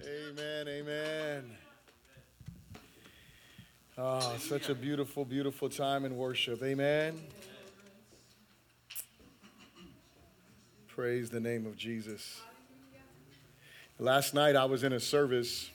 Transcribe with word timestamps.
Amen, 0.00 0.68
amen. 0.68 1.56
Oh, 3.96 4.36
such 4.38 4.68
a 4.68 4.74
beautiful, 4.74 5.24
beautiful 5.24 5.68
time 5.68 6.04
in 6.04 6.16
worship. 6.16 6.62
Amen. 6.62 7.20
Praise 10.88 11.30
the 11.30 11.38
name 11.38 11.64
of 11.64 11.76
Jesus. 11.76 12.40
Last 13.98 14.34
night 14.34 14.56
I 14.56 14.64
was 14.64 14.82
in 14.82 14.92
a 14.92 15.00
service 15.00 15.70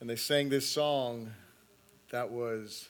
and 0.00 0.08
they 0.08 0.16
sang 0.16 0.48
this 0.48 0.66
song 0.66 1.30
that 2.10 2.30
was 2.30 2.88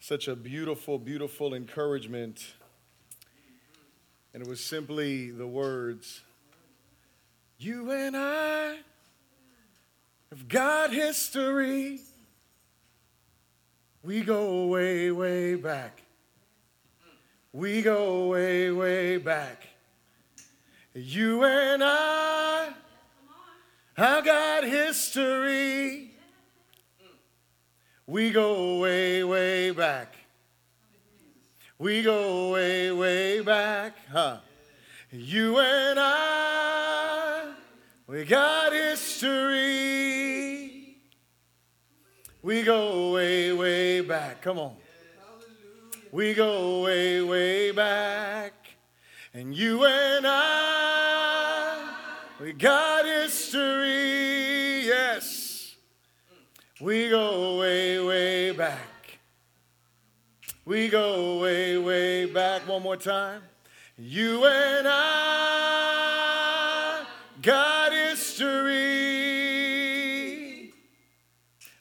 such 0.00 0.26
a 0.26 0.34
beautiful, 0.34 0.98
beautiful 0.98 1.54
encouragement. 1.54 2.54
And 4.34 4.42
it 4.42 4.48
was 4.48 4.60
simply 4.62 5.30
the 5.30 5.46
words 5.46 6.22
You 7.58 7.90
and 7.90 8.16
I 8.16 8.76
have 10.30 10.48
got 10.48 10.92
history. 10.92 12.00
We 14.02 14.22
go 14.22 14.66
way, 14.66 15.10
way 15.10 15.54
back. 15.54 16.02
We 17.52 17.80
go 17.80 18.28
way, 18.28 18.70
way 18.70 19.16
back. 19.16 19.66
You 20.92 21.44
and 21.44 21.82
I, 21.82 22.68
I 23.96 24.20
got 24.20 24.64
history. 24.64 26.10
We 28.06 28.30
go 28.30 28.78
way, 28.80 29.24
way 29.24 29.70
back. 29.70 30.14
We 31.78 32.02
go 32.02 32.52
way, 32.52 32.92
way 32.92 33.40
back, 33.40 33.94
huh? 34.12 34.38
You 35.10 35.58
and 35.58 35.98
I, 35.98 36.55
we 38.06 38.24
got 38.24 38.72
history. 38.72 39.96
We 42.42 42.62
go 42.62 43.12
way, 43.12 43.52
way 43.52 44.00
back. 44.02 44.42
Come 44.42 44.58
on. 44.58 44.76
We 46.12 46.34
go 46.34 46.82
way, 46.82 47.20
way 47.22 47.72
back. 47.72 48.52
And 49.34 49.54
you 49.54 49.84
and 49.84 50.24
I, 50.26 51.94
we 52.40 52.52
got 52.52 53.04
history. 53.04 54.86
Yes. 54.86 55.74
We 56.80 57.08
go 57.08 57.58
way, 57.58 57.98
way 58.00 58.52
back. 58.52 59.18
We 60.64 60.88
go 60.88 61.40
way, 61.40 61.76
way 61.78 62.26
back. 62.26 62.68
One 62.68 62.82
more 62.82 62.96
time. 62.96 63.42
You 63.98 64.46
and 64.46 64.86
I 64.88 66.26
got 67.42 67.75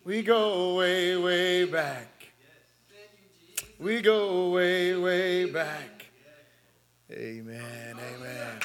We 0.05 0.21
go 0.21 0.75
way, 0.75 1.17
way 1.17 1.65
back. 1.65 2.27
We 3.79 4.01
go 4.01 4.51
way, 4.51 4.95
way 4.95 5.45
back. 5.45 6.05
Amen, 7.11 7.95
amen. 7.97 8.59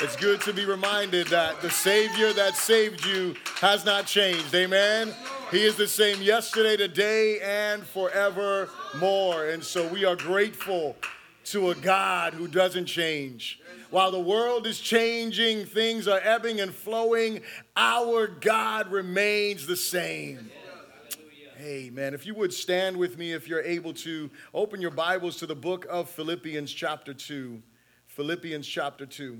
It's 0.00 0.14
good 0.14 0.40
to 0.42 0.52
be 0.52 0.64
reminded 0.64 1.26
that 1.26 1.60
the 1.60 1.70
Savior 1.70 2.32
that 2.34 2.54
saved 2.54 3.04
you 3.04 3.34
has 3.56 3.84
not 3.84 4.06
changed. 4.06 4.54
Amen. 4.54 5.12
He 5.50 5.64
is 5.64 5.74
the 5.74 5.88
same 5.88 6.22
yesterday, 6.22 6.76
today, 6.76 7.40
and 7.40 7.82
forevermore. 7.82 9.46
And 9.46 9.64
so 9.64 9.88
we 9.88 10.04
are 10.04 10.14
grateful 10.14 10.94
to 11.44 11.70
a 11.70 11.74
God 11.74 12.34
who 12.34 12.48
doesn't 12.48 12.86
change. 12.86 13.60
While 13.90 14.10
the 14.10 14.20
world 14.20 14.66
is 14.66 14.80
changing, 14.80 15.66
things 15.66 16.08
are 16.08 16.20
ebbing 16.20 16.60
and 16.60 16.74
flowing, 16.74 17.42
our 17.76 18.26
God 18.26 18.90
remains 18.90 19.66
the 19.66 19.76
same. 19.76 20.50
Amen. 21.60 22.12
If 22.12 22.26
you 22.26 22.34
would 22.34 22.52
stand 22.52 22.96
with 22.96 23.16
me, 23.16 23.32
if 23.32 23.46
you're 23.48 23.62
able 23.62 23.94
to, 23.94 24.30
open 24.52 24.80
your 24.80 24.90
Bibles 24.90 25.36
to 25.36 25.46
the 25.46 25.54
book 25.54 25.86
of 25.88 26.10
Philippians, 26.10 26.72
chapter 26.72 27.14
2. 27.14 27.62
Philippians, 28.06 28.66
chapter 28.66 29.06
2. 29.06 29.38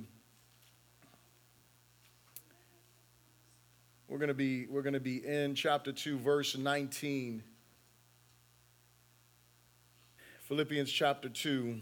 We're 4.09 4.19
going 4.19 4.29
to 4.29 4.35
be, 4.35 4.67
we're 4.67 4.83
going 4.83 4.95
to 4.95 5.01
be 5.01 5.27
in 5.27 5.55
chapter 5.55 5.91
2, 5.91 6.19
verse 6.19 6.57
19. 6.57 7.43
Philippians, 10.43 10.93
chapter 10.93 11.29
2. 11.29 11.81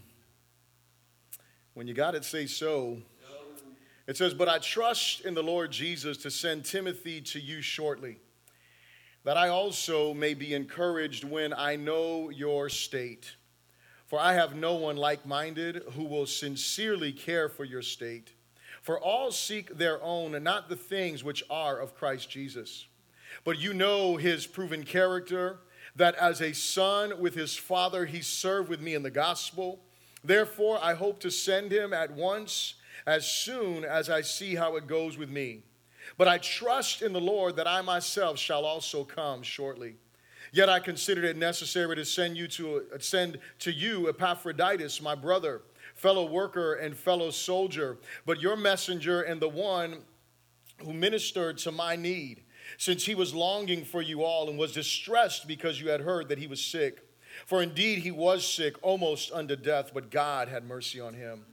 When 1.73 1.87
you 1.87 1.93
got 1.93 2.15
it, 2.15 2.23
say 2.23 2.45
so. 2.45 2.97
It 4.05 4.17
says, 4.17 4.33
But 4.33 4.49
I 4.49 4.59
trust 4.59 5.21
in 5.21 5.33
the 5.33 5.43
Lord 5.43 5.71
Jesus 5.71 6.17
to 6.17 6.31
send 6.31 6.65
Timothy 6.65 7.21
to 7.21 7.39
you 7.39 7.61
shortly 7.61 8.19
that 9.23 9.37
I 9.37 9.47
also 9.49 10.13
may 10.13 10.33
be 10.33 10.53
encouraged 10.53 11.23
when 11.23 11.53
I 11.53 11.75
know 11.75 12.29
your 12.29 12.69
state. 12.69 13.35
For 14.05 14.19
I 14.19 14.33
have 14.33 14.55
no 14.55 14.75
one 14.75 14.97
like 14.97 15.25
minded 15.25 15.81
who 15.95 16.03
will 16.03 16.25
sincerely 16.25 17.11
care 17.11 17.49
for 17.49 17.63
your 17.63 17.81
state. 17.81 18.33
For 18.81 18.99
all 18.99 19.31
seek 19.31 19.77
their 19.77 20.03
own, 20.03 20.35
and 20.35 20.43
not 20.43 20.67
the 20.67 20.75
things 20.75 21.23
which 21.23 21.41
are 21.49 21.79
of 21.79 21.95
Christ 21.95 22.29
Jesus. 22.29 22.85
But 23.45 23.59
you 23.59 23.73
know 23.73 24.17
his 24.17 24.45
proven 24.45 24.83
character, 24.83 25.59
that 25.95 26.15
as 26.15 26.41
a 26.41 26.53
son 26.53 27.21
with 27.21 27.33
his 27.33 27.55
father, 27.55 28.05
he 28.05 28.21
served 28.21 28.67
with 28.67 28.81
me 28.81 28.93
in 28.93 29.03
the 29.03 29.09
gospel. 29.09 29.79
Therefore, 30.23 30.79
I 30.81 30.93
hope 30.93 31.19
to 31.21 31.31
send 31.31 31.71
him 31.71 31.93
at 31.93 32.11
once, 32.11 32.75
as 33.05 33.27
soon 33.27 33.83
as 33.83 34.09
I 34.09 34.21
see 34.21 34.55
how 34.55 34.75
it 34.77 34.87
goes 34.87 35.17
with 35.17 35.29
me. 35.29 35.63
But 36.17 36.27
I 36.27 36.37
trust 36.37 37.01
in 37.01 37.13
the 37.13 37.21
Lord 37.21 37.55
that 37.57 37.67
I 37.67 37.81
myself 37.81 38.37
shall 38.37 38.65
also 38.65 39.03
come 39.03 39.41
shortly. 39.41 39.95
Yet 40.51 40.69
I 40.69 40.79
considered 40.79 41.23
it 41.23 41.37
necessary 41.37 41.95
to 41.95 42.05
send 42.05 42.37
you 42.37 42.47
to 42.49 42.83
uh, 42.93 42.99
send 42.99 43.39
to 43.59 43.71
you 43.71 44.07
Epaphroditus, 44.09 45.01
my 45.01 45.15
brother, 45.15 45.63
fellow 45.95 46.29
worker 46.29 46.75
and 46.75 46.95
fellow 46.95 47.31
soldier, 47.31 47.97
but 48.25 48.39
your 48.39 48.55
messenger 48.55 49.21
and 49.21 49.41
the 49.41 49.49
one 49.49 50.03
who 50.83 50.93
ministered 50.93 51.57
to 51.59 51.71
my 51.71 51.95
need, 51.95 52.43
since 52.77 53.05
he 53.05 53.15
was 53.15 53.33
longing 53.33 53.83
for 53.83 54.01
you 54.01 54.23
all 54.23 54.49
and 54.49 54.59
was 54.59 54.73
distressed 54.73 55.47
because 55.47 55.81
you 55.81 55.89
had 55.89 56.01
heard 56.01 56.29
that 56.29 56.37
he 56.37 56.47
was 56.47 56.63
sick. 56.63 57.01
For 57.45 57.61
indeed 57.61 57.99
he 57.99 58.11
was 58.11 58.47
sick, 58.47 58.75
almost 58.81 59.31
unto 59.31 59.55
death, 59.55 59.91
but 59.93 60.11
God 60.11 60.47
had 60.47 60.63
mercy 60.65 60.99
on 60.99 61.13
him 61.13 61.45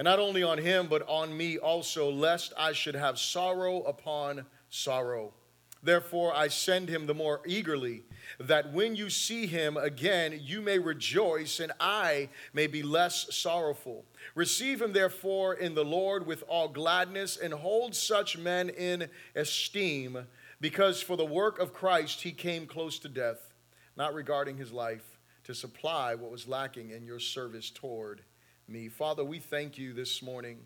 and 0.00 0.06
not 0.06 0.18
only 0.18 0.42
on 0.42 0.56
him, 0.56 0.86
but 0.88 1.06
on 1.06 1.36
me 1.36 1.58
also, 1.58 2.10
lest 2.10 2.54
I 2.56 2.72
should 2.72 2.94
have 2.94 3.18
sorrow 3.18 3.82
upon 3.82 4.46
sorrow. 4.70 5.34
Therefore, 5.82 6.34
I 6.34 6.48
send 6.48 6.88
him 6.88 7.04
the 7.04 7.12
more 7.12 7.42
eagerly, 7.44 8.04
that 8.38 8.72
when 8.72 8.96
you 8.96 9.10
see 9.10 9.46
him 9.46 9.76
again, 9.76 10.40
you 10.42 10.62
may 10.62 10.78
rejoice, 10.78 11.60
and 11.60 11.70
I 11.78 12.30
may 12.54 12.66
be 12.66 12.82
less 12.82 13.34
sorrowful. 13.36 14.06
Receive 14.34 14.80
him, 14.80 14.94
therefore, 14.94 15.52
in 15.52 15.74
the 15.74 15.84
Lord 15.84 16.26
with 16.26 16.44
all 16.48 16.68
gladness, 16.68 17.36
and 17.36 17.52
hold 17.52 17.94
such 17.94 18.38
men 18.38 18.70
in 18.70 19.06
esteem, 19.36 20.26
because 20.62 21.02
for 21.02 21.18
the 21.18 21.26
work 21.26 21.58
of 21.58 21.74
Christ 21.74 22.22
he 22.22 22.32
came 22.32 22.66
close 22.66 22.98
to 23.00 23.08
death, 23.10 23.52
not 23.98 24.14
regarding 24.14 24.56
his 24.56 24.72
life, 24.72 25.09
to 25.50 25.54
supply 25.56 26.14
what 26.14 26.30
was 26.30 26.46
lacking 26.46 26.90
in 26.90 27.04
your 27.04 27.18
service 27.18 27.70
toward 27.70 28.22
me. 28.68 28.88
Father, 28.88 29.24
we 29.24 29.40
thank 29.40 29.76
you 29.76 29.92
this 29.92 30.22
morning 30.22 30.58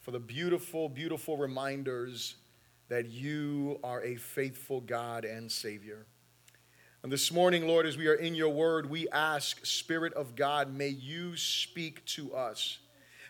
for 0.00 0.10
the 0.10 0.18
beautiful, 0.18 0.88
beautiful 0.88 1.36
reminders 1.36 2.34
that 2.88 3.08
you 3.08 3.78
are 3.84 4.02
a 4.02 4.16
faithful 4.16 4.80
God 4.80 5.24
and 5.24 5.48
Savior. 5.48 6.06
And 7.04 7.12
this 7.12 7.30
morning, 7.30 7.68
Lord, 7.68 7.86
as 7.86 7.96
we 7.96 8.08
are 8.08 8.16
in 8.16 8.34
your 8.34 8.48
word, 8.48 8.90
we 8.90 9.08
ask, 9.10 9.64
Spirit 9.64 10.12
of 10.14 10.34
God, 10.34 10.74
may 10.74 10.88
you 10.88 11.36
speak 11.36 12.04
to 12.06 12.34
us. 12.34 12.80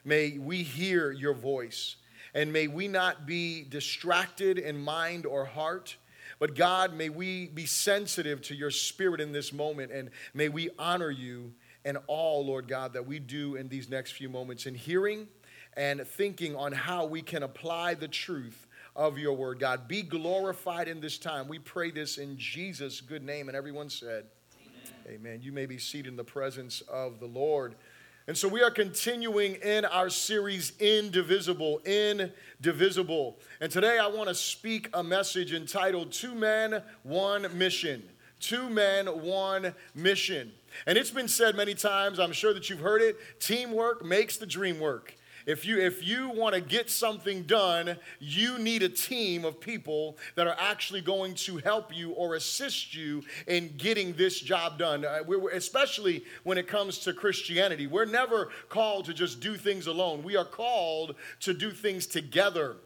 May 0.03 0.39
we 0.39 0.63
hear 0.63 1.13
your 1.13 1.35
voice. 1.35 1.97
And 2.33 2.55
may 2.55 2.69
we 2.69 2.89
not 2.89 3.27
be 3.27 3.67
distracted 3.69 4.57
in 4.57 4.83
mind 4.83 5.27
or 5.27 5.45
heart. 5.45 5.99
But 6.41 6.55
God, 6.55 6.95
may 6.95 7.11
we 7.11 7.49
be 7.49 7.67
sensitive 7.67 8.41
to 8.43 8.55
your 8.55 8.71
spirit 8.71 9.21
in 9.21 9.31
this 9.31 9.53
moment. 9.53 9.93
And 9.93 10.11
may 10.35 10.49
we 10.49 10.71
honor 10.79 11.11
you 11.11 11.53
and 11.85 11.99
all, 12.07 12.45
Lord 12.45 12.67
God, 12.67 12.95
that 12.95 13.07
we 13.07 13.19
do 13.19 13.55
in 13.57 13.69
these 13.69 13.89
next 13.89 14.13
few 14.13 14.31
moments 14.31 14.67
in 14.67 14.75
hearing 14.75 15.29
and 15.77 16.05
thinking 16.07 16.57
on 16.57 16.73
how 16.73 17.05
we 17.05 17.21
can 17.21 17.43
apply 17.43 17.95
the 17.95 18.09
truth 18.09 18.67
of 18.97 19.19
your 19.19 19.35
word. 19.35 19.61
God, 19.61 19.87
be 19.87 20.03
glorified 20.03 20.89
in 20.89 21.01
this 21.01 21.19
time. 21.19 21.47
We 21.47 21.59
pray 21.59 21.91
this 21.91 22.17
in 22.17 22.39
Jesus' 22.39 23.03
good 23.03 23.23
name. 23.23 23.49
And 23.49 23.57
everyone 23.57 23.91
said, 23.91 24.25
Amen. 25.07 25.21
Amen. 25.21 25.41
You 25.43 25.53
may 25.53 25.67
be 25.67 25.79
seated 25.79 26.09
in 26.09 26.17
the 26.17 26.25
presence 26.25 26.81
of 26.83 27.21
the 27.21 27.27
Lord. 27.27 27.75
And 28.27 28.37
so 28.37 28.49
we 28.49 28.63
are 28.63 28.71
continuing 28.71 29.55
in 29.57 29.85
our 29.87 30.11
series, 30.11 30.73
Indivisible, 30.79 31.81
Indivisible. 31.85 33.39
And 33.61 33.73
today 33.73 33.99
I 33.99 34.07
want 34.07 34.29
to 34.29 34.35
speak 34.35 34.89
a 34.93 35.03
message 35.03 35.53
entitled 35.53 36.13
Two 36.13 36.35
Men, 36.35 36.83
One 37.03 37.47
Mission. 37.57 38.03
Two 38.39 38.69
Men, 38.69 39.07
One 39.07 39.75
Mission. 39.95 40.53
And 40.87 40.97
it's 40.97 41.11
been 41.11 41.29
said 41.29 41.57
many 41.57 41.75
times, 41.75 42.21
I'm 42.21 42.33
sure 42.33 42.55
that 42.55 42.71
you've 42.71 42.81
heard 42.81 43.03
it 43.03 43.17
teamwork 43.41 44.05
makes 44.05 44.37
the 44.37 44.47
dream 44.47 44.79
work. 44.79 45.15
If 45.51 45.65
you 45.65 45.79
if 45.79 46.07
you 46.07 46.31
want 46.31 46.55
to 46.55 46.61
get 46.61 46.89
something 46.89 47.43
done, 47.43 47.97
you 48.21 48.59
need 48.59 48.83
a 48.83 48.89
team 48.89 49.45
of 49.45 49.61
people 49.61 50.17
that 50.37 50.47
are 50.47 50.57
actually 50.59 51.01
going 51.01 51.35
to 51.35 51.59
help 51.59 51.95
you 51.95 52.13
or 52.13 52.37
assist 52.37 52.95
you 52.95 53.23
in 53.49 53.75
getting 53.77 54.13
this 54.13 54.41
job 54.41 54.79
done. 54.79 55.05
Uh, 55.05 55.19
we're, 55.27 55.51
especially 55.51 56.25
when 56.45 56.57
it 56.57 56.69
comes 56.69 56.99
to 57.01 57.13
Christianity, 57.13 57.87
we're 57.87 58.05
never 58.05 58.51
called 58.69 59.07
to 59.07 59.15
just 59.15 59.41
do 59.41 59.57
things 59.57 59.89
alone. 59.89 60.23
We 60.23 60.37
are 60.37 60.45
called 60.45 61.17
to 61.41 61.53
do 61.53 61.73
things 61.73 62.07
together 62.07 62.77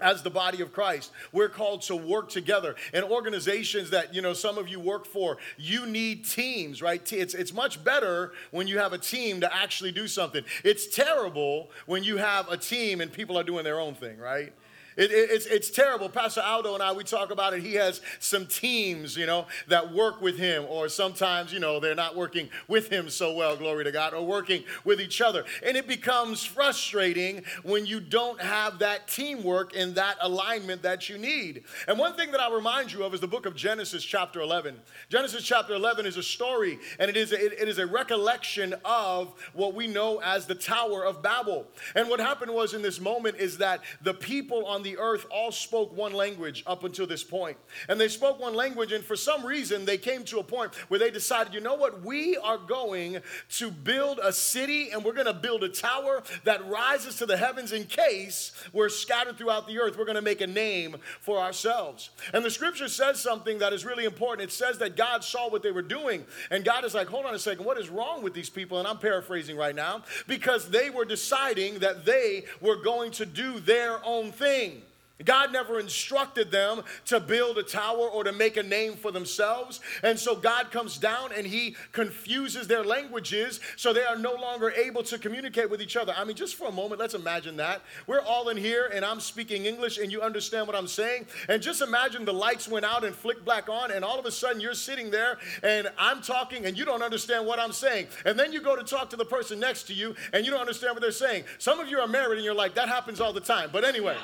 as 0.00 0.22
the 0.22 0.30
body 0.30 0.60
of 0.60 0.72
Christ. 0.72 1.10
We're 1.32 1.48
called 1.48 1.82
to 1.82 1.96
work 1.96 2.28
together. 2.28 2.74
And 2.92 3.04
organizations 3.04 3.90
that, 3.90 4.14
you 4.14 4.20
know, 4.20 4.34
some 4.34 4.58
of 4.58 4.68
you 4.68 4.78
work 4.78 5.06
for, 5.06 5.38
you 5.56 5.86
need 5.86 6.24
teams, 6.26 6.82
right? 6.82 7.12
It's, 7.12 7.34
it's 7.34 7.52
much 7.52 7.82
better 7.82 8.32
when 8.50 8.66
you 8.66 8.78
have 8.78 8.92
a 8.92 8.98
team 8.98 9.40
to 9.40 9.54
actually 9.54 9.92
do 9.92 10.06
something. 10.06 10.44
It's 10.64 10.86
terrible 10.86 11.70
when 11.86 12.04
you 12.04 12.18
have 12.18 12.50
a 12.50 12.56
team 12.56 13.00
and 13.00 13.10
people 13.12 13.38
are 13.38 13.44
doing 13.44 13.64
their 13.64 13.80
own 13.80 13.94
thing, 13.94 14.18
right? 14.18 14.52
It, 14.96 15.10
it, 15.10 15.30
it's, 15.30 15.46
it's 15.46 15.70
terrible. 15.70 16.08
Pastor 16.08 16.40
Aldo 16.40 16.74
and 16.74 16.82
I, 16.82 16.92
we 16.92 17.04
talk 17.04 17.30
about 17.30 17.52
it. 17.52 17.62
He 17.62 17.74
has 17.74 18.00
some 18.18 18.46
teams, 18.46 19.16
you 19.16 19.26
know, 19.26 19.46
that 19.68 19.92
work 19.92 20.22
with 20.22 20.38
him, 20.38 20.64
or 20.68 20.88
sometimes, 20.88 21.52
you 21.52 21.60
know, 21.60 21.78
they're 21.78 21.94
not 21.94 22.16
working 22.16 22.48
with 22.66 22.88
him 22.88 23.10
so 23.10 23.34
well, 23.34 23.56
glory 23.56 23.84
to 23.84 23.92
God, 23.92 24.14
or 24.14 24.26
working 24.26 24.64
with 24.84 25.00
each 25.00 25.20
other. 25.20 25.44
And 25.62 25.76
it 25.76 25.86
becomes 25.86 26.44
frustrating 26.44 27.42
when 27.62 27.84
you 27.84 28.00
don't 28.00 28.40
have 28.40 28.78
that 28.78 29.06
teamwork 29.06 29.76
and 29.76 29.94
that 29.96 30.16
alignment 30.22 30.82
that 30.82 31.08
you 31.08 31.18
need. 31.18 31.64
And 31.86 31.98
one 31.98 32.14
thing 32.14 32.30
that 32.30 32.40
I 32.40 32.52
remind 32.52 32.92
you 32.92 33.04
of 33.04 33.12
is 33.12 33.20
the 33.20 33.28
book 33.28 33.44
of 33.44 33.54
Genesis, 33.54 34.02
chapter 34.02 34.40
11. 34.40 34.76
Genesis, 35.10 35.42
chapter 35.42 35.74
11 35.74 36.06
is 36.06 36.16
a 36.16 36.22
story, 36.22 36.78
and 36.98 37.10
it 37.10 37.16
is 37.16 37.32
a, 37.32 37.44
it, 37.44 37.52
it 37.60 37.68
is 37.68 37.78
a 37.78 37.86
recollection 37.86 38.74
of 38.84 39.34
what 39.52 39.74
we 39.74 39.86
know 39.86 40.20
as 40.24 40.46
the 40.46 40.54
Tower 40.54 41.04
of 41.04 41.22
Babel. 41.22 41.66
And 41.94 42.08
what 42.08 42.18
happened 42.18 42.52
was 42.52 42.72
in 42.72 42.80
this 42.80 42.98
moment 42.98 43.36
is 43.36 43.58
that 43.58 43.80
the 44.00 44.14
people 44.14 44.64
on 44.64 44.85
the 44.86 44.98
earth 44.98 45.26
all 45.32 45.50
spoke 45.50 45.96
one 45.96 46.12
language 46.12 46.62
up 46.64 46.84
until 46.84 47.08
this 47.08 47.24
point. 47.24 47.56
And 47.88 48.00
they 48.00 48.06
spoke 48.06 48.38
one 48.38 48.54
language, 48.54 48.92
and 48.92 49.02
for 49.02 49.16
some 49.16 49.44
reason, 49.44 49.84
they 49.84 49.98
came 49.98 50.22
to 50.26 50.38
a 50.38 50.44
point 50.44 50.72
where 50.86 51.00
they 51.00 51.10
decided, 51.10 51.52
you 51.52 51.60
know 51.60 51.74
what, 51.74 52.02
we 52.02 52.36
are 52.36 52.56
going 52.56 53.18
to 53.56 53.70
build 53.72 54.20
a 54.22 54.32
city 54.32 54.90
and 54.90 55.04
we're 55.04 55.12
going 55.12 55.26
to 55.26 55.34
build 55.34 55.64
a 55.64 55.68
tower 55.68 56.22
that 56.44 56.64
rises 56.68 57.16
to 57.16 57.26
the 57.26 57.36
heavens 57.36 57.72
in 57.72 57.82
case 57.82 58.52
we're 58.72 58.88
scattered 58.88 59.36
throughout 59.36 59.66
the 59.66 59.76
earth. 59.80 59.98
We're 59.98 60.04
going 60.04 60.14
to 60.14 60.22
make 60.22 60.40
a 60.40 60.46
name 60.46 60.98
for 61.20 61.40
ourselves. 61.40 62.10
And 62.32 62.44
the 62.44 62.50
scripture 62.50 62.86
says 62.86 63.20
something 63.20 63.58
that 63.58 63.72
is 63.72 63.84
really 63.84 64.04
important. 64.04 64.48
It 64.48 64.52
says 64.52 64.78
that 64.78 64.96
God 64.96 65.24
saw 65.24 65.50
what 65.50 65.64
they 65.64 65.72
were 65.72 65.82
doing, 65.82 66.24
and 66.52 66.64
God 66.64 66.84
is 66.84 66.94
like, 66.94 67.08
hold 67.08 67.26
on 67.26 67.34
a 67.34 67.40
second, 67.40 67.64
what 67.64 67.76
is 67.76 67.88
wrong 67.88 68.22
with 68.22 68.34
these 68.34 68.50
people? 68.50 68.78
And 68.78 68.86
I'm 68.86 68.98
paraphrasing 68.98 69.56
right 69.56 69.74
now, 69.74 70.04
because 70.28 70.68
they 70.68 70.90
were 70.90 71.04
deciding 71.04 71.80
that 71.80 72.04
they 72.04 72.44
were 72.60 72.76
going 72.76 73.10
to 73.12 73.26
do 73.26 73.58
their 73.58 73.98
own 74.04 74.30
thing. 74.30 74.75
God 75.24 75.52
never 75.52 75.80
instructed 75.80 76.50
them 76.50 76.82
to 77.06 77.20
build 77.20 77.56
a 77.56 77.62
tower 77.62 78.08
or 78.08 78.24
to 78.24 78.32
make 78.32 78.56
a 78.56 78.62
name 78.62 78.96
for 78.96 79.10
themselves. 79.10 79.80
And 80.02 80.18
so 80.18 80.36
God 80.36 80.70
comes 80.70 80.98
down 80.98 81.30
and 81.34 81.46
he 81.46 81.74
confuses 81.92 82.68
their 82.68 82.84
languages 82.84 83.60
so 83.76 83.92
they 83.92 84.04
are 84.04 84.18
no 84.18 84.34
longer 84.34 84.70
able 84.72 85.02
to 85.04 85.18
communicate 85.18 85.70
with 85.70 85.80
each 85.80 85.96
other. 85.96 86.14
I 86.16 86.24
mean, 86.24 86.36
just 86.36 86.56
for 86.56 86.68
a 86.68 86.72
moment, 86.72 87.00
let's 87.00 87.14
imagine 87.14 87.56
that. 87.56 87.82
We're 88.06 88.20
all 88.20 88.50
in 88.50 88.56
here 88.56 88.90
and 88.92 89.04
I'm 89.04 89.20
speaking 89.20 89.64
English 89.64 89.98
and 89.98 90.12
you 90.12 90.20
understand 90.20 90.66
what 90.66 90.76
I'm 90.76 90.86
saying. 90.86 91.26
And 91.48 91.62
just 91.62 91.80
imagine 91.80 92.24
the 92.24 92.34
lights 92.34 92.68
went 92.68 92.84
out 92.84 93.04
and 93.04 93.14
flicked 93.14 93.44
back 93.44 93.68
on, 93.68 93.90
and 93.90 94.04
all 94.04 94.18
of 94.18 94.26
a 94.26 94.30
sudden 94.30 94.60
you're 94.60 94.74
sitting 94.74 95.10
there 95.10 95.38
and 95.62 95.90
I'm 95.98 96.20
talking 96.20 96.66
and 96.66 96.76
you 96.76 96.84
don't 96.84 97.02
understand 97.02 97.46
what 97.46 97.58
I'm 97.58 97.72
saying. 97.72 98.08
And 98.24 98.38
then 98.38 98.52
you 98.52 98.60
go 98.60 98.76
to 98.76 98.84
talk 98.84 99.10
to 99.10 99.16
the 99.16 99.24
person 99.24 99.58
next 99.58 99.84
to 99.84 99.94
you 99.94 100.14
and 100.32 100.44
you 100.44 100.50
don't 100.50 100.60
understand 100.60 100.94
what 100.94 101.00
they're 101.00 101.10
saying. 101.10 101.44
Some 101.58 101.80
of 101.80 101.88
you 101.88 101.98
are 102.00 102.08
married 102.08 102.36
and 102.36 102.44
you're 102.44 102.54
like, 102.54 102.74
that 102.74 102.88
happens 102.88 103.20
all 103.20 103.32
the 103.32 103.40
time. 103.40 103.70
But 103.72 103.84
anyway. 103.84 104.16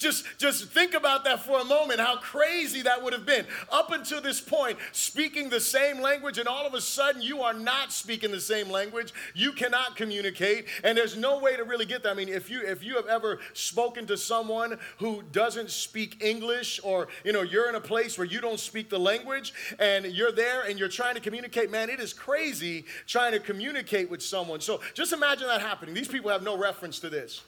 Just, 0.00 0.24
just 0.38 0.64
think 0.64 0.94
about 0.94 1.24
that 1.24 1.44
for 1.44 1.60
a 1.60 1.64
moment, 1.64 2.00
how 2.00 2.16
crazy 2.16 2.80
that 2.82 3.04
would 3.04 3.12
have 3.12 3.26
been. 3.26 3.46
Up 3.70 3.92
until 3.92 4.22
this 4.22 4.40
point, 4.40 4.78
speaking 4.92 5.50
the 5.50 5.60
same 5.60 6.00
language, 6.00 6.38
and 6.38 6.48
all 6.48 6.66
of 6.66 6.72
a 6.72 6.80
sudden 6.80 7.20
you 7.20 7.42
are 7.42 7.52
not 7.52 7.92
speaking 7.92 8.30
the 8.30 8.40
same 8.40 8.70
language. 8.70 9.12
You 9.34 9.52
cannot 9.52 9.96
communicate, 9.96 10.66
and 10.82 10.96
there's 10.96 11.18
no 11.18 11.38
way 11.38 11.54
to 11.54 11.64
really 11.64 11.84
get 11.84 12.02
that. 12.04 12.12
I 12.12 12.14
mean, 12.14 12.30
if 12.30 12.50
you 12.50 12.62
if 12.62 12.82
you 12.82 12.96
have 12.96 13.06
ever 13.08 13.40
spoken 13.52 14.06
to 14.06 14.16
someone 14.16 14.78
who 14.98 15.22
doesn't 15.32 15.70
speak 15.70 16.24
English, 16.24 16.80
or 16.82 17.08
you 17.22 17.34
know, 17.34 17.42
you're 17.42 17.68
in 17.68 17.74
a 17.74 17.80
place 17.80 18.16
where 18.16 18.26
you 18.26 18.40
don't 18.40 18.58
speak 18.58 18.88
the 18.88 18.98
language, 18.98 19.52
and 19.78 20.06
you're 20.06 20.32
there 20.32 20.62
and 20.62 20.78
you're 20.78 20.88
trying 20.88 21.14
to 21.14 21.20
communicate, 21.20 21.70
man, 21.70 21.90
it 21.90 22.00
is 22.00 22.14
crazy 22.14 22.86
trying 23.06 23.32
to 23.32 23.38
communicate 23.38 24.10
with 24.10 24.22
someone. 24.22 24.62
So 24.62 24.80
just 24.94 25.12
imagine 25.12 25.46
that 25.48 25.60
happening. 25.60 25.94
These 25.94 26.08
people 26.08 26.30
have 26.30 26.42
no 26.42 26.56
reference 26.56 27.00
to 27.00 27.10
this. 27.10 27.42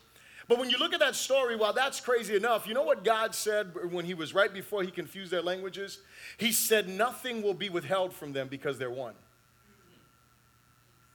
But 0.48 0.58
when 0.58 0.70
you 0.70 0.78
look 0.78 0.92
at 0.92 1.00
that 1.00 1.14
story, 1.14 1.56
while 1.56 1.72
that's 1.72 2.00
crazy 2.00 2.36
enough, 2.36 2.66
you 2.66 2.74
know 2.74 2.82
what 2.82 3.04
God 3.04 3.34
said 3.34 3.72
when 3.90 4.04
he 4.04 4.14
was 4.14 4.34
right 4.34 4.52
before 4.52 4.82
he 4.82 4.90
confused 4.90 5.30
their 5.30 5.42
languages? 5.42 5.98
He 6.36 6.52
said, 6.52 6.88
Nothing 6.88 7.42
will 7.42 7.54
be 7.54 7.68
withheld 7.68 8.12
from 8.12 8.32
them 8.32 8.48
because 8.48 8.78
they're 8.78 8.90
one. 8.90 9.14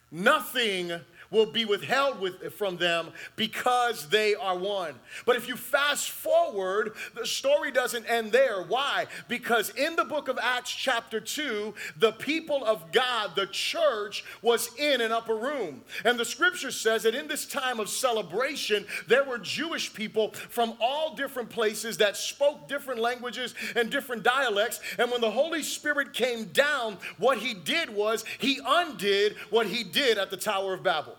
Nothing 0.09 1.01
will 1.29 1.45
be 1.45 1.65
withheld 1.65 2.19
with, 2.19 2.53
from 2.53 2.77
them 2.77 3.09
because 3.35 4.09
they 4.09 4.35
are 4.35 4.57
one. 4.57 4.95
But 5.25 5.35
if 5.35 5.47
you 5.47 5.55
fast 5.55 6.11
forward, 6.11 6.93
the 7.15 7.25
story 7.25 7.71
doesn't 7.71 8.05
end 8.05 8.31
there. 8.31 8.63
Why? 8.63 9.05
Because 9.27 9.69
in 9.71 9.95
the 9.95 10.05
book 10.05 10.27
of 10.27 10.39
Acts, 10.41 10.71
chapter 10.71 11.19
2, 11.19 11.73
the 11.97 12.13
people 12.13 12.63
of 12.65 12.91
God, 12.91 13.31
the 13.35 13.47
church, 13.47 14.23
was 14.41 14.69
in 14.77 15.01
an 15.01 15.11
upper 15.11 15.35
room. 15.35 15.81
And 16.05 16.19
the 16.19 16.25
scripture 16.25 16.71
says 16.71 17.03
that 17.03 17.15
in 17.15 17.27
this 17.27 17.45
time 17.45 17.79
of 17.79 17.89
celebration, 17.89 18.85
there 19.07 19.23
were 19.23 19.37
Jewish 19.37 19.93
people 19.93 20.31
from 20.49 20.73
all 20.79 21.15
different 21.15 21.49
places 21.49 21.97
that 21.97 22.17
spoke 22.17 22.67
different 22.67 22.99
languages 22.99 23.55
and 23.75 23.89
different 23.89 24.23
dialects. 24.23 24.79
And 24.97 25.11
when 25.11 25.21
the 25.21 25.31
Holy 25.31 25.63
Spirit 25.63 26.13
came 26.13 26.45
down, 26.45 26.97
what 27.17 27.37
he 27.37 27.53
did 27.53 27.89
was 27.89 28.23
he 28.39 28.59
undid 28.65 29.35
what 29.49 29.67
he 29.67 29.83
did 29.83 30.17
at 30.17 30.29
the 30.29 30.37
Tower 30.37 30.73
of 30.73 30.83
Babel. 30.83 31.17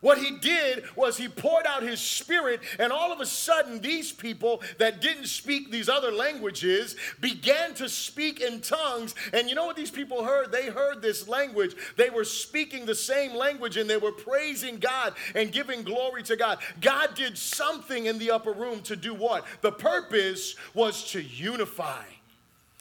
What 0.00 0.18
he 0.18 0.38
did 0.38 0.84
was 0.94 1.16
he 1.16 1.28
poured 1.28 1.66
out 1.66 1.82
his 1.82 2.00
spirit, 2.00 2.60
and 2.78 2.92
all 2.92 3.12
of 3.12 3.20
a 3.20 3.26
sudden, 3.26 3.80
these 3.80 4.12
people 4.12 4.62
that 4.78 5.00
didn't 5.00 5.26
speak 5.26 5.70
these 5.70 5.88
other 5.88 6.12
languages 6.12 6.96
began 7.20 7.74
to 7.74 7.88
speak 7.88 8.40
in 8.40 8.60
tongues. 8.60 9.14
And 9.32 9.48
you 9.48 9.54
know 9.54 9.64
what 9.64 9.76
these 9.76 9.90
people 9.90 10.22
heard? 10.22 10.52
They 10.52 10.66
heard 10.66 11.00
this 11.00 11.28
language. 11.28 11.74
They 11.96 12.10
were 12.10 12.24
speaking 12.24 12.84
the 12.84 12.94
same 12.94 13.34
language 13.34 13.76
and 13.76 13.88
they 13.88 13.96
were 13.96 14.12
praising 14.12 14.78
God 14.78 15.14
and 15.34 15.50
giving 15.52 15.82
glory 15.82 16.22
to 16.24 16.36
God. 16.36 16.58
God 16.80 17.14
did 17.14 17.38
something 17.38 18.06
in 18.06 18.18
the 18.18 18.30
upper 18.30 18.52
room 18.52 18.82
to 18.82 18.96
do 18.96 19.14
what? 19.14 19.44
The 19.62 19.72
purpose 19.72 20.56
was 20.74 21.10
to 21.12 21.22
unify. 21.22 22.04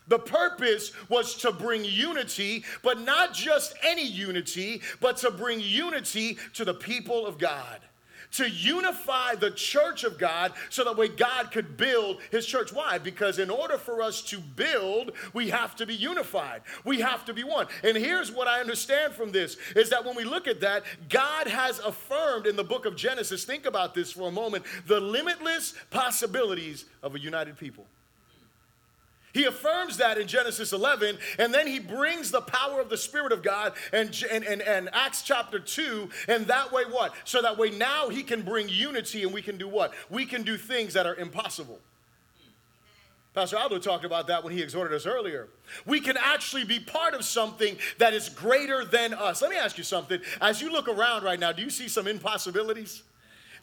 The 0.08 0.20
purpose 0.20 0.92
was 1.10 1.36
to 1.38 1.52
bring 1.52 1.84
unity, 1.84 2.64
but 2.84 3.00
not 3.00 3.34
just 3.34 3.76
any 3.84 4.06
unity, 4.06 4.82
but 5.00 5.18
to 5.18 5.32
bring 5.32 5.60
unity 5.60 6.38
to 6.54 6.66
the 6.66 6.74
people 6.74 7.26
of 7.26 7.38
God. 7.38 7.80
To 8.32 8.50
unify 8.50 9.36
the 9.36 9.52
church 9.52 10.04
of 10.04 10.18
God 10.18 10.52
so 10.70 10.84
that 10.84 10.98
way 10.98 11.08
God 11.08 11.52
could 11.52 11.78
build 11.78 12.18
his 12.32 12.46
church. 12.46 12.74
Why? 12.74 12.98
Because 12.98 13.40
in 13.40 13.50
order 13.50 13.78
for 13.78 14.02
us 14.02 14.22
to 14.24 14.40
build, 14.40 15.14
we 15.34 15.50
have 15.52 15.74
to 15.78 15.86
be 15.86 15.96
unified. 15.96 16.62
We 16.84 17.00
have 17.00 17.24
to 17.26 17.34
be 17.34 17.46
one. 17.46 17.68
And 17.82 17.96
here's 17.96 18.34
what 18.34 18.50
I 18.50 18.60
understand 18.60 19.14
from 19.14 19.32
this 19.32 19.56
is 19.76 19.90
that 19.92 20.04
when 20.04 20.18
we 20.18 20.26
look 20.26 20.48
at 20.48 20.60
that, 20.62 20.84
God 21.08 21.48
has 21.48 21.80
affirmed 21.80 22.46
in 22.46 22.58
the 22.58 22.64
book 22.64 22.86
of 22.86 22.98
Genesis, 22.98 23.46
think 23.46 23.66
about 23.66 23.94
this 23.94 24.12
for 24.12 24.28
a 24.28 24.32
moment, 24.32 24.66
the 24.86 25.00
limitless 25.00 25.74
possibilities 25.90 26.86
of 27.02 27.16
a 27.16 27.20
united 27.20 27.58
people. 27.58 27.86
He 29.36 29.44
affirms 29.44 29.98
that 29.98 30.18
in 30.18 30.30
Genesis 30.30 30.72
11, 30.72 31.18
and 31.40 31.54
then 31.54 31.68
he 31.68 31.78
brings 31.78 32.32
the 32.32 32.40
power 32.40 32.80
of 32.80 32.90
the 32.90 32.96
Spirit 32.96 33.34
of 33.34 33.44
God 33.44 33.74
and, 33.92 34.10
and, 34.32 34.46
and, 34.46 34.62
and 34.62 34.90
Acts 34.94 35.24
chapter 35.24 35.60
2, 35.60 36.10
and 36.30 36.48
that 36.48 36.72
way 36.72 36.84
what? 36.90 37.14
So 37.26 37.42
that 37.42 37.58
way 37.58 37.70
now 37.70 38.08
he 38.08 38.24
can 38.24 38.44
bring 38.44 38.70
unity 38.70 39.24
and 39.24 39.34
we 39.34 39.42
can 39.42 39.58
do 39.58 39.68
what? 39.68 39.94
We 40.10 40.26
can 40.26 40.44
do 40.44 40.56
things 40.56 40.94
that 40.94 41.06
are 41.06 41.16
impossible. 41.16 41.82
Pastor 43.34 43.58
Aldo 43.58 43.80
talked 43.80 44.06
about 44.06 44.28
that 44.28 44.42
when 44.42 44.54
he 44.54 44.62
exhorted 44.62 44.96
us 44.96 45.06
earlier. 45.06 45.50
We 45.86 46.00
can 46.00 46.16
actually 46.16 46.64
be 46.64 46.80
part 46.80 47.14
of 47.14 47.26
something 47.26 47.76
that 47.98 48.14
is 48.14 48.30
greater 48.30 48.86
than 48.86 49.14
us. 49.14 49.42
Let 49.42 49.52
me 49.52 49.58
ask 49.58 49.78
you 49.78 49.84
something. 49.84 50.22
As 50.40 50.62
you 50.62 50.72
look 50.72 50.88
around 50.88 51.26
right 51.26 51.42
now, 51.42 51.52
do 51.52 51.62
you 51.62 51.70
see 51.70 51.90
some 51.90 52.08
impossibilities? 52.08 53.04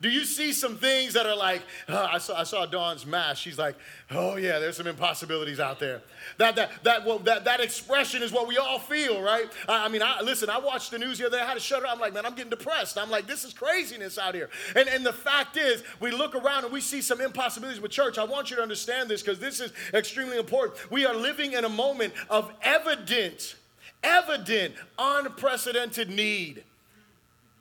Do 0.02 0.10
you 0.10 0.24
see 0.24 0.52
some 0.52 0.78
things 0.78 1.12
that 1.12 1.26
are 1.26 1.36
like, 1.36 1.62
I, 1.88 2.18
saw, 2.18 2.40
I 2.40 2.42
saw 2.42 2.66
Dawn's 2.66 3.06
mask. 3.06 3.40
She's 3.40 3.56
like, 3.56 3.76
oh 4.10 4.34
yeah, 4.34 4.58
there's 4.58 4.76
some 4.76 4.88
impossibilities 4.88 5.60
out 5.60 5.78
there. 5.78 6.02
That, 6.38 6.56
that, 6.56 6.82
that, 6.82 7.06
well, 7.06 7.20
that, 7.20 7.44
that 7.44 7.60
expression 7.60 8.20
is 8.20 8.32
what 8.32 8.48
we 8.48 8.58
all 8.58 8.80
feel, 8.80 9.22
right? 9.22 9.46
I, 9.68 9.84
I 9.84 9.88
mean, 9.88 10.02
I, 10.02 10.20
listen, 10.20 10.50
I 10.50 10.58
watched 10.58 10.90
the 10.90 10.98
news 10.98 11.18
the 11.18 11.26
other 11.26 11.36
day. 11.36 11.42
I 11.44 11.46
had 11.46 11.54
to 11.54 11.60
shut 11.60 11.84
it 11.84 11.88
I'm 11.88 12.00
like, 12.00 12.14
man, 12.14 12.26
I'm 12.26 12.34
getting 12.34 12.50
depressed. 12.50 12.98
I'm 12.98 13.10
like, 13.10 13.28
this 13.28 13.44
is 13.44 13.54
craziness 13.54 14.18
out 14.18 14.34
here. 14.34 14.50
And, 14.74 14.88
and 14.88 15.06
the 15.06 15.12
fact 15.12 15.56
is, 15.56 15.84
we 16.00 16.10
look 16.10 16.34
around 16.34 16.64
and 16.64 16.72
we 16.72 16.80
see 16.80 17.00
some 17.00 17.20
impossibilities 17.20 17.80
with 17.80 17.92
church. 17.92 18.18
I 18.18 18.24
want 18.24 18.50
you 18.50 18.56
to 18.56 18.62
understand 18.62 19.08
this 19.08 19.22
because 19.22 19.38
this 19.38 19.60
is 19.60 19.72
extremely 19.94 20.36
important. 20.36 20.90
We 20.90 21.06
are 21.06 21.14
living 21.14 21.52
in 21.52 21.64
a 21.64 21.68
moment 21.68 22.12
of 22.28 22.52
evident, 22.62 23.54
evident, 24.02 24.74
unprecedented 24.98 26.10
need. 26.10 26.64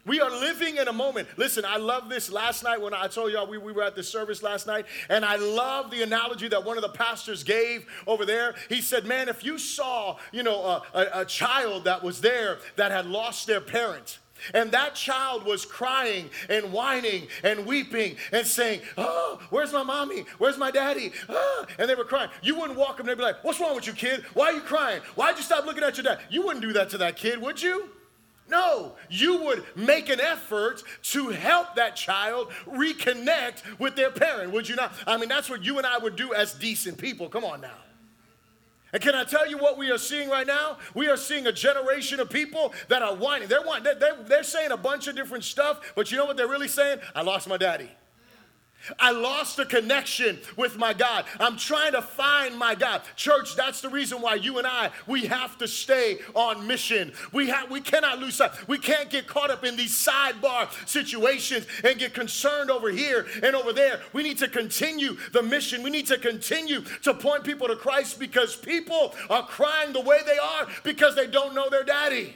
We 0.05 0.20
are 0.20 0.31
living 0.31 0.77
in 0.77 0.88
a 0.88 0.93
moment. 0.93 1.27
Listen, 1.38 1.63
I 1.65 1.77
love 1.77 2.10
this. 2.10 2.31
Last 2.31 2.63
night, 2.63 2.81
when 2.81 2.93
I 2.93 3.08
told 3.08 3.31
y'all 3.31 3.48
we, 3.48 3.58
we 3.58 3.72
were 3.72 3.84
at 3.84 3.96
the 3.96 4.03
service 4.03 4.41
last 4.41 4.65
night, 4.65 4.86
and 5.10 5.24
I 5.24 5.36
love 5.36 5.91
the 5.91 6.01
analogy 6.01 6.48
that 6.48 6.63
one 6.63 6.77
of 6.77 6.81
the 6.81 6.89
pastors 6.89 7.43
gave 7.43 7.86
over 8.08 8.25
there. 8.25 8.55
He 8.70 8.81
said, 8.81 9.05
Man, 9.05 9.29
if 9.29 9.43
you 9.43 9.58
saw, 9.58 10.17
you 10.31 10.43
know, 10.43 10.62
a, 10.63 10.84
a, 10.93 11.22
a 11.22 11.25
child 11.25 11.84
that 11.84 12.03
was 12.03 12.22
there 12.22 12.58
that 12.77 12.91
had 12.91 13.05
lost 13.05 13.46
their 13.48 13.62
parent, 13.62 14.20
and 14.53 14.72
that 14.72 14.96
child 14.96 15.46
was 15.46 15.65
crying 15.65 16.29
and 16.50 16.74
whining 16.74 17.27
and 17.43 17.65
weeping 17.65 18.15
and 18.31 18.46
saying, 18.46 18.81
Oh, 18.98 19.39
where's 19.50 19.72
my 19.72 19.84
mommy? 19.84 20.25
Where's 20.39 20.58
my 20.58 20.72
daddy? 20.72 21.12
Oh, 21.29 21.65
and 21.77 21.89
they 21.89 21.96
were 21.96 22.05
crying. 22.05 22.29
You 22.41 22.60
wouldn't 22.60 22.77
walk 22.77 22.91
up 22.91 23.01
and 23.01 23.10
they'd 23.10 23.17
be 23.17 23.22
like, 23.24 23.43
What's 23.43 23.60
wrong 23.60 23.75
with 23.75 23.86
you, 23.86 23.93
kid? 23.93 24.24
Why 24.34 24.48
are 24.48 24.53
you 24.53 24.62
crying? 24.62 25.01
Why'd 25.15 25.38
you 25.38 25.43
stop 25.43 25.65
looking 25.65 25.84
at 25.84 25.96
your 25.98 26.03
dad? 26.03 26.22
You 26.29 26.41
wouldn't 26.41 26.63
do 26.63 26.74
that 26.74 26.89
to 26.91 26.98
that 27.00 27.17
kid, 27.17 27.39
would 27.39 27.62
you? 27.62 27.89
No, 28.51 28.96
you 29.10 29.41
would 29.43 29.63
make 29.77 30.10
an 30.10 30.20
effort 30.20 30.84
to 31.03 31.29
help 31.29 31.75
that 31.75 31.96
child 31.96 32.51
reconnect 32.67 33.79
with 33.79 33.96
their 33.96 34.12
parent, 34.12 34.51
would 34.51 34.67
you 34.67 34.75
not? 34.75 34.93
I 35.08 35.15
mean, 35.15 35.29
that's 35.29 35.50
what 35.50 35.63
you 35.63 35.77
and 35.77 35.88
I 35.88 35.98
would 35.98 36.17
do 36.17 36.34
as 36.34 36.53
decent 36.53 36.98
people. 36.98 37.29
Come 37.29 37.46
on 37.46 37.62
now. 37.62 37.77
And 38.91 39.01
can 39.01 39.15
I 39.15 39.24
tell 39.24 39.50
you 39.50 39.58
what 39.58 39.77
we 39.77 39.89
are 39.89 39.98
seeing 39.98 40.29
right 40.29 40.46
now? 40.46 40.77
We 40.93 41.08
are 41.08 41.15
seeing 41.15 41.48
a 41.48 41.53
generation 41.53 42.20
of 42.20 42.29
people 42.29 42.74
that 42.89 43.01
are 43.01 43.15
whining. 43.15 43.48
They're, 43.48 43.62
whining. 43.62 43.86
They're, 43.98 44.17
they're 44.22 44.43
saying 44.43 44.72
a 44.72 44.77
bunch 44.77 45.08
of 45.08 45.15
different 45.15 45.46
stuff, 45.46 45.93
but 45.96 46.12
you 46.12 46.17
know 46.17 46.25
what 46.25 46.36
they're 46.36 46.50
really 46.50 46.67
saying? 46.67 47.00
I 47.15 47.22
lost 47.22 47.48
my 47.48 47.55
daddy. 47.55 47.89
I 49.00 49.12
lost 49.12 49.58
the 49.58 49.66
connection 49.66 50.40
with 50.58 50.78
my 50.78 50.94
God. 50.94 51.26
I'm 51.40 51.58
trying 51.58 51.94
to 51.94 52.02
find 52.02 52.58
my 52.58 52.76
God. 52.76 53.02
Church, 53.16 53.56
that's 53.56 53.82
the 53.82 53.90
reason 53.90 54.22
why 54.22 54.36
you 54.36 54.58
and 54.58 54.68
I, 54.68 54.92
we 55.08 55.26
have 55.26 55.58
to 55.60 55.68
stay 55.68 56.20
on 56.34 56.66
mission. 56.68 57.14
We, 57.32 57.50
have, 57.50 57.70
we 57.70 57.82
cannot 57.82 58.20
lose 58.20 58.36
sight. 58.36 58.52
We 58.68 58.78
can't 58.78 59.10
get 59.10 59.28
caught 59.28 59.52
up 59.52 59.64
in 59.64 59.76
these 59.76 59.94
sidebar 59.94 60.70
situations 60.88 61.68
and 61.84 62.00
get 62.00 62.14
concerned 62.14 62.72
over 62.72 62.90
here 62.90 63.28
and 63.44 63.56
over 63.56 63.74
there. 63.74 64.02
We 64.14 64.24
need 64.24 64.38
to 64.40 64.48
continue 64.48 65.18
the 65.32 65.44
mission. 65.44 65.84
We 65.84 65.90
need 65.90 66.08
to 66.08 66.18
continue 66.18 66.82
to 67.04 67.14
point 67.14 67.44
people 67.44 67.68
to 67.68 67.76
Christ 67.76 68.20
because 68.20 68.56
people 68.56 69.14
are 69.30 69.46
crying 69.46 69.94
the 69.94 70.02
way 70.02 70.20
they 70.26 70.38
are 70.38 70.68
because 70.84 71.16
they 71.16 71.28
don't 71.28 71.54
know 71.54 71.70
their 71.70 71.84
daddy 71.84 72.36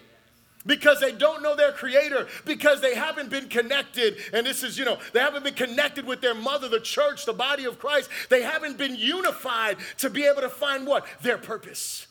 because 0.66 1.00
they 1.00 1.12
don't 1.12 1.44
know 1.44 1.56
their 1.56 1.72
creator, 1.72 2.28
because 2.46 2.82
they 2.82 2.96
haven't 2.96 3.30
been 3.30 3.48
connected. 3.48 4.18
And 4.34 4.46
this 4.46 4.64
is, 4.64 4.78
you 4.78 4.86
know, 4.86 4.98
they 5.14 5.20
haven't 5.20 5.44
been 5.44 5.54
connected 5.54 6.06
with 6.06 6.22
their 6.22 6.36
mother, 6.36 6.68
the 6.68 6.80
church, 6.80 7.26
the 7.26 7.34
body 7.34 7.66
of 7.66 7.80
Christ. 7.80 8.10
They 8.30 8.42
haven't 8.42 8.78
been 8.78 8.96
unified 8.96 9.78
to 10.00 10.10
be 10.10 10.26
able 10.26 10.42
to 10.42 10.50
find 10.50 10.88
what? 10.88 11.06
Their 11.22 11.38
purpose. 11.38 12.08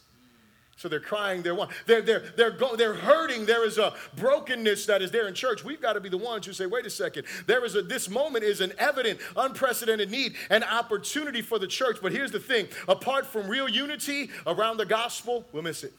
So 0.77 0.89
they're 0.89 1.01
crying, 1.01 1.41
they're 1.41 1.57
they're 1.87 2.03
they're 2.03 2.23
they're, 2.37 2.51
go, 2.51 2.77
they're 2.77 2.93
hurting. 2.93 3.47
There 3.47 3.65
is 3.65 3.79
a 3.79 3.95
brokenness 4.17 4.85
that 4.85 5.01
is 5.01 5.11
there 5.11 5.27
in 5.27 5.33
church. 5.33 5.65
We've 5.65 5.81
got 5.81 5.95
to 5.95 6.01
be 6.01 6.11
the 6.11 6.19
ones 6.19 6.45
who 6.45 6.53
say, 6.53 6.67
wait 6.67 6.85
a 6.85 6.91
second. 6.91 7.25
There 7.47 7.65
is 7.65 7.75
a 7.75 7.81
this 7.81 8.11
moment 8.11 8.45
is 8.45 8.61
an 8.61 8.75
evident, 8.79 9.19
unprecedented 9.35 10.11
need, 10.11 10.35
an 10.51 10.63
opportunity 10.63 11.41
for 11.41 11.59
the 11.59 11.67
church. 11.67 11.99
But 12.03 12.13
here's 12.13 12.33
the 12.33 12.39
thing: 12.41 12.69
apart 12.87 13.25
from 13.25 13.49
real 13.49 13.67
unity 13.67 14.29
around 14.47 14.77
the 14.77 14.85
gospel, 14.85 15.47
we'll 15.53 15.63
miss 15.63 15.85
it. 15.85 15.95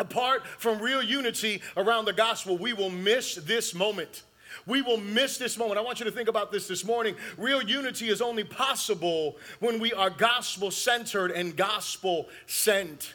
Apart 0.00 0.46
from 0.46 0.80
real 0.80 1.02
unity 1.02 1.60
around 1.76 2.06
the 2.06 2.12
gospel, 2.12 2.56
we 2.56 2.72
will 2.72 2.90
miss 2.90 3.34
this 3.34 3.74
moment. 3.74 4.22
We 4.66 4.82
will 4.82 4.96
miss 4.96 5.36
this 5.36 5.58
moment. 5.58 5.78
I 5.78 5.82
want 5.82 6.00
you 6.00 6.06
to 6.06 6.10
think 6.10 6.28
about 6.28 6.50
this 6.50 6.66
this 6.66 6.84
morning. 6.84 7.14
Real 7.36 7.62
unity 7.62 8.08
is 8.08 8.20
only 8.22 8.42
possible 8.42 9.36
when 9.60 9.78
we 9.78 9.92
are 9.92 10.10
gospel 10.10 10.70
centered 10.70 11.30
and 11.30 11.54
gospel 11.54 12.28
sent. 12.46 13.14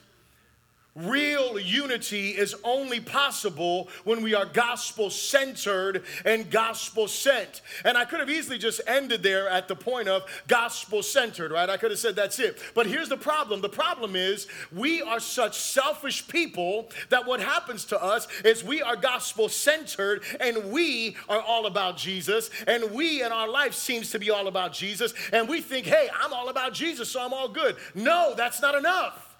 Real 0.95 1.59
unity 1.59 2.29
is 2.29 2.55
only 2.63 3.01
possible 3.01 3.89
when 4.05 4.23
we 4.23 4.33
are 4.33 4.45
gospel 4.45 5.09
centered 5.09 6.05
and 6.23 6.49
gospel 6.49 7.09
sent. 7.09 7.63
And 7.83 7.97
I 7.97 8.05
could 8.05 8.21
have 8.21 8.29
easily 8.29 8.57
just 8.57 8.79
ended 8.87 9.21
there 9.21 9.49
at 9.49 9.67
the 9.67 9.75
point 9.75 10.07
of 10.07 10.23
gospel 10.47 11.03
centered, 11.03 11.51
right? 11.51 11.69
I 11.69 11.75
could 11.75 11.91
have 11.91 11.99
said 11.99 12.15
that's 12.15 12.39
it. 12.39 12.61
But 12.73 12.87
here's 12.87 13.09
the 13.09 13.17
problem 13.17 13.59
the 13.59 13.67
problem 13.67 14.15
is 14.15 14.47
we 14.71 15.01
are 15.01 15.19
such 15.19 15.59
selfish 15.59 16.29
people 16.29 16.89
that 17.09 17.25
what 17.25 17.41
happens 17.41 17.83
to 17.85 18.01
us 18.01 18.29
is 18.45 18.63
we 18.63 18.81
are 18.81 18.95
gospel 18.95 19.49
centered 19.49 20.23
and 20.39 20.71
we 20.71 21.17
are 21.27 21.41
all 21.41 21.65
about 21.65 21.97
Jesus. 21.97 22.49
And 22.67 22.91
we 22.91 23.21
in 23.21 23.33
our 23.33 23.49
life 23.49 23.73
seems 23.73 24.11
to 24.11 24.19
be 24.19 24.31
all 24.31 24.47
about 24.47 24.71
Jesus. 24.71 25.13
And 25.33 25.49
we 25.49 25.59
think, 25.59 25.87
hey, 25.87 26.07
I'm 26.17 26.31
all 26.31 26.47
about 26.47 26.73
Jesus, 26.73 27.09
so 27.09 27.21
I'm 27.21 27.33
all 27.33 27.49
good. 27.49 27.75
No, 27.95 28.33
that's 28.33 28.61
not 28.61 28.75
enough. 28.75 29.34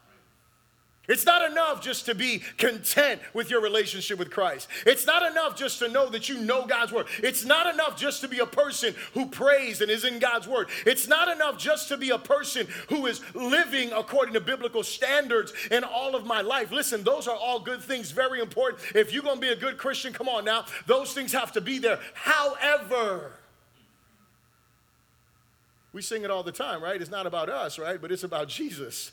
It's 1.08 1.26
not 1.26 1.50
enough 1.50 1.82
just 1.82 2.06
to 2.06 2.16
be 2.16 2.42
content 2.58 3.22
with 3.34 3.50
your 3.50 3.62
relationship 3.62 4.18
with 4.18 4.32
Christ. 4.32 4.68
It's 4.86 5.06
not 5.06 5.30
enough 5.30 5.56
just 5.56 5.80
to 5.80 5.88
know 5.88 6.10
that 6.10 6.30
you 6.30 6.40
know 6.40 6.66
God's 6.66 6.92
word. 6.92 7.08
It's 7.22 7.46
not 7.46 7.72
enough 7.74 7.98
just 7.98 8.22
to 8.22 8.28
be 8.28 8.40
a 8.40 8.46
person 8.46 8.96
who 9.14 9.28
prays 9.28 9.82
and 9.82 9.92
is 9.92 10.04
in 10.04 10.20
God's 10.20 10.48
word. 10.48 10.70
It's 10.86 11.08
not 11.08 11.28
enough 11.28 11.58
just 11.58 11.88
to 11.90 11.98
be 11.98 12.10
a 12.10 12.18
person 12.18 12.68
who 12.90 13.06
is 13.06 13.22
living 13.34 13.92
according 13.94 14.34
to 14.34 14.42
biblical 14.42 14.84
standards 14.84 15.54
in 15.72 15.84
all 15.84 16.16
of 16.16 16.26
my 16.26 16.42
life. 16.42 16.72
Listen, 16.72 17.04
those 17.04 17.28
are 17.28 17.38
all 17.38 17.60
good 17.60 17.82
things, 17.82 18.12
very 18.12 18.40
important. 18.40 18.82
If 18.96 19.14
you're 19.14 19.24
going 19.24 19.36
to 19.36 19.42
be 19.42 19.50
a 19.50 19.56
good 19.56 19.78
Christian, 19.78 20.14
come 20.14 20.30
on 20.30 20.46
now, 20.46 20.66
those 20.88 21.14
things 21.14 21.32
have 21.34 21.52
to 21.54 21.62
be 21.62 21.80
there. 21.80 22.00
However, 22.14 23.34
we 25.94 26.02
sing 26.02 26.24
it 26.24 26.32
all 26.32 26.44
the 26.44 26.52
time, 26.52 26.84
right? 26.84 27.00
It's 27.00 27.10
not 27.10 27.26
about 27.26 27.50
us, 27.50 27.80
right? 27.80 28.02
But 28.02 28.12
it's 28.12 28.24
about 28.24 28.50
Jesus. 28.50 29.12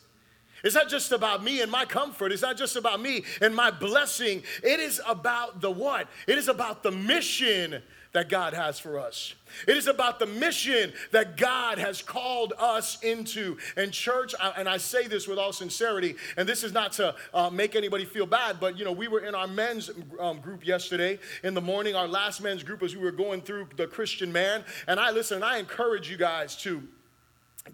It's 0.63 0.75
not 0.75 0.89
just 0.89 1.13
about 1.13 1.43
me 1.43 1.61
and 1.61 1.71
my 1.71 1.85
comfort. 1.85 2.33
It's 2.33 2.43
not 2.43 2.57
just 2.57 2.77
about 2.77 3.01
me 3.01 3.25
and 3.41 3.55
my 3.55 3.71
blessing. 3.71 4.43
It 4.63 4.81
is 4.81 5.01
about 5.07 5.61
the 5.61 5.71
what? 5.71 6.09
It 6.27 6.39
is 6.39 6.49
about 6.49 6.83
the 6.83 6.93
mission 6.93 7.83
that 8.13 8.29
God 8.29 8.53
has 8.55 8.79
for 8.79 8.99
us. 8.99 9.35
It 9.67 9.77
is 9.77 9.87
about 9.87 10.19
the 10.19 10.27
mission 10.27 10.93
that 11.13 11.37
God 11.37 11.79
has 11.79 12.03
called 12.03 12.53
us 12.59 13.03
into. 13.03 13.57
And 13.77 13.93
church, 13.93 14.35
and 14.57 14.69
I 14.69 14.77
say 14.77 15.07
this 15.09 15.27
with 15.27 15.39
all 15.39 15.53
sincerity, 15.53 16.17
and 16.37 16.49
this 16.49 16.63
is 16.63 16.73
not 16.73 16.93
to 16.93 17.15
uh, 17.33 17.51
make 17.51 17.75
anybody 17.75 18.05
feel 18.05 18.27
bad, 18.27 18.61
but 18.61 18.79
you 18.79 18.85
know, 18.85 18.93
we 18.93 19.09
were 19.09 19.21
in 19.21 19.35
our 19.35 19.47
men's 19.47 19.91
um, 20.21 20.41
group 20.41 20.67
yesterday 20.67 21.19
in 21.43 21.55
the 21.55 21.61
morning, 21.61 21.95
our 21.95 22.09
last 22.09 22.43
men's 22.43 22.63
group 22.63 22.83
as 22.83 22.95
we 22.95 23.03
were 23.03 23.13
going 23.13 23.41
through 23.41 23.69
the 23.77 23.87
Christian 23.87 24.31
man. 24.31 24.65
And 24.87 25.01
I 25.01 25.11
listen, 25.11 25.37
and 25.37 25.45
I 25.45 25.59
encourage 25.59 26.11
you 26.11 26.17
guys 26.17 26.55
to 26.59 26.83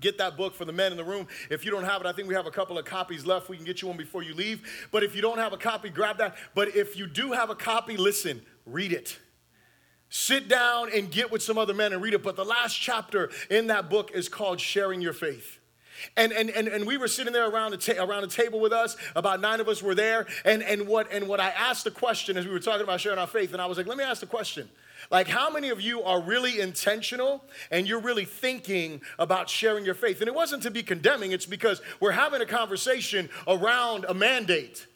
Get 0.01 0.19
that 0.19 0.37
book 0.37 0.55
for 0.55 0.65
the 0.65 0.73
men 0.73 0.93
in 0.93 0.99
the 0.99 1.05
room. 1.05 1.27
If 1.51 1.65
you 1.65 1.71
don't 1.71 1.85
have 1.85 2.01
it, 2.03 2.07
I 2.07 2.13
think 2.13 2.29
we 2.29 2.35
have 2.35 2.47
a 2.47 2.51
couple 2.51 2.79
of 2.79 2.85
copies 2.85 3.25
left. 3.25 3.49
We 3.49 3.57
can 3.57 3.65
get 3.65 3.81
you 3.81 3.89
one 3.89 3.97
before 3.97 4.23
you 4.23 4.35
leave. 4.35 4.89
But 4.93 5.03
if 5.03 5.17
you 5.17 5.23
don't 5.23 5.39
have 5.39 5.53
a 5.53 5.57
copy, 5.57 5.89
grab 5.89 6.19
that. 6.19 6.37
But 6.55 6.77
if 6.77 6.97
you 6.97 7.07
do 7.07 7.33
have 7.33 7.51
a 7.51 7.55
copy, 7.55 7.97
listen, 7.97 8.43
read 8.67 8.93
it. 8.93 9.19
Sit 10.11 10.49
down 10.49 10.91
and 10.95 11.11
get 11.11 11.31
with 11.31 11.43
some 11.43 11.59
other 11.59 11.75
men 11.75 11.93
and 11.93 12.03
read 12.03 12.15
it. 12.15 12.23
But 12.23 12.37
the 12.37 12.45
last 12.45 12.75
chapter 12.75 13.31
in 13.51 13.67
that 13.69 13.91
book 13.91 14.11
is 14.13 14.29
called 14.29 14.61
Sharing 14.61 15.01
Your 15.01 15.13
Faith. 15.13 15.58
And, 16.17 16.33
and, 16.33 16.51
and, 16.51 16.69
and 16.69 16.87
we 16.87 16.97
were 16.97 17.09
sitting 17.09 17.33
there 17.33 17.49
around 17.49 17.73
the, 17.73 17.77
ta- 17.77 18.05
around 18.05 18.23
the 18.23 18.29
table 18.29 18.61
with 18.61 18.73
us. 18.73 18.97
About 19.17 19.41
nine 19.41 19.61
of 19.61 19.69
us 19.69 19.83
were 19.83 19.95
there. 19.95 20.27
And, 20.45 20.63
and, 20.63 20.87
what, 20.87 21.11
and 21.13 21.29
what 21.29 21.41
I 21.41 21.51
asked 21.51 21.85
the 21.85 21.91
question 21.91 22.37
as 22.37 22.47
we 22.47 22.53
were 22.53 22.61
talking 22.61 22.83
about 22.83 23.01
sharing 23.01 23.19
our 23.19 23.27
faith, 23.27 23.53
and 23.53 23.63
I 23.63 23.67
was 23.67 23.79
like, 23.79 23.87
let 23.87 23.99
me 23.99 24.05
ask 24.05 24.21
the 24.21 24.27
question. 24.27 24.69
Like, 25.11 25.29
how 25.29 25.51
many 25.51 25.71
of 25.71 25.81
you 25.81 26.03
are 26.03 26.21
really 26.21 26.61
intentional 26.61 27.45
and 27.71 27.87
you're 27.87 28.01
really 28.01 28.25
thinking 28.25 29.01
about 29.19 29.49
sharing 29.49 29.85
your 29.85 29.95
faith? 29.95 30.21
And 30.21 30.29
it 30.29 30.35
wasn't 30.35 30.63
to 30.65 30.71
be 30.71 30.83
condemning, 30.83 31.33
it's 31.33 31.47
because 31.47 31.81
we're 32.01 32.13
having 32.13 32.43
a 32.43 32.47
conversation 32.47 33.29
around 33.47 34.05
a 34.09 34.15
mandate 34.15 34.87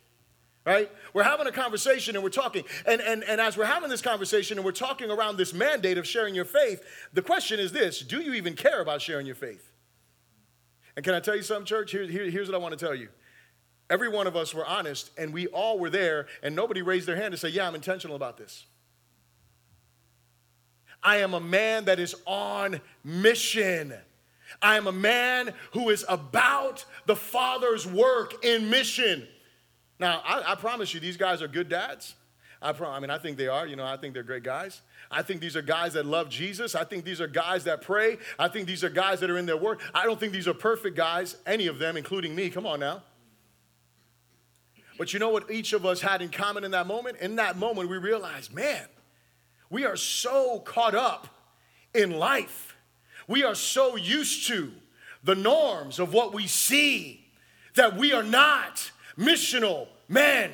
right? 0.64 0.90
We're 1.12 1.24
having 1.24 1.46
a 1.46 1.52
conversation 1.52 2.14
and 2.14 2.22
we're 2.22 2.30
talking. 2.30 2.64
And, 2.86 3.00
and, 3.00 3.24
and 3.24 3.40
as 3.40 3.56
we're 3.56 3.64
having 3.64 3.90
this 3.90 4.00
conversation 4.00 4.58
and 4.58 4.64
we're 4.64 4.72
talking 4.72 5.10
around 5.10 5.36
this 5.36 5.52
mandate 5.52 5.98
of 5.98 6.06
sharing 6.06 6.34
your 6.34 6.44
faith, 6.44 6.82
the 7.12 7.22
question 7.22 7.58
is 7.58 7.72
this 7.72 8.00
do 8.00 8.20
you 8.20 8.34
even 8.34 8.54
care 8.54 8.80
about 8.80 9.02
sharing 9.02 9.26
your 9.26 9.34
faith? 9.34 9.71
And 10.96 11.04
can 11.04 11.14
I 11.14 11.20
tell 11.20 11.36
you 11.36 11.42
something, 11.42 11.66
church? 11.66 11.90
Here, 11.90 12.04
here, 12.04 12.30
here's 12.30 12.48
what 12.48 12.54
I 12.54 12.58
want 12.58 12.78
to 12.78 12.84
tell 12.84 12.94
you. 12.94 13.08
Every 13.88 14.08
one 14.08 14.26
of 14.26 14.36
us 14.36 14.54
were 14.54 14.66
honest 14.66 15.10
and 15.18 15.32
we 15.32 15.46
all 15.48 15.78
were 15.78 15.90
there, 15.90 16.26
and 16.42 16.54
nobody 16.54 16.82
raised 16.82 17.06
their 17.06 17.16
hand 17.16 17.32
to 17.32 17.38
say, 17.38 17.48
Yeah, 17.48 17.66
I'm 17.66 17.74
intentional 17.74 18.16
about 18.16 18.36
this. 18.36 18.64
I 21.02 21.18
am 21.18 21.34
a 21.34 21.40
man 21.40 21.86
that 21.86 21.98
is 21.98 22.14
on 22.26 22.80
mission. 23.04 23.94
I 24.60 24.76
am 24.76 24.86
a 24.86 24.92
man 24.92 25.52
who 25.72 25.88
is 25.90 26.04
about 26.08 26.84
the 27.06 27.16
Father's 27.16 27.86
work 27.86 28.44
in 28.44 28.70
mission. 28.70 29.26
Now, 29.98 30.22
I, 30.24 30.52
I 30.52 30.54
promise 30.54 30.94
you, 30.94 31.00
these 31.00 31.16
guys 31.16 31.42
are 31.42 31.48
good 31.48 31.68
dads. 31.68 32.14
I, 32.60 32.72
pro- 32.72 32.90
I 32.90 33.00
mean, 33.00 33.10
I 33.10 33.18
think 33.18 33.36
they 33.36 33.48
are. 33.48 33.66
You 33.66 33.76
know, 33.76 33.84
I 33.84 33.96
think 33.96 34.14
they're 34.14 34.22
great 34.22 34.44
guys. 34.44 34.82
I 35.12 35.22
think 35.22 35.40
these 35.40 35.56
are 35.56 35.62
guys 35.62 35.92
that 35.92 36.06
love 36.06 36.28
Jesus. 36.28 36.74
I 36.74 36.84
think 36.84 37.04
these 37.04 37.20
are 37.20 37.26
guys 37.26 37.64
that 37.64 37.82
pray. 37.82 38.18
I 38.38 38.48
think 38.48 38.66
these 38.66 38.82
are 38.82 38.88
guys 38.88 39.20
that 39.20 39.30
are 39.30 39.38
in 39.38 39.46
their 39.46 39.56
word. 39.56 39.78
I 39.94 40.04
don't 40.04 40.18
think 40.18 40.32
these 40.32 40.48
are 40.48 40.54
perfect 40.54 40.96
guys, 40.96 41.36
any 41.46 41.66
of 41.66 41.78
them, 41.78 41.96
including 41.96 42.34
me. 42.34 42.50
Come 42.50 42.66
on 42.66 42.80
now. 42.80 43.02
But 44.98 45.12
you 45.12 45.18
know 45.18 45.30
what 45.30 45.50
each 45.50 45.72
of 45.72 45.84
us 45.84 46.00
had 46.00 46.22
in 46.22 46.28
common 46.28 46.64
in 46.64 46.70
that 46.72 46.86
moment? 46.86 47.18
In 47.18 47.36
that 47.36 47.56
moment, 47.56 47.88
we 47.88 47.98
realized, 47.98 48.54
man, 48.54 48.86
we 49.70 49.84
are 49.84 49.96
so 49.96 50.60
caught 50.60 50.94
up 50.94 51.28
in 51.94 52.18
life. 52.18 52.76
We 53.28 53.44
are 53.44 53.54
so 53.54 53.96
used 53.96 54.48
to 54.48 54.72
the 55.24 55.34
norms 55.34 55.98
of 55.98 56.12
what 56.12 56.34
we 56.34 56.46
see 56.46 57.26
that 57.74 57.96
we 57.96 58.12
are 58.12 58.22
not 58.22 58.90
missional 59.16 59.88
men. 60.08 60.50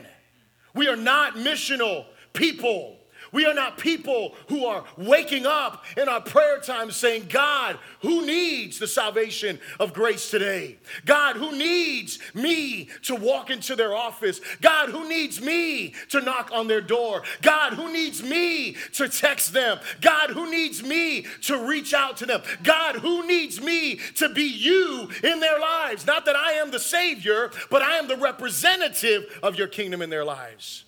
We 0.74 0.88
are 0.88 0.96
not 0.96 1.34
missional 1.34 2.06
people. 2.32 2.97
We 3.32 3.46
are 3.46 3.54
not 3.54 3.78
people 3.78 4.34
who 4.48 4.64
are 4.66 4.84
waking 4.96 5.46
up 5.46 5.84
in 5.96 6.08
our 6.08 6.20
prayer 6.20 6.60
time 6.60 6.90
saying, 6.90 7.26
God, 7.28 7.78
who 8.00 8.24
needs 8.24 8.78
the 8.78 8.86
salvation 8.86 9.60
of 9.78 9.92
grace 9.92 10.30
today? 10.30 10.78
God, 11.04 11.36
who 11.36 11.52
needs 11.52 12.18
me 12.34 12.88
to 13.02 13.14
walk 13.14 13.50
into 13.50 13.76
their 13.76 13.94
office? 13.94 14.40
God, 14.60 14.90
who 14.90 15.08
needs 15.08 15.40
me 15.40 15.94
to 16.10 16.20
knock 16.20 16.50
on 16.52 16.68
their 16.68 16.80
door? 16.80 17.22
God, 17.42 17.74
who 17.74 17.92
needs 17.92 18.22
me 18.22 18.76
to 18.94 19.08
text 19.08 19.52
them? 19.52 19.78
God, 20.00 20.30
who 20.30 20.50
needs 20.50 20.82
me 20.82 21.26
to 21.42 21.66
reach 21.66 21.94
out 21.94 22.16
to 22.18 22.26
them? 22.26 22.42
God, 22.62 22.96
who 22.96 23.26
needs 23.26 23.60
me 23.60 24.00
to 24.16 24.28
be 24.28 24.44
you 24.44 25.08
in 25.22 25.40
their 25.40 25.58
lives? 25.58 26.06
Not 26.06 26.24
that 26.26 26.36
I 26.36 26.52
am 26.52 26.70
the 26.70 26.78
Savior, 26.78 27.50
but 27.70 27.82
I 27.82 27.96
am 27.96 28.08
the 28.08 28.16
representative 28.16 29.38
of 29.42 29.56
your 29.56 29.68
kingdom 29.68 30.02
in 30.02 30.10
their 30.10 30.24
lives. 30.24 30.84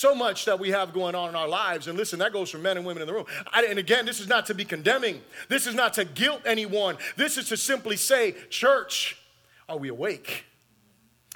So 0.00 0.14
much 0.14 0.46
that 0.46 0.58
we 0.58 0.70
have 0.70 0.94
going 0.94 1.14
on 1.14 1.28
in 1.28 1.34
our 1.34 1.46
lives. 1.46 1.86
And 1.86 1.98
listen, 1.98 2.20
that 2.20 2.32
goes 2.32 2.48
for 2.48 2.56
men 2.56 2.78
and 2.78 2.86
women 2.86 3.02
in 3.02 3.06
the 3.06 3.12
room. 3.12 3.26
I, 3.52 3.66
and 3.66 3.78
again, 3.78 4.06
this 4.06 4.18
is 4.18 4.28
not 4.28 4.46
to 4.46 4.54
be 4.54 4.64
condemning, 4.64 5.20
this 5.50 5.66
is 5.66 5.74
not 5.74 5.92
to 5.94 6.06
guilt 6.06 6.40
anyone. 6.46 6.96
This 7.18 7.36
is 7.36 7.50
to 7.50 7.58
simply 7.58 7.98
say, 7.98 8.34
Church, 8.48 9.18
are 9.68 9.76
we 9.76 9.88
awake? 9.88 10.46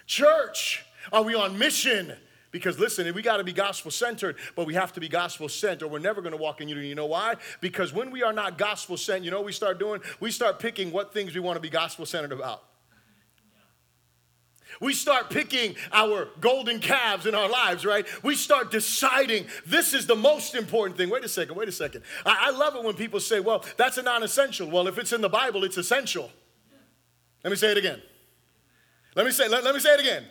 Church, 0.07 0.83
are 1.13 1.23
we 1.23 1.35
on 1.35 1.59
mission? 1.59 2.15
Because 2.53 2.79
listen, 2.79 3.13
we 3.13 3.21
got 3.21 3.37
to 3.37 3.45
be 3.45 3.53
gospel 3.53 3.91
centered, 3.91 4.37
but 4.57 4.67
we 4.67 4.73
have 4.73 4.95
to 4.95 5.01
be 5.01 5.11
gospel 5.11 5.51
sent, 5.51 5.83
or 5.83 5.89
we're 5.89 5.99
never 5.99 6.23
going 6.23 6.33
to 6.33 6.41
walk 6.41 6.63
in 6.63 6.69
unity. 6.71 6.89
You 6.89 6.95
know 6.95 7.05
why? 7.05 7.35
Because 7.61 7.93
when 7.93 8.11
we 8.11 8.23
are 8.23 8.33
not 8.33 8.57
gospel 8.57 8.97
sent, 8.97 9.25
you 9.25 9.31
know 9.31 9.41
what 9.41 9.47
we 9.47 9.53
start 9.53 9.79
doing? 9.79 10.01
We 10.21 10.31
start 10.31 10.59
picking 10.59 10.91
what 10.91 11.13
things 11.13 11.35
we 11.35 11.41
want 11.41 11.57
to 11.57 11.61
be 11.61 11.69
gospel 11.69 12.07
centered 12.07 12.33
about. 12.33 12.63
We 14.81 14.95
start 14.95 15.31
picking 15.31 15.77
our 15.93 16.29
golden 16.41 16.81
calves 16.81 17.27
in 17.27 17.35
our 17.35 17.49
lives, 17.49 17.85
right? 17.85 18.07
We 18.23 18.35
start 18.35 18.71
deciding 18.71 19.47
this 19.67 19.95
is 19.95 20.07
the 20.07 20.17
most 20.17 20.55
important 20.55 20.97
thing. 20.97 21.11
Wait 21.11 21.25
a 21.25 21.29
second, 21.29 21.57
wait 21.57 21.69
a 21.69 21.73
second. 21.73 22.03
I, 22.25 22.49
I 22.49 22.51
love 22.51 22.75
it 22.77 22.85
when 22.85 22.95
people 22.95 23.21
say, 23.21 23.41
well, 23.41 23.65
that's 23.77 23.99
a 23.99 24.03
non 24.03 24.23
essential. 24.23 24.69
Well, 24.71 24.89
if 24.89 24.99
it's 24.99 25.13
in 25.13 25.21
the 25.21 25.29
Bible, 25.29 25.65
it's 25.65 25.77
essential. 25.77 26.31
Let 27.43 27.51
me 27.51 27.57
say 27.57 27.71
it 27.71 27.77
again. 27.77 28.01
Let 29.15 29.27
me 29.27 29.33
say, 29.33 29.49
let, 29.49 29.65
let 29.65 29.75
me 29.75 29.81
say 29.81 29.95
it 29.95 30.01
again. 30.01 30.25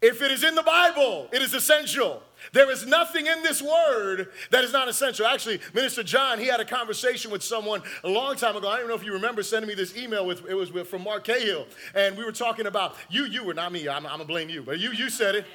If 0.00 0.22
it 0.22 0.30
is 0.30 0.44
in 0.44 0.54
the 0.54 0.62
Bible, 0.62 1.28
it 1.32 1.42
is 1.42 1.54
essential. 1.54 2.22
There 2.52 2.70
is 2.70 2.86
nothing 2.86 3.26
in 3.26 3.42
this 3.42 3.60
word 3.60 4.28
that 4.50 4.64
is 4.64 4.72
not 4.72 4.88
essential. 4.88 5.26
Actually, 5.26 5.60
Minister 5.74 6.02
John, 6.02 6.38
he 6.38 6.46
had 6.46 6.60
a 6.60 6.64
conversation 6.64 7.30
with 7.30 7.42
someone 7.42 7.82
a 8.04 8.08
long 8.08 8.36
time 8.36 8.56
ago. 8.56 8.68
I 8.68 8.78
don't 8.78 8.88
know 8.88 8.94
if 8.94 9.04
you 9.04 9.12
remember 9.12 9.42
sending 9.42 9.68
me 9.68 9.74
this 9.74 9.96
email 9.96 10.26
with 10.26 10.48
it 10.48 10.54
was 10.54 10.72
with, 10.72 10.88
from 10.88 11.04
Mark 11.04 11.24
Cahill, 11.24 11.66
and 11.94 12.16
we 12.16 12.24
were 12.24 12.32
talking 12.32 12.66
about 12.66 12.96
you. 13.10 13.24
You 13.24 13.44
were 13.44 13.54
not 13.54 13.72
me. 13.72 13.88
I'm, 13.88 14.06
I'm 14.06 14.12
gonna 14.12 14.24
blame 14.24 14.48
you, 14.48 14.62
but 14.62 14.78
you 14.78 14.92
you 14.92 15.10
said 15.10 15.34
it. 15.34 15.46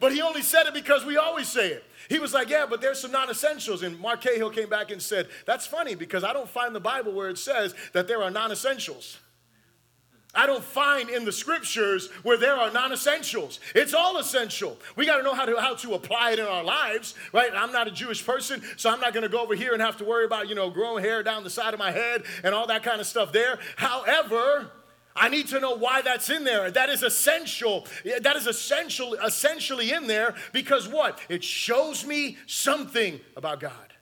But 0.00 0.12
he 0.12 0.20
only 0.20 0.42
said 0.42 0.66
it 0.66 0.74
because 0.74 1.04
we 1.04 1.16
always 1.16 1.48
say 1.48 1.68
it. 1.68 1.84
He 2.08 2.18
was 2.18 2.34
like, 2.34 2.48
Yeah, 2.48 2.66
but 2.68 2.80
there's 2.80 3.00
some 3.00 3.12
non 3.12 3.30
essentials. 3.30 3.82
And 3.82 3.98
Mark 4.00 4.20
Cahill 4.20 4.50
came 4.50 4.68
back 4.68 4.90
and 4.90 5.00
said, 5.00 5.28
That's 5.46 5.66
funny 5.66 5.94
because 5.94 6.24
I 6.24 6.32
don't 6.32 6.48
find 6.48 6.74
the 6.74 6.80
Bible 6.80 7.12
where 7.12 7.28
it 7.28 7.38
says 7.38 7.74
that 7.92 8.08
there 8.08 8.22
are 8.22 8.30
non 8.30 8.52
essentials. 8.52 9.18
I 10.34 10.46
don't 10.46 10.64
find 10.64 11.08
in 11.08 11.24
the 11.24 11.32
scriptures 11.32 12.10
where 12.22 12.36
there 12.36 12.54
are 12.54 12.70
non-essentials. 12.70 13.60
It's 13.74 13.94
all 13.94 14.18
essential. 14.18 14.78
We 14.96 15.06
got 15.06 15.18
to 15.18 15.22
know 15.22 15.34
how 15.34 15.44
to 15.44 15.60
how 15.60 15.74
to 15.74 15.94
apply 15.94 16.32
it 16.32 16.38
in 16.38 16.46
our 16.46 16.64
lives, 16.64 17.14
right? 17.32 17.50
I'm 17.54 17.72
not 17.72 17.86
a 17.86 17.90
Jewish 17.90 18.24
person, 18.24 18.62
so 18.76 18.90
I'm 18.90 19.00
not 19.00 19.12
going 19.12 19.22
to 19.22 19.28
go 19.28 19.40
over 19.40 19.54
here 19.54 19.72
and 19.72 19.82
have 19.82 19.96
to 19.98 20.04
worry 20.04 20.24
about, 20.24 20.48
you 20.48 20.54
know, 20.54 20.70
growing 20.70 21.04
hair 21.04 21.22
down 21.22 21.44
the 21.44 21.50
side 21.50 21.74
of 21.74 21.78
my 21.78 21.90
head 21.90 22.24
and 22.42 22.54
all 22.54 22.66
that 22.66 22.82
kind 22.82 23.00
of 23.00 23.06
stuff 23.06 23.32
there. 23.32 23.58
However, 23.76 24.70
I 25.16 25.28
need 25.28 25.48
to 25.48 25.60
know 25.60 25.76
why 25.76 26.02
that's 26.02 26.28
in 26.28 26.44
there. 26.44 26.70
That 26.70 26.88
is 26.88 27.02
essential. 27.02 27.86
That 28.22 28.36
is 28.36 28.46
essential 28.46 29.14
essentially 29.14 29.92
in 29.92 30.06
there 30.06 30.34
because 30.52 30.88
what? 30.88 31.20
It 31.28 31.44
shows 31.44 32.04
me 32.04 32.36
something 32.46 33.20
about 33.36 33.60
God. 33.60 33.94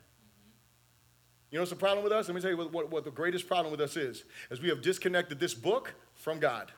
You 1.51 1.57
know 1.57 1.61
what's 1.61 1.69
the 1.69 1.75
problem 1.75 2.03
with 2.03 2.11
us? 2.11 2.27
Let 2.27 2.33
me 2.33 2.41
tell 2.41 2.49
you 2.49 2.57
what, 2.57 2.73
what, 2.73 2.89
what 2.89 3.03
the 3.03 3.11
greatest 3.11 3.47
problem 3.47 3.69
with 3.69 3.79
us 3.79 3.95
is. 3.95 4.23
Is 4.49 4.59
we 4.59 4.69
have 4.69 4.81
disconnected 4.81 5.39
this 5.39 5.53
book 5.53 5.93
from 6.23 6.39
God. 6.39 6.71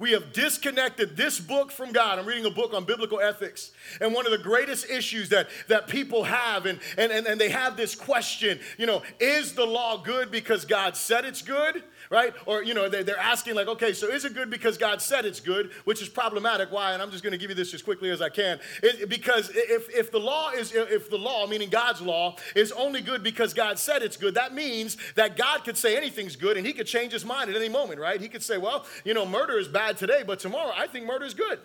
We 0.00 0.10
have 0.10 0.32
disconnected 0.32 1.16
this 1.16 1.38
book 1.38 1.70
from 1.70 1.92
God. 1.92 2.18
I'm 2.18 2.26
reading 2.26 2.44
a 2.44 2.50
book 2.50 2.74
on 2.74 2.84
biblical 2.84 3.20
ethics. 3.20 3.70
And 4.00 4.12
one 4.12 4.26
of 4.26 4.32
the 4.32 4.38
greatest 4.38 4.90
issues 4.90 5.28
that, 5.28 5.46
that 5.68 5.86
people 5.86 6.24
have, 6.24 6.66
and, 6.66 6.80
and, 6.98 7.12
and, 7.12 7.24
and 7.24 7.40
they 7.40 7.50
have 7.50 7.76
this 7.76 7.94
question, 7.94 8.58
you 8.76 8.86
know, 8.86 9.02
is 9.20 9.54
the 9.54 9.64
law 9.64 10.02
good 10.02 10.32
because 10.32 10.64
God 10.64 10.96
said 10.96 11.24
it's 11.24 11.40
good? 11.40 11.84
Right? 12.10 12.34
Or, 12.46 12.62
you 12.62 12.74
know, 12.74 12.88
they're, 12.88 13.04
they're 13.04 13.18
asking, 13.18 13.54
like, 13.54 13.68
okay, 13.68 13.92
so 13.92 14.08
is 14.08 14.24
it 14.24 14.34
good 14.34 14.50
because 14.50 14.78
God 14.78 15.00
said 15.00 15.24
it's 15.24 15.40
good, 15.40 15.70
which 15.84 16.02
is 16.02 16.08
problematic. 16.08 16.70
Why? 16.70 16.92
And 16.92 17.02
I'm 17.02 17.10
just 17.10 17.22
going 17.22 17.32
to 17.32 17.38
give 17.38 17.50
you 17.50 17.56
this 17.56 17.72
as 17.74 17.82
quickly 17.82 18.10
as 18.10 18.20
I 18.22 18.28
can. 18.28 18.60
It, 18.82 19.08
because 19.08 19.50
if, 19.54 19.88
if 19.94 20.10
the 20.10 20.20
law 20.20 20.50
is, 20.50 20.72
if 20.74 21.10
the 21.10 21.18
law, 21.18 21.46
meaning 21.46 21.70
God's 21.70 22.00
law, 22.00 22.36
is 22.54 22.72
only 22.72 23.00
good 23.00 23.22
because 23.22 23.54
God 23.54 23.78
said 23.78 24.02
it's 24.02 24.16
good, 24.16 24.34
that 24.34 24.54
means 24.54 24.96
that 25.14 25.36
God 25.36 25.64
could 25.64 25.76
say 25.76 25.96
anything's 25.96 26.36
good 26.36 26.56
and 26.56 26.66
he 26.66 26.72
could 26.72 26.86
change 26.86 27.12
his 27.12 27.24
mind 27.24 27.50
at 27.50 27.56
any 27.56 27.68
moment, 27.68 28.00
right? 28.00 28.20
He 28.20 28.28
could 28.28 28.42
say, 28.42 28.58
well, 28.58 28.86
you 29.04 29.14
know, 29.14 29.26
murder 29.26 29.58
is 29.58 29.68
bad 29.68 29.96
today, 29.96 30.22
but 30.26 30.38
tomorrow 30.38 30.72
I 30.76 30.86
think 30.86 31.06
murder 31.06 31.24
is 31.24 31.34
good. 31.34 31.58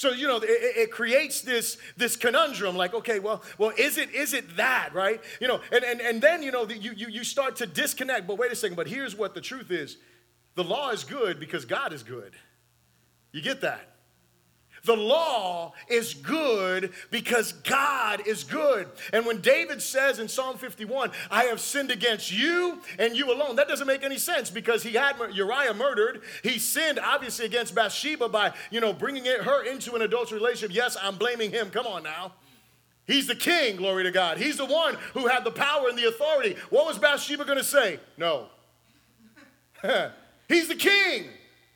So 0.00 0.12
you 0.12 0.26
know, 0.26 0.38
it, 0.38 0.48
it, 0.48 0.90
creates 0.90 1.42
this 1.42 1.76
this 1.94 2.16
conundrum. 2.16 2.74
Like, 2.74 2.94
okay, 2.94 3.18
well, 3.18 3.42
well, 3.58 3.70
is 3.76 3.98
it 3.98 4.10
is 4.14 4.32
it 4.32 4.56
that 4.56 4.94
right? 4.94 5.20
You 5.42 5.46
know, 5.46 5.60
and 5.70 5.84
and 5.84 6.00
and 6.00 6.22
then 6.22 6.42
you 6.42 6.50
know 6.50 6.66
you 6.66 6.92
you 6.96 7.08
you 7.08 7.22
start 7.22 7.56
to 7.56 7.66
disconnect. 7.66 8.26
But 8.26 8.38
wait 8.38 8.50
a 8.50 8.56
second. 8.56 8.76
But 8.76 8.86
here's 8.86 9.14
what 9.14 9.34
the 9.34 9.42
truth 9.42 9.70
is: 9.70 9.98
the 10.54 10.64
law 10.64 10.88
is 10.88 11.04
good 11.04 11.38
because 11.38 11.66
God 11.66 11.92
is 11.92 12.02
good. 12.02 12.32
You 13.32 13.42
get 13.42 13.60
that? 13.60 13.96
The 14.84 14.96
law 14.96 15.74
is 15.88 16.14
good 16.14 16.92
because 17.10 17.52
God 17.52 18.26
is 18.26 18.44
good. 18.44 18.88
And 19.12 19.26
when 19.26 19.40
David 19.40 19.82
says 19.82 20.18
in 20.18 20.28
Psalm 20.28 20.56
51, 20.56 21.10
I 21.30 21.44
have 21.44 21.60
sinned 21.60 21.90
against 21.90 22.32
you 22.32 22.80
and 22.98 23.16
you 23.16 23.32
alone, 23.32 23.56
that 23.56 23.68
doesn't 23.68 23.86
make 23.86 24.02
any 24.02 24.18
sense 24.18 24.50
because 24.50 24.82
he 24.82 24.92
had 24.92 25.16
Uriah 25.32 25.74
murdered. 25.74 26.22
He 26.42 26.58
sinned 26.58 26.98
obviously 26.98 27.46
against 27.46 27.74
Bathsheba 27.74 28.28
by, 28.28 28.52
you 28.70 28.80
know, 28.80 28.92
bringing 28.92 29.24
her 29.24 29.64
into 29.64 29.94
an 29.94 30.02
adultery 30.02 30.38
relationship. 30.38 30.74
Yes, 30.74 30.96
I'm 31.00 31.16
blaming 31.16 31.50
him. 31.50 31.70
Come 31.70 31.86
on 31.86 32.02
now. 32.02 32.32
He's 33.06 33.26
the 33.26 33.34
king, 33.34 33.76
glory 33.76 34.04
to 34.04 34.12
God. 34.12 34.38
He's 34.38 34.56
the 34.56 34.66
one 34.66 34.96
who 35.14 35.26
had 35.26 35.44
the 35.44 35.50
power 35.50 35.88
and 35.88 35.98
the 35.98 36.06
authority. 36.06 36.56
What 36.70 36.86
was 36.86 36.96
Bathsheba 36.96 37.44
going 37.44 37.58
to 37.58 37.64
say? 37.64 37.98
No. 38.16 38.46
He's 40.48 40.68
the 40.68 40.76
king, 40.76 41.24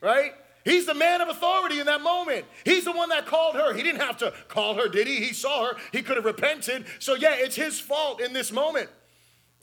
right? 0.01 0.33
He's 0.65 0.87
the 0.87 0.95
man 0.95 1.21
of 1.21 1.29
authority 1.29 1.79
in 1.79 1.87
that 1.87 2.01
moment. 2.01 2.47
He's 2.65 2.85
the 2.85 2.93
one 2.93 3.11
that 3.11 3.27
called 3.27 3.55
her. 3.55 3.75
He 3.75 3.83
didn't 3.83 4.01
have 4.01 4.17
to 4.19 4.33
call 4.49 4.75
her, 4.75 4.89
did 4.89 5.07
he? 5.07 5.17
He 5.17 5.35
saw 5.35 5.67
her. 5.67 5.77
He 5.93 6.03
could 6.03 6.17
have 6.17 6.25
repented. 6.25 6.87
So 6.99 7.15
yeah, 7.15 7.35
it's 7.35 7.57
his 7.57 7.79
fault 7.79 8.21
in 8.21 8.33
this 8.33 8.51
moment. 8.51 8.89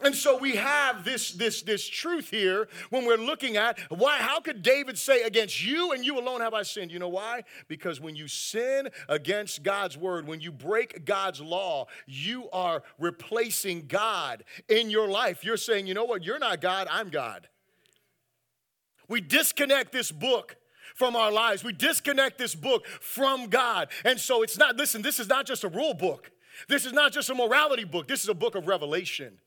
And 0.03 0.15
so 0.15 0.37
we 0.37 0.55
have 0.55 1.03
this, 1.03 1.31
this, 1.31 1.61
this 1.61 1.87
truth 1.87 2.29
here 2.29 2.67
when 2.89 3.05
we're 3.05 3.17
looking 3.17 3.55
at 3.57 3.77
why, 3.89 4.17
how 4.17 4.39
could 4.39 4.63
David 4.63 4.97
say, 4.97 5.21
Against 5.21 5.63
you 5.63 5.91
and 5.91 6.03
you 6.03 6.19
alone 6.19 6.41
have 6.41 6.53
I 6.53 6.63
sinned? 6.63 6.91
You 6.91 6.99
know 6.99 7.09
why? 7.09 7.43
Because 7.67 8.01
when 8.01 8.15
you 8.15 8.27
sin 8.27 8.89
against 9.07 9.63
God's 9.63 9.97
word, 9.97 10.27
when 10.27 10.39
you 10.39 10.51
break 10.51 11.05
God's 11.05 11.39
law, 11.39 11.85
you 12.07 12.49
are 12.51 12.83
replacing 12.97 13.85
God 13.87 14.43
in 14.67 14.89
your 14.89 15.07
life. 15.07 15.43
You're 15.43 15.57
saying, 15.57 15.87
You 15.87 15.93
know 15.93 16.05
what? 16.05 16.23
You're 16.23 16.39
not 16.39 16.61
God, 16.61 16.87
I'm 16.89 17.09
God. 17.09 17.47
We 19.07 19.21
disconnect 19.21 19.91
this 19.91 20.11
book 20.11 20.55
from 21.01 21.15
our 21.15 21.31
lives. 21.31 21.63
We 21.63 21.73
disconnect 21.73 22.37
this 22.37 22.53
book 22.53 22.85
from 22.85 23.47
God. 23.47 23.87
And 24.05 24.19
so 24.19 24.43
it's 24.43 24.55
not, 24.55 24.75
listen, 24.75 25.01
this 25.01 25.19
is 25.19 25.27
not 25.27 25.47
just 25.47 25.63
a 25.63 25.67
rule 25.67 25.95
book. 25.95 26.29
This 26.69 26.85
is 26.85 26.93
not 26.93 27.11
just 27.11 27.27
a 27.31 27.33
morality 27.33 27.85
book. 27.85 28.07
This 28.07 28.21
is 28.21 28.29
a 28.29 28.35
book 28.35 28.53
of 28.53 28.67
revelation. 28.67 29.39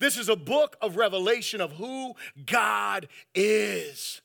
This 0.00 0.18
is 0.18 0.28
a 0.28 0.34
book 0.34 0.76
of 0.80 0.96
revelation 0.96 1.60
of 1.60 1.74
who 1.74 2.14
God 2.44 3.06
is. 3.36 4.20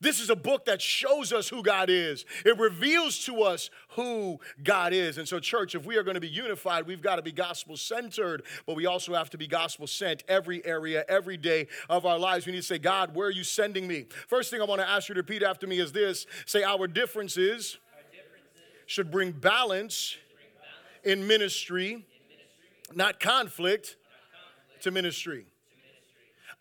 This 0.00 0.18
is 0.18 0.30
a 0.30 0.36
book 0.36 0.64
that 0.64 0.80
shows 0.80 1.32
us 1.32 1.48
who 1.48 1.62
God 1.62 1.90
is. 1.90 2.24
It 2.46 2.58
reveals 2.58 3.18
to 3.26 3.42
us 3.42 3.68
who 3.90 4.40
God 4.62 4.94
is. 4.94 5.18
And 5.18 5.28
so, 5.28 5.38
church, 5.38 5.74
if 5.74 5.84
we 5.84 5.96
are 5.96 6.02
going 6.02 6.14
to 6.14 6.20
be 6.20 6.28
unified, 6.28 6.86
we've 6.86 7.02
got 7.02 7.16
to 7.16 7.22
be 7.22 7.32
gospel 7.32 7.76
centered, 7.76 8.44
but 8.66 8.76
we 8.76 8.86
also 8.86 9.14
have 9.14 9.28
to 9.30 9.38
be 9.38 9.46
gospel 9.46 9.86
sent 9.86 10.24
every 10.26 10.64
area, 10.64 11.04
every 11.08 11.36
day 11.36 11.66
of 11.90 12.06
our 12.06 12.18
lives. 12.18 12.46
We 12.46 12.52
need 12.52 12.60
to 12.62 12.66
say, 12.66 12.78
God, 12.78 13.14
where 13.14 13.28
are 13.28 13.32
you 13.32 13.44
sending 13.44 13.86
me? 13.86 14.06
First 14.26 14.50
thing 14.50 14.62
I 14.62 14.64
want 14.64 14.80
to 14.80 14.88
ask 14.88 15.08
you 15.08 15.14
to 15.14 15.20
repeat 15.20 15.42
after 15.42 15.66
me 15.66 15.78
is 15.78 15.92
this 15.92 16.26
say, 16.46 16.62
Our 16.62 16.86
differences, 16.86 17.78
should 18.90 19.10
bring 19.10 19.30
balance, 19.30 20.16
in 21.04 21.24
ministry, 21.26 22.04
not 22.92 23.20
conflict, 23.20 23.96
to 24.80 24.90
ministry. 24.90 25.46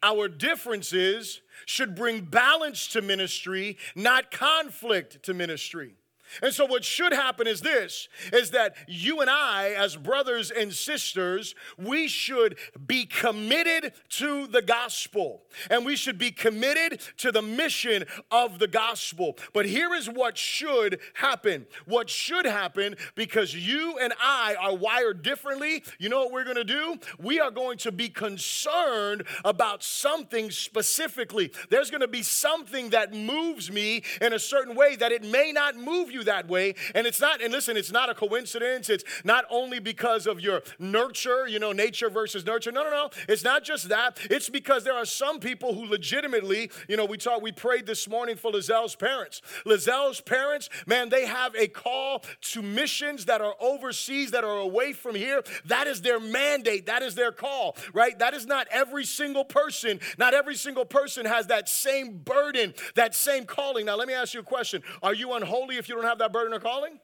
Our 0.03 0.27
differences 0.27 1.41
should 1.65 1.95
bring 1.95 2.21
balance 2.21 2.87
to 2.87 3.01
ministry, 3.01 3.77
not 3.95 4.31
conflict 4.31 5.23
to 5.23 5.33
ministry. 5.33 5.95
And 6.41 6.53
so 6.53 6.65
what 6.65 6.83
should 6.83 7.13
happen 7.13 7.47
is 7.47 7.61
this 7.61 8.07
is 8.31 8.51
that 8.51 8.75
you 8.87 9.21
and 9.21 9.29
I 9.29 9.73
as 9.77 9.95
brothers 9.95 10.51
and 10.51 10.73
sisters, 10.73 11.55
we 11.77 12.07
should 12.07 12.57
be 12.85 13.05
committed 13.05 13.93
to 14.09 14.47
the 14.47 14.61
gospel 14.61 15.43
and 15.69 15.85
we 15.85 15.95
should 15.95 16.17
be 16.17 16.31
committed 16.31 17.01
to 17.17 17.31
the 17.31 17.41
mission 17.41 18.05
of 18.31 18.59
the 18.59 18.67
gospel. 18.67 19.37
But 19.53 19.65
here 19.65 19.93
is 19.93 20.09
what 20.09 20.37
should 20.37 20.99
happen. 21.15 21.65
What 21.85 22.09
should 22.09 22.45
happen 22.45 22.95
because 23.15 23.53
you 23.53 23.97
and 23.99 24.13
I 24.21 24.55
are 24.59 24.75
wired 24.75 25.21
differently, 25.21 25.83
you 25.97 26.09
know 26.09 26.19
what 26.19 26.31
we're 26.31 26.43
going 26.43 26.55
to 26.55 26.63
do? 26.63 26.97
We 27.19 27.39
are 27.39 27.51
going 27.51 27.77
to 27.79 27.91
be 27.91 28.09
concerned 28.09 29.23
about 29.43 29.83
something 29.83 30.51
specifically. 30.51 31.51
There's 31.69 31.89
going 31.89 32.01
to 32.01 32.07
be 32.07 32.23
something 32.23 32.89
that 32.89 33.13
moves 33.13 33.71
me 33.71 34.03
in 34.21 34.33
a 34.33 34.39
certain 34.39 34.75
way 34.75 34.95
that 34.95 35.11
it 35.11 35.23
may 35.23 35.51
not 35.51 35.75
move 35.75 36.11
you 36.11 36.18
you 36.19 36.25
that 36.25 36.47
way. 36.47 36.75
And 36.93 37.07
it's 37.07 37.19
not, 37.19 37.41
and 37.41 37.51
listen, 37.51 37.77
it's 37.77 37.91
not 37.91 38.09
a 38.09 38.13
coincidence. 38.13 38.89
It's 38.89 39.03
not 39.23 39.45
only 39.49 39.79
because 39.79 40.27
of 40.27 40.39
your 40.39 40.61
nurture, 40.77 41.47
you 41.47 41.59
know, 41.59 41.71
nature 41.71 42.09
versus 42.09 42.45
nurture. 42.45 42.71
No, 42.71 42.83
no, 42.83 42.89
no. 42.89 43.09
It's 43.27 43.43
not 43.43 43.63
just 43.63 43.89
that. 43.89 44.17
It's 44.29 44.49
because 44.49 44.83
there 44.83 44.93
are 44.93 45.05
some 45.05 45.39
people 45.39 45.73
who 45.73 45.85
legitimately, 45.85 46.71
you 46.87 46.97
know, 46.97 47.05
we 47.05 47.17
talked, 47.17 47.41
we 47.41 47.51
prayed 47.51 47.85
this 47.85 48.07
morning 48.07 48.35
for 48.35 48.51
Lazelle's 48.51 48.95
parents. 48.95 49.41
Lazelle's 49.65 50.21
parents, 50.21 50.69
man, 50.85 51.09
they 51.09 51.25
have 51.25 51.55
a 51.55 51.67
call 51.67 52.23
to 52.41 52.61
missions 52.61 53.25
that 53.25 53.41
are 53.41 53.55
overseas, 53.59 54.31
that 54.31 54.43
are 54.43 54.57
away 54.57 54.93
from 54.93 55.15
here. 55.15 55.43
That 55.65 55.87
is 55.87 56.01
their 56.01 56.19
mandate. 56.19 56.85
That 56.85 57.01
is 57.01 57.15
their 57.15 57.31
call, 57.31 57.77
right? 57.93 58.17
That 58.19 58.33
is 58.33 58.45
not 58.45 58.67
every 58.71 59.05
single 59.05 59.45
person. 59.45 59.99
Not 60.17 60.33
every 60.33 60.55
single 60.55 60.85
person 60.85 61.25
has 61.25 61.47
that 61.47 61.69
same 61.69 62.17
burden, 62.17 62.73
that 62.95 63.15
same 63.15 63.45
calling. 63.45 63.85
Now, 63.85 63.95
let 63.95 64.07
me 64.07 64.13
ask 64.13 64.33
you 64.33 64.41
a 64.41 64.43
question. 64.43 64.81
Are 65.01 65.13
you 65.13 65.33
unholy 65.33 65.77
if 65.77 65.87
you 65.87 65.95
don't 65.95 66.03
that 66.17 66.33
burden 66.33 66.53
of 66.53 66.63
calling? 66.63 66.99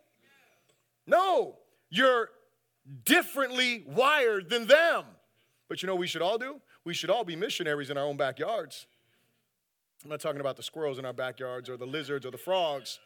No, 1.07 1.57
you're 1.89 2.29
differently 3.05 3.83
wired 3.87 4.49
than 4.49 4.67
them. 4.67 5.05
But 5.69 5.81
you 5.81 5.87
know 5.87 5.95
we 5.95 6.07
should 6.07 6.21
all 6.21 6.37
do? 6.37 6.61
We 6.83 6.93
should 6.93 7.09
all 7.09 7.23
be 7.23 7.35
missionaries 7.35 7.89
in 7.89 7.97
our 7.97 8.05
own 8.05 8.17
backyards. 8.17 8.87
I'm 10.03 10.09
not 10.09 10.19
talking 10.19 10.41
about 10.41 10.57
the 10.57 10.63
squirrels 10.63 10.99
in 10.99 11.05
our 11.05 11.13
backyards 11.13 11.69
or 11.69 11.77
the 11.77 11.87
lizards 11.87 12.25
or 12.25 12.31
the 12.31 12.37
frogs. 12.37 12.99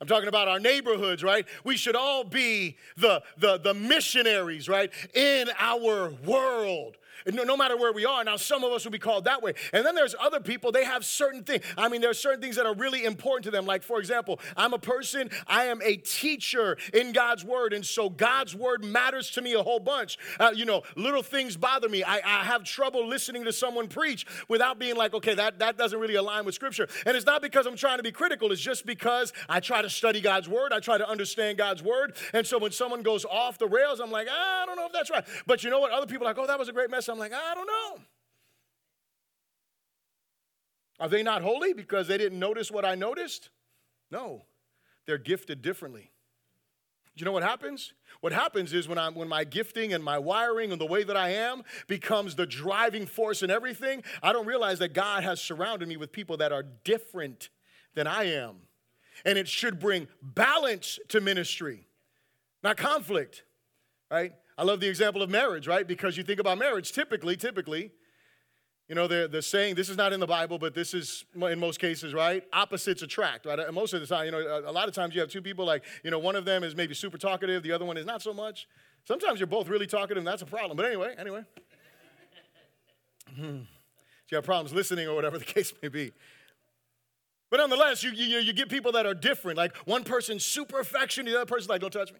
I'm 0.00 0.06
talking 0.06 0.28
about 0.28 0.48
our 0.48 0.60
neighborhoods, 0.60 1.22
right? 1.22 1.46
We 1.64 1.76
should 1.76 1.96
all 1.96 2.24
be 2.24 2.76
the, 2.96 3.22
the, 3.38 3.58
the 3.58 3.74
missionaries, 3.74 4.68
right, 4.68 4.92
in 5.14 5.48
our 5.58 6.10
world 6.24 6.96
no, 7.26 7.44
no 7.44 7.56
matter 7.56 7.76
where 7.76 7.92
we 7.92 8.04
are. 8.04 8.24
Now, 8.24 8.36
some 8.36 8.64
of 8.64 8.72
us 8.72 8.84
will 8.84 8.92
be 8.92 8.98
called 8.98 9.24
that 9.24 9.42
way. 9.42 9.54
And 9.72 9.84
then 9.84 9.94
there's 9.94 10.14
other 10.20 10.40
people, 10.40 10.72
they 10.72 10.84
have 10.84 11.04
certain 11.04 11.42
things. 11.42 11.64
I 11.76 11.88
mean, 11.88 12.00
there 12.00 12.10
are 12.10 12.14
certain 12.14 12.40
things 12.40 12.56
that 12.56 12.66
are 12.66 12.74
really 12.74 13.04
important 13.04 13.44
to 13.44 13.50
them. 13.50 13.66
Like, 13.66 13.82
for 13.82 13.98
example, 13.98 14.40
I'm 14.56 14.72
a 14.72 14.78
person, 14.78 15.30
I 15.46 15.64
am 15.64 15.80
a 15.82 15.96
teacher 15.96 16.76
in 16.92 17.12
God's 17.12 17.44
word. 17.44 17.72
And 17.72 17.84
so 17.84 18.08
God's 18.10 18.54
word 18.54 18.84
matters 18.84 19.30
to 19.32 19.42
me 19.42 19.54
a 19.54 19.62
whole 19.62 19.80
bunch. 19.80 20.18
Uh, 20.38 20.52
you 20.54 20.64
know, 20.64 20.82
little 20.96 21.22
things 21.22 21.56
bother 21.56 21.88
me. 21.88 22.02
I, 22.02 22.16
I 22.16 22.44
have 22.44 22.64
trouble 22.64 23.06
listening 23.06 23.44
to 23.44 23.52
someone 23.52 23.88
preach 23.88 24.26
without 24.48 24.78
being 24.78 24.96
like, 24.96 25.14
okay, 25.14 25.34
that, 25.34 25.58
that 25.58 25.76
doesn't 25.76 25.98
really 25.98 26.16
align 26.16 26.44
with 26.44 26.54
scripture. 26.54 26.88
And 27.06 27.16
it's 27.16 27.26
not 27.26 27.42
because 27.42 27.66
I'm 27.66 27.76
trying 27.76 27.98
to 27.98 28.02
be 28.02 28.12
critical, 28.12 28.52
it's 28.52 28.60
just 28.60 28.86
because 28.86 29.32
I 29.48 29.60
try 29.60 29.82
to 29.82 29.90
study 29.90 30.20
God's 30.20 30.48
word, 30.48 30.72
I 30.72 30.80
try 30.80 30.98
to 30.98 31.08
understand 31.08 31.58
God's 31.58 31.82
word. 31.82 32.16
And 32.32 32.46
so 32.46 32.58
when 32.58 32.72
someone 32.72 33.02
goes 33.02 33.24
off 33.24 33.58
the 33.58 33.68
rails, 33.68 34.00
I'm 34.00 34.10
like, 34.10 34.26
ah, 34.30 34.62
I 34.62 34.66
don't 34.66 34.76
know 34.76 34.86
if 34.86 34.92
that's 34.92 35.10
right. 35.10 35.24
But 35.46 35.64
you 35.64 35.70
know 35.70 35.80
what? 35.80 35.92
Other 35.92 36.06
people 36.06 36.26
are 36.26 36.30
like, 36.30 36.38
oh, 36.38 36.46
that 36.46 36.58
was 36.58 36.68
a 36.68 36.72
great 36.72 36.90
message. 36.90 37.03
I'm 37.12 37.18
like, 37.18 37.32
I 37.32 37.54
don't 37.54 37.66
know. 37.66 38.02
Are 41.00 41.08
they 41.08 41.22
not 41.22 41.42
holy 41.42 41.72
because 41.72 42.08
they 42.08 42.18
didn't 42.18 42.38
notice 42.38 42.70
what 42.70 42.84
I 42.84 42.94
noticed? 42.94 43.50
No, 44.10 44.44
they're 45.06 45.18
gifted 45.18 45.60
differently. 45.60 46.10
Do 47.16 47.22
you 47.22 47.24
know 47.26 47.32
what 47.32 47.42
happens? 47.44 47.92
What 48.20 48.32
happens 48.32 48.72
is 48.72 48.88
when, 48.88 48.98
I'm, 48.98 49.14
when 49.14 49.28
my 49.28 49.44
gifting 49.44 49.92
and 49.92 50.02
my 50.02 50.18
wiring 50.18 50.72
and 50.72 50.80
the 50.80 50.86
way 50.86 51.04
that 51.04 51.16
I 51.16 51.30
am 51.30 51.62
becomes 51.86 52.34
the 52.34 52.46
driving 52.46 53.06
force 53.06 53.42
in 53.42 53.50
everything, 53.50 54.02
I 54.22 54.32
don't 54.32 54.46
realize 54.46 54.80
that 54.80 54.94
God 54.94 55.22
has 55.22 55.40
surrounded 55.40 55.88
me 55.88 55.96
with 55.96 56.10
people 56.10 56.36
that 56.38 56.50
are 56.50 56.64
different 56.82 57.50
than 57.94 58.08
I 58.08 58.24
am. 58.24 58.56
And 59.24 59.38
it 59.38 59.46
should 59.46 59.78
bring 59.78 60.08
balance 60.22 60.98
to 61.08 61.20
ministry, 61.20 61.86
not 62.64 62.76
conflict, 62.76 63.44
right? 64.10 64.32
I 64.56 64.62
love 64.62 64.80
the 64.80 64.88
example 64.88 65.22
of 65.22 65.30
marriage, 65.30 65.66
right? 65.66 65.86
Because 65.86 66.16
you 66.16 66.22
think 66.22 66.40
about 66.40 66.58
marriage, 66.58 66.92
typically, 66.92 67.36
typically, 67.36 67.90
you 68.88 68.94
know, 68.94 69.06
they're, 69.06 69.26
they're 69.26 69.42
saying, 69.42 69.76
this 69.76 69.88
is 69.88 69.96
not 69.96 70.12
in 70.12 70.20
the 70.20 70.26
Bible, 70.26 70.58
but 70.58 70.74
this 70.74 70.92
is 70.92 71.24
in 71.34 71.58
most 71.58 71.80
cases, 71.80 72.12
right? 72.12 72.44
Opposites 72.52 73.02
attract, 73.02 73.46
right? 73.46 73.58
And 73.58 73.74
most 73.74 73.94
of 73.94 74.00
the 74.00 74.06
time, 74.06 74.26
you 74.26 74.30
know, 74.30 74.62
a, 74.66 74.70
lot 74.70 74.88
of 74.88 74.94
times 74.94 75.14
you 75.14 75.20
have 75.20 75.30
two 75.30 75.40
people 75.40 75.64
like, 75.64 75.84
you 76.02 76.10
know, 76.10 76.18
one 76.18 76.36
of 76.36 76.44
them 76.44 76.62
is 76.62 76.76
maybe 76.76 76.94
super 76.94 77.16
talkative, 77.16 77.62
the 77.62 77.72
other 77.72 77.86
one 77.86 77.96
is 77.96 78.04
not 78.04 78.20
so 78.20 78.34
much. 78.34 78.68
Sometimes 79.06 79.40
you're 79.40 79.46
both 79.46 79.68
really 79.68 79.86
talkative, 79.86 80.18
and 80.18 80.26
that's 80.26 80.42
a 80.42 80.46
problem. 80.46 80.76
But 80.76 80.86
anyway, 80.86 81.14
anyway. 81.18 81.44
hmm. 83.34 83.60
You 84.30 84.36
have 84.36 84.44
problems 84.44 84.72
listening 84.74 85.08
or 85.08 85.14
whatever 85.14 85.38
the 85.38 85.44
case 85.56 85.72
may 85.82 85.88
be. 85.88 86.12
But 87.50 87.58
nonetheless, 87.58 88.02
you, 88.02 88.10
you, 88.10 88.38
you 88.38 88.52
get 88.52 88.68
people 88.68 88.92
that 88.92 89.06
are 89.06 89.14
different. 89.14 89.56
Like 89.56 89.76
one 89.86 90.04
person's 90.04 90.44
super 90.44 90.80
affectionate, 90.80 91.30
the 91.30 91.36
other 91.36 91.46
person's 91.46 91.68
like, 91.68 91.80
don't 91.80 91.92
touch 91.92 92.12
me. 92.12 92.18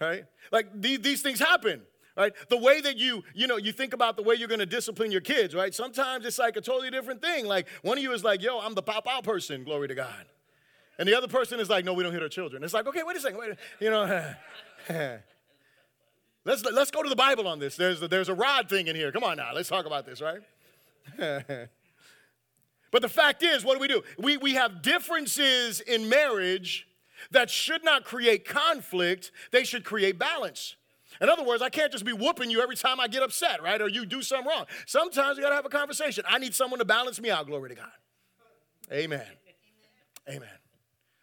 Right? 0.00 0.24
Like 0.50 0.68
these, 0.74 1.00
these 1.00 1.22
things 1.22 1.38
happen 1.38 1.82
right? 2.16 2.32
The 2.48 2.56
way 2.56 2.80
that 2.80 2.96
you 2.98 3.24
you 3.34 3.46
know 3.46 3.56
you 3.56 3.72
think 3.72 3.94
about 3.94 4.16
the 4.16 4.22
way 4.22 4.34
you're 4.34 4.48
going 4.48 4.60
to 4.60 4.66
discipline 4.66 5.10
your 5.10 5.20
kids 5.20 5.54
right? 5.54 5.74
Sometimes 5.74 6.26
it's 6.26 6.38
like 6.38 6.56
a 6.56 6.60
totally 6.60 6.90
different 6.90 7.22
thing. 7.22 7.46
Like 7.46 7.66
one 7.82 7.98
of 7.98 8.02
you 8.02 8.12
is 8.12 8.24
like 8.24 8.42
yo 8.42 8.60
i'm 8.60 8.74
the 8.74 8.82
pop 8.82 9.06
out 9.08 9.24
person 9.24 9.64
glory 9.64 9.88
to 9.88 9.94
god. 9.94 10.26
And 10.98 11.08
the 11.08 11.16
other 11.16 11.28
person 11.28 11.58
is 11.58 11.70
like 11.70 11.84
no 11.84 11.94
we 11.94 12.02
don't 12.02 12.12
hit 12.12 12.22
our 12.22 12.28
children. 12.28 12.62
It's 12.64 12.74
like 12.74 12.86
okay 12.86 13.02
wait 13.02 13.16
a 13.16 13.20
second 13.20 13.38
wait 13.38 13.52
you 13.80 13.90
know 13.90 14.34
let's 16.44 16.64
let's 16.64 16.90
go 16.90 17.02
to 17.02 17.08
the 17.08 17.16
bible 17.16 17.48
on 17.48 17.58
this. 17.58 17.76
There's 17.76 18.00
there's 18.00 18.28
a 18.28 18.34
rod 18.34 18.68
thing 18.68 18.88
in 18.88 18.96
here. 18.96 19.10
Come 19.12 19.24
on 19.24 19.36
now 19.36 19.52
let's 19.54 19.68
talk 19.68 19.86
about 19.86 20.06
this 20.06 20.20
right? 20.20 20.40
But 22.92 23.00
the 23.00 23.08
fact 23.08 23.42
is 23.42 23.64
what 23.64 23.72
do 23.74 23.80
we 23.80 23.88
do? 23.88 24.02
We 24.18 24.36
we 24.36 24.52
have 24.52 24.82
differences 24.82 25.80
in 25.80 26.10
marriage 26.10 26.86
that 27.30 27.50
should 27.50 27.84
not 27.84 28.04
create 28.04 28.46
conflict, 28.46 29.30
they 29.50 29.64
should 29.64 29.84
create 29.84 30.18
balance. 30.18 30.76
In 31.20 31.28
other 31.28 31.44
words, 31.44 31.62
I 31.62 31.68
can't 31.68 31.92
just 31.92 32.04
be 32.04 32.12
whooping 32.12 32.50
you 32.50 32.60
every 32.62 32.76
time 32.76 32.98
I 32.98 33.06
get 33.06 33.22
upset, 33.22 33.62
right? 33.62 33.80
Or 33.80 33.88
you 33.88 34.06
do 34.06 34.22
something 34.22 34.48
wrong. 34.48 34.66
Sometimes 34.86 35.36
you 35.36 35.42
gotta 35.42 35.54
have 35.54 35.66
a 35.66 35.70
conversation. 35.70 36.24
I 36.26 36.38
need 36.38 36.54
someone 36.54 36.78
to 36.78 36.84
balance 36.84 37.20
me 37.20 37.30
out, 37.30 37.46
glory 37.46 37.68
to 37.70 37.74
God. 37.76 37.92
Amen. 38.90 39.26
Amen. 40.28 40.48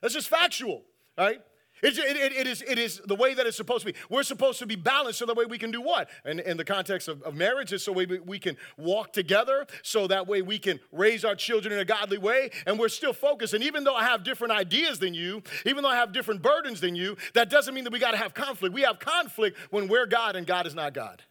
That's 0.01 0.13
just 0.13 0.29
factual, 0.29 0.83
right? 1.17 1.41
It, 1.81 1.97
it, 1.97 2.33
it, 2.33 2.47
is, 2.47 2.61
it 2.61 2.77
is 2.77 3.01
the 3.05 3.15
way 3.15 3.33
that 3.33 3.45
it's 3.47 3.57
supposed 3.57 3.85
to 3.85 3.93
be. 3.93 3.99
We're 4.09 4.23
supposed 4.23 4.59
to 4.59 4.65
be 4.65 4.75
balanced 4.75 5.19
so 5.19 5.25
that 5.25 5.35
way 5.35 5.45
we 5.45 5.57
can 5.57 5.71
do 5.71 5.81
what? 5.81 6.09
And 6.25 6.39
in 6.39 6.57
the 6.57 6.65
context 6.65 7.07
of, 7.07 7.21
of 7.23 7.35
marriage, 7.35 7.69
so 7.79 7.91
we, 7.91 8.05
we 8.05 8.39
can 8.39 8.57
walk 8.77 9.13
together, 9.13 9.67
so 9.83 10.07
that 10.07 10.27
way 10.27 10.41
we 10.41 10.59
can 10.59 10.79
raise 10.91 11.23
our 11.23 11.35
children 11.35 11.73
in 11.73 11.79
a 11.79 11.85
godly 11.85 12.17
way, 12.17 12.49
and 12.65 12.79
we're 12.79 12.89
still 12.89 13.13
focused. 13.13 13.53
And 13.53 13.63
even 13.63 13.83
though 13.83 13.95
I 13.95 14.03
have 14.03 14.23
different 14.23 14.53
ideas 14.53 14.99
than 14.99 15.13
you, 15.13 15.43
even 15.65 15.83
though 15.83 15.89
I 15.89 15.97
have 15.97 16.11
different 16.11 16.41
burdens 16.41 16.81
than 16.81 16.95
you, 16.95 17.17
that 17.33 17.49
doesn't 17.49 17.73
mean 17.73 17.83
that 17.83 17.93
we 17.93 17.99
got 17.99 18.11
to 18.11 18.17
have 18.17 18.33
conflict. 18.33 18.73
We 18.73 18.81
have 18.81 18.99
conflict 18.99 19.57
when 19.69 19.87
we're 19.87 20.05
God 20.05 20.35
and 20.35 20.45
God 20.47 20.65
is 20.67 20.75
not 20.75 20.93
God. 20.93 21.21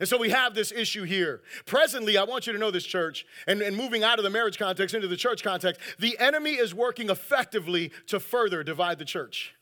And 0.00 0.08
so 0.08 0.16
we 0.16 0.30
have 0.30 0.54
this 0.54 0.72
issue 0.72 1.04
here. 1.04 1.42
Presently, 1.66 2.16
I 2.16 2.24
want 2.24 2.46
you 2.46 2.52
to 2.52 2.58
know 2.58 2.70
this, 2.70 2.84
church, 2.84 3.26
and, 3.46 3.60
and 3.62 3.76
moving 3.76 4.04
out 4.04 4.18
of 4.18 4.24
the 4.24 4.30
marriage 4.30 4.58
context 4.58 4.94
into 4.94 5.08
the 5.08 5.16
church 5.16 5.42
context, 5.42 5.80
the 5.98 6.18
enemy 6.18 6.52
is 6.52 6.74
working 6.74 7.10
effectively 7.10 7.90
to 8.06 8.20
further 8.20 8.62
divide 8.62 8.98
the 8.98 9.04
church. 9.04 9.54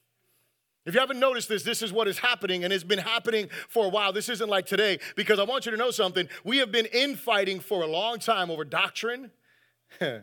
If 0.85 0.95
you 0.95 1.01
haven't 1.01 1.19
noticed 1.19 1.49
this, 1.49 1.65
this 1.65 1.83
is 1.83 1.93
what 1.93 2.07
is 2.07 2.19
happening, 2.19 2.63
and 2.63 2.73
it's 2.73 2.85
been 2.85 3.01
happening 3.01 3.49
for 3.69 3.87
a 3.87 3.89
while. 3.89 4.13
This 4.13 4.29
isn't 4.29 4.49
like 4.49 4.67
today, 4.67 5.01
because 5.17 5.41
I 5.41 5.45
want 5.45 5.67
you 5.67 5.73
to 5.73 5.77
know 5.77 5.91
something. 5.91 6.29
We 6.45 6.59
have 6.59 6.71
been 6.71 6.87
infighting 6.87 7.59
for 7.59 7.83
a 7.83 7.87
long 7.87 8.21
time 8.21 8.53
over 8.53 8.65
doctrine. 8.65 9.33
hey, 9.99 10.23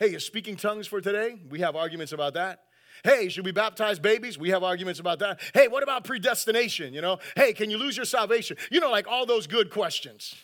is 0.00 0.24
speaking 0.24 0.56
tongues 0.56 0.86
for 0.86 1.02
today? 1.02 1.38
We 1.50 1.60
have 1.60 1.76
arguments 1.76 2.12
about 2.12 2.34
that. 2.34 2.62
Hey, 3.06 3.28
should 3.28 3.44
we 3.44 3.52
baptize 3.52 4.00
babies? 4.00 4.36
We 4.36 4.50
have 4.50 4.64
arguments 4.64 4.98
about 4.98 5.20
that. 5.20 5.40
Hey, 5.54 5.68
what 5.68 5.84
about 5.84 6.02
predestination? 6.02 6.92
You 6.92 7.00
know, 7.00 7.18
hey, 7.36 7.52
can 7.52 7.70
you 7.70 7.78
lose 7.78 7.96
your 7.96 8.04
salvation? 8.04 8.56
You 8.68 8.80
know, 8.80 8.90
like 8.90 9.06
all 9.06 9.24
those 9.24 9.46
good 9.46 9.70
questions. 9.70 10.34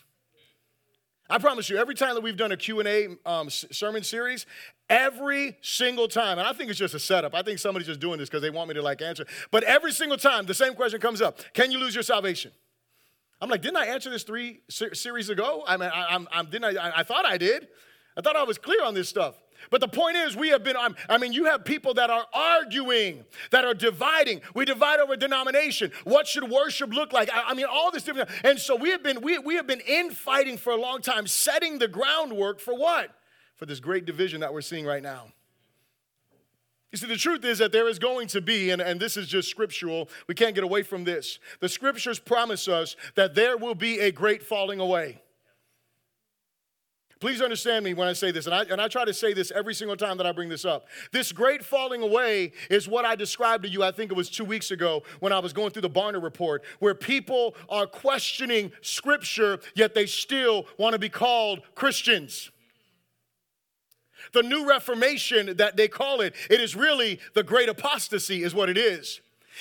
I 1.28 1.38
promise 1.38 1.68
you, 1.68 1.76
every 1.76 1.96
time 1.96 2.14
that 2.14 2.20
we've 2.20 2.36
done 2.36 2.52
a 2.52 2.56
Q&A 2.56 3.08
um, 3.26 3.50
sermon 3.50 4.04
series, 4.04 4.46
every 4.88 5.56
single 5.60 6.06
time, 6.06 6.38
and 6.38 6.46
I 6.46 6.52
think 6.52 6.70
it's 6.70 6.78
just 6.78 6.94
a 6.94 7.00
setup. 7.00 7.34
I 7.34 7.42
think 7.42 7.58
somebody's 7.58 7.88
just 7.88 7.98
doing 7.98 8.20
this 8.20 8.28
because 8.28 8.42
they 8.42 8.50
want 8.50 8.68
me 8.68 8.74
to 8.74 8.82
like 8.82 9.02
answer. 9.02 9.26
But 9.50 9.64
every 9.64 9.90
single 9.90 10.18
time, 10.18 10.46
the 10.46 10.54
same 10.54 10.74
question 10.74 11.00
comes 11.00 11.20
up: 11.20 11.40
Can 11.54 11.72
you 11.72 11.78
lose 11.78 11.96
your 11.96 12.04
salvation? 12.04 12.52
I'm 13.40 13.50
like, 13.50 13.60
didn't 13.60 13.78
I 13.78 13.86
answer 13.86 14.08
this 14.08 14.22
three 14.22 14.60
series 14.68 15.30
ago? 15.30 15.64
I 15.66 15.76
mean, 15.76 15.90
I, 15.92 16.16
I'm 16.30 16.46
didn't 16.46 16.78
I, 16.78 16.98
I 16.98 17.02
thought 17.02 17.26
I 17.26 17.38
did. 17.38 17.66
I 18.16 18.20
thought 18.20 18.36
I 18.36 18.44
was 18.44 18.56
clear 18.56 18.84
on 18.84 18.94
this 18.94 19.08
stuff. 19.08 19.34
But 19.70 19.80
the 19.80 19.88
point 19.88 20.16
is, 20.16 20.36
we 20.36 20.48
have 20.48 20.64
been, 20.64 20.76
I 20.76 21.18
mean, 21.18 21.32
you 21.32 21.46
have 21.46 21.64
people 21.64 21.94
that 21.94 22.10
are 22.10 22.26
arguing, 22.32 23.24
that 23.50 23.64
are 23.64 23.74
dividing. 23.74 24.40
We 24.54 24.64
divide 24.64 25.00
over 25.00 25.16
denomination. 25.16 25.92
What 26.04 26.26
should 26.26 26.50
worship 26.50 26.92
look 26.92 27.12
like? 27.12 27.30
I, 27.32 27.54
mean, 27.54 27.66
all 27.70 27.90
this 27.90 28.02
different. 28.02 28.30
And 28.44 28.58
so 28.58 28.76
we 28.76 28.90
have 28.90 29.02
been, 29.02 29.20
we, 29.20 29.38
we 29.38 29.54
have 29.56 29.66
been 29.66 29.80
infighting 29.80 30.56
for 30.56 30.72
a 30.72 30.80
long 30.80 31.00
time, 31.00 31.26
setting 31.26 31.78
the 31.78 31.88
groundwork 31.88 32.60
for 32.60 32.74
what? 32.74 33.10
for 33.62 33.66
this 33.66 33.78
great 33.78 34.04
division 34.04 34.40
that 34.40 34.52
we're 34.52 34.60
seeing 34.60 34.84
right 34.84 35.04
now. 35.04 35.26
You 36.90 36.98
see, 36.98 37.06
the 37.06 37.16
truth 37.16 37.44
is 37.44 37.58
that 37.58 37.70
there 37.70 37.88
is 37.88 38.00
going 38.00 38.26
to 38.26 38.40
be, 38.40 38.70
and, 38.70 38.82
and 38.82 38.98
this 38.98 39.16
is 39.16 39.28
just 39.28 39.48
scriptural, 39.48 40.08
we 40.26 40.34
can't 40.34 40.56
get 40.56 40.64
away 40.64 40.82
from 40.82 41.04
this. 41.04 41.38
The 41.60 41.68
scriptures 41.68 42.18
promise 42.18 42.66
us 42.66 42.96
that 43.14 43.36
there 43.36 43.56
will 43.56 43.76
be 43.76 44.00
a 44.00 44.10
great 44.10 44.42
falling 44.42 44.80
away. 44.80 45.22
Please 47.22 47.40
understand 47.40 47.84
me 47.84 47.94
when 47.94 48.08
I 48.08 48.14
say 48.14 48.32
this, 48.32 48.46
and 48.46 48.54
I, 48.54 48.64
and 48.64 48.80
I 48.80 48.88
try 48.88 49.04
to 49.04 49.14
say 49.14 49.32
this 49.32 49.52
every 49.52 49.74
single 49.74 49.96
time 49.96 50.16
that 50.16 50.26
I 50.26 50.32
bring 50.32 50.48
this 50.48 50.64
up. 50.64 50.88
This 51.12 51.30
great 51.30 51.64
falling 51.64 52.02
away 52.02 52.50
is 52.68 52.88
what 52.88 53.04
I 53.04 53.14
described 53.14 53.62
to 53.62 53.70
you, 53.70 53.84
I 53.84 53.92
think 53.92 54.10
it 54.10 54.16
was 54.16 54.28
two 54.28 54.44
weeks 54.44 54.72
ago 54.72 55.04
when 55.20 55.32
I 55.32 55.38
was 55.38 55.52
going 55.52 55.70
through 55.70 55.82
the 55.82 55.90
Barna 55.90 56.20
report, 56.20 56.64
where 56.80 56.96
people 56.96 57.54
are 57.68 57.86
questioning 57.86 58.72
scripture, 58.80 59.60
yet 59.76 59.94
they 59.94 60.04
still 60.04 60.66
want 60.78 60.94
to 60.94 60.98
be 60.98 61.08
called 61.08 61.60
Christians. 61.76 62.50
The 64.32 64.42
new 64.42 64.68
reformation 64.68 65.58
that 65.58 65.76
they 65.76 65.86
call 65.86 66.22
it, 66.22 66.34
it 66.50 66.60
is 66.60 66.74
really 66.74 67.20
the 67.34 67.44
great 67.44 67.68
apostasy, 67.68 68.42
is 68.42 68.52
what 68.52 68.68
it 68.68 68.76
is. 68.76 69.20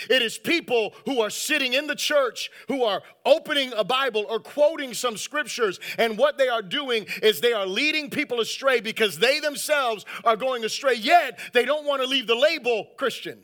It 0.09 0.21
is 0.21 0.37
people 0.37 0.93
who 1.05 1.21
are 1.21 1.29
sitting 1.29 1.73
in 1.73 1.87
the 1.87 1.95
church, 1.95 2.49
who 2.67 2.83
are 2.83 3.01
opening 3.25 3.73
a 3.73 3.83
Bible 3.83 4.25
or 4.29 4.39
quoting 4.39 4.93
some 4.93 5.17
scriptures, 5.17 5.79
and 5.97 6.17
what 6.17 6.37
they 6.37 6.47
are 6.47 6.61
doing 6.61 7.05
is 7.21 7.41
they 7.41 7.53
are 7.53 7.65
leading 7.65 8.09
people 8.09 8.39
astray 8.39 8.81
because 8.81 9.19
they 9.19 9.39
themselves 9.39 10.05
are 10.23 10.35
going 10.35 10.63
astray, 10.63 10.95
yet 10.95 11.39
they 11.53 11.65
don't 11.65 11.85
want 11.85 12.01
to 12.01 12.07
leave 12.07 12.27
the 12.27 12.35
label 12.35 12.89
Christian 12.97 13.43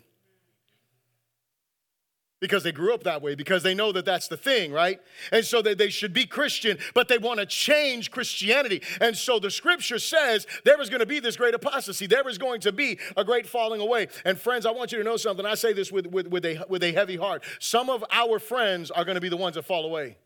because 2.39 2.63
they 2.63 2.71
grew 2.71 2.93
up 2.93 3.04
that 3.04 3.21
way, 3.21 3.36
because 3.36 3.63
they 3.63 3.73
know 3.73 3.91
that 3.91 4.06
that's 4.06 4.28
the 4.28 4.38
thing, 4.38 4.71
right? 4.71 5.00
And 5.32 5.43
so 5.43 5.62
they, 5.62 5.73
they 5.73 5.89
should 5.89 6.13
be 6.13 6.26
Christian, 6.26 6.78
but 6.93 7.08
they 7.08 7.17
want 7.17 7.39
to 7.39 7.45
change 7.45 8.12
Christianity. 8.12 8.82
And 9.02 9.15
so 9.17 9.39
the 9.39 9.50
scripture 9.50 10.00
says 10.00 10.45
there 10.63 10.80
is 10.82 10.89
going 10.89 11.00
to 11.00 11.06
be 11.06 11.19
this 11.19 11.36
great 11.36 11.54
apostasy. 11.54 12.08
There 12.08 12.28
is 12.30 12.38
going 12.38 12.62
to 12.62 12.71
be 12.71 13.00
a 13.15 13.23
great 13.23 13.47
falling 13.47 13.82
away. 13.82 14.08
And 14.26 14.39
friends, 14.39 14.65
I 14.65 14.71
want 14.71 14.91
you 14.91 14.97
to 15.00 15.04
know 15.04 15.17
something. 15.17 15.45
I 15.45 15.56
say 15.56 15.73
this 15.73 15.91
with, 15.91 16.08
with, 16.08 16.28
with, 16.28 16.45
a, 16.45 16.63
with 16.69 16.84
a 16.84 16.91
heavy 16.91 17.15
heart. 17.15 17.43
Some 17.60 17.89
of 17.89 18.04
our 18.12 18.39
friends 18.39 18.91
are 18.91 19.06
going 19.06 19.15
to 19.15 19.21
be 19.21 19.30
the 19.30 19.38
ones 19.38 19.56
that 19.56 19.65
fall 19.65 19.86
away. 19.86 20.17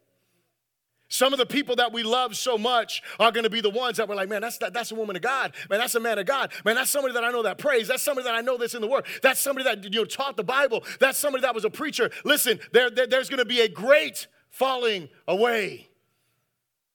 Some 1.11 1.33
of 1.33 1.39
the 1.39 1.45
people 1.45 1.75
that 1.75 1.91
we 1.91 2.03
love 2.03 2.37
so 2.37 2.57
much 2.57 3.03
are 3.19 3.33
going 3.33 3.43
to 3.43 3.49
be 3.49 3.59
the 3.59 3.69
ones 3.69 3.97
that 3.97 4.07
we're 4.07 4.15
like, 4.15 4.29
man, 4.29 4.41
that's, 4.41 4.57
that, 4.59 4.71
that's 4.73 4.93
a 4.93 4.95
woman 4.95 5.17
of 5.17 5.21
God. 5.21 5.53
Man, 5.69 5.77
that's 5.77 5.93
a 5.93 5.99
man 5.99 6.17
of 6.17 6.25
God. 6.25 6.53
Man, 6.63 6.75
that's 6.75 6.89
somebody 6.89 7.13
that 7.13 7.23
I 7.25 7.31
know 7.31 7.43
that 7.43 7.57
prays. 7.57 7.89
That's 7.89 8.01
somebody 8.01 8.23
that 8.23 8.33
I 8.33 8.39
know 8.39 8.57
that's 8.57 8.75
in 8.75 8.81
the 8.81 8.87
Word. 8.87 9.05
That's 9.21 9.41
somebody 9.41 9.65
that 9.65 9.83
you 9.83 9.89
know, 9.89 10.05
taught 10.05 10.37
the 10.37 10.43
Bible. 10.45 10.85
That's 11.01 11.17
somebody 11.17 11.41
that 11.41 11.53
was 11.53 11.65
a 11.65 11.69
preacher. 11.69 12.11
Listen, 12.23 12.61
there, 12.71 12.89
there 12.89 13.07
there's 13.07 13.27
going 13.27 13.39
to 13.39 13.45
be 13.45 13.59
a 13.59 13.67
great 13.67 14.27
falling 14.49 15.09
away 15.27 15.89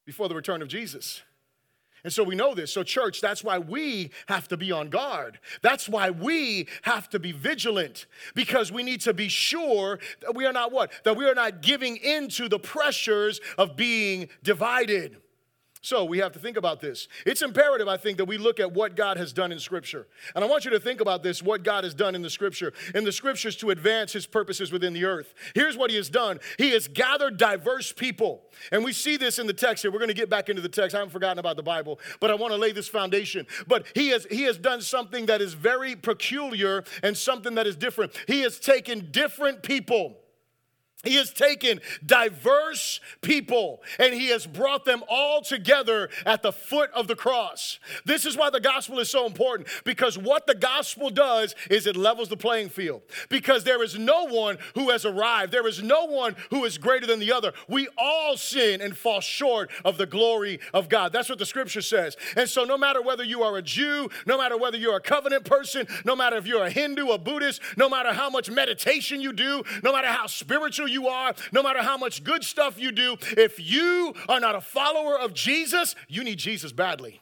before 0.07 0.31
the 0.31 0.35
return 0.35 0.63
of 0.63 0.69
Jesus. 0.69 1.21
And 2.07 2.13
so 2.13 2.23
we 2.23 2.37
know 2.37 2.55
this. 2.55 2.73
So, 2.73 2.85
church, 2.85 3.21
that's 3.21 3.43
why 3.43 3.59
we 3.59 4.13
have 4.29 4.47
to 4.47 4.57
be 4.57 4.71
on 4.71 4.91
guard. 4.91 5.41
That's 5.61 5.89
why 5.89 6.11
we 6.11 6.69
have 6.83 7.09
to 7.09 7.19
be 7.19 7.33
vigilant 7.33 8.07
because 8.33 8.71
we 8.71 8.85
need 8.85 9.01
to 9.01 9.13
be 9.13 9.27
sure 9.27 9.99
that 10.21 10.33
we 10.37 10.47
are 10.47 10.53
not 10.53 10.71
what? 10.71 10.93
That 11.03 11.17
we 11.17 11.29
are 11.29 11.35
not 11.35 11.63
giving 11.63 11.97
into 11.97 12.49
the 12.49 12.61
pressures 12.61 13.41
of 13.59 13.75
being 13.75 14.29
divided. 14.45 15.17
So 15.87 16.05
we 16.05 16.19
have 16.19 16.33
to 16.33 16.41
think 16.41 16.57
about 16.57 16.81
this. 16.81 17.07
It's 17.25 17.43
imperative, 17.43 17.87
I 17.87 17.97
think, 17.97 18.17
that 18.17 18.25
we 18.25 18.39
look 18.39 18.59
at 18.59 18.73
what 18.73 18.97
God 18.97 19.19
has 19.19 19.33
done 19.33 19.53
in 19.53 19.61
Scripture. 19.61 20.09
And 20.35 20.45
I 20.45 20.49
want 20.49 20.65
you 20.65 20.73
to 20.73 20.81
think 20.81 21.01
about 21.01 21.23
this 21.23 21.45
what 21.45 21.63
God 21.63 21.85
has 21.85 21.95
done 21.95 22.17
in 22.17 22.23
the 22.23 22.29
Scripture, 22.29 22.73
in 22.93 23.05
the 23.05 23.13
Scriptures 23.13 23.55
to 23.59 23.71
advance 23.71 24.13
His 24.13 24.27
purposes 24.27 24.73
within 24.73 24.95
the 24.95 25.05
earth. 25.05 25.33
Here's 25.55 25.77
what 25.77 25.91
He 25.91 25.97
has 25.97 26.09
done 26.11 26.41
He 26.59 26.71
has 26.71 26.89
gathered 26.89 27.37
diverse 27.37 27.93
people. 27.93 28.43
And 28.73 28.85
we 28.85 28.93
see 28.93 29.17
this 29.17 29.39
in 29.39 29.47
the 29.47 29.53
text 29.53 29.83
here. 29.83 29.93
We're 29.93 30.01
going 30.01 30.09
to 30.09 30.15
get 30.15 30.29
back 30.29 30.49
into 30.49 30.61
the 30.61 30.69
text. 30.69 30.97
I 30.97 30.99
haven't 30.99 31.13
forgotten 31.13 31.39
about 31.39 31.55
the 31.55 31.63
Bible, 31.63 32.01
but 32.19 32.33
I 32.33 32.35
want 32.35 32.53
to 32.53 32.59
lay 32.59 32.73
this 32.73 32.89
foundation. 32.89 33.47
But 33.69 33.87
He 33.95 34.09
has, 34.09 34.27
he 34.29 34.43
has 34.43 34.59
done 34.59 34.81
something 34.81 35.27
that 35.27 35.41
is 35.41 35.55
very 35.55 35.95
peculiar 35.95 36.83
and 37.05 37.17
something 37.17 37.55
that 37.55 37.69
is 37.69 37.77
different. 37.77 38.13
He 38.27 38.41
has 38.41 38.59
taken 38.59 39.13
different 39.13 39.63
people 39.63 40.17
he 41.07 41.17
has 41.17 41.33
taken 41.33 41.81
diverse 42.05 43.01
people 43.23 43.83
and 43.99 44.15
he 44.15 44.29
has 44.29 44.47
brought 44.47 44.85
them 44.85 45.03
all 45.09 45.43
together 45.43 46.09
at 46.25 46.43
the 46.43 46.53
foot 46.53 46.91
of 46.93 47.09
the 47.09 47.17
cross. 47.17 47.79
This 48.05 48.27
is 48.27 48.37
why 48.37 48.51
the 48.51 48.61
gospel 48.61 48.99
is 48.99 49.09
so 49.09 49.27
important 49.27 49.69
because 49.85 50.19
what 50.19 50.47
the 50.47 50.55
gospel 50.55 51.11
does 51.11 51.55
is 51.71 51.87
it 51.87 51.97
levels 51.97 52.29
the 52.29 52.37
playing 52.37 52.69
field. 52.69 53.03
Because 53.29 53.65
there 53.65 53.83
is 53.83 53.99
no 53.99 54.25
one 54.25 54.59
who 54.75 54.91
has 54.91 55.05
arrived, 55.05 55.53
there 55.53 55.67
is 55.67 55.83
no 55.83 56.05
one 56.05 56.37
who 56.51 56.65
is 56.65 56.79
greater 56.79 57.07
than 57.07 57.21
the 57.21 57.33
other. 57.33 57.53
We 57.69 57.89
all 57.99 58.37
sin 58.37 58.81
and 58.81 58.97
fall 58.97 59.21
short 59.21 59.71
of 59.85 59.99
the 59.99 60.07
glory 60.07 60.61
of 60.75 60.89
God. 60.89 61.13
That's 61.13 61.29
what 61.29 61.39
the 61.39 61.47
scripture 61.47 61.83
says. 61.83 62.17
And 62.37 62.49
so, 62.49 62.65
no 62.65 62.79
matter 62.79 63.03
whether 63.03 63.25
you 63.25 63.43
are 63.43 63.57
a 63.57 63.63
Jew, 63.63 64.09
no 64.27 64.39
matter 64.39 64.57
whether 64.57 64.77
you're 64.77 64.97
a 64.97 65.01
covenant 65.01 65.45
person, 65.45 65.87
no 66.05 66.17
matter 66.17 66.37
if 66.37 66.47
you're 66.47 66.65
a 66.65 66.71
Hindu, 66.71 67.09
a 67.11 67.19
Buddhist, 67.19 67.61
no 67.77 67.89
matter 67.89 68.13
how 68.13 68.31
much 68.31 68.51
meditation 68.51 69.21
you 69.21 69.33
do, 69.33 69.63
no 69.83 69.93
matter 69.93 70.09
how 70.09 70.27
spiritual 70.27 70.89
you 70.89 70.96
you 70.97 71.09
are, 71.09 71.35
no 71.53 71.63
matter 71.63 71.83
how 71.83 71.99
much 71.99 72.25
good 72.25 72.43
stuff 72.43 72.81
you 72.81 72.91
do, 72.91 73.17
if 73.37 73.61
you 73.61 74.15
are 74.29 74.41
not 74.41 74.55
a 74.55 74.61
follower 74.61 75.19
of 75.19 75.35
Jesus, 75.35 75.95
you 76.09 76.25
need 76.25 76.39
Jesus 76.39 76.73
badly. 76.73 77.21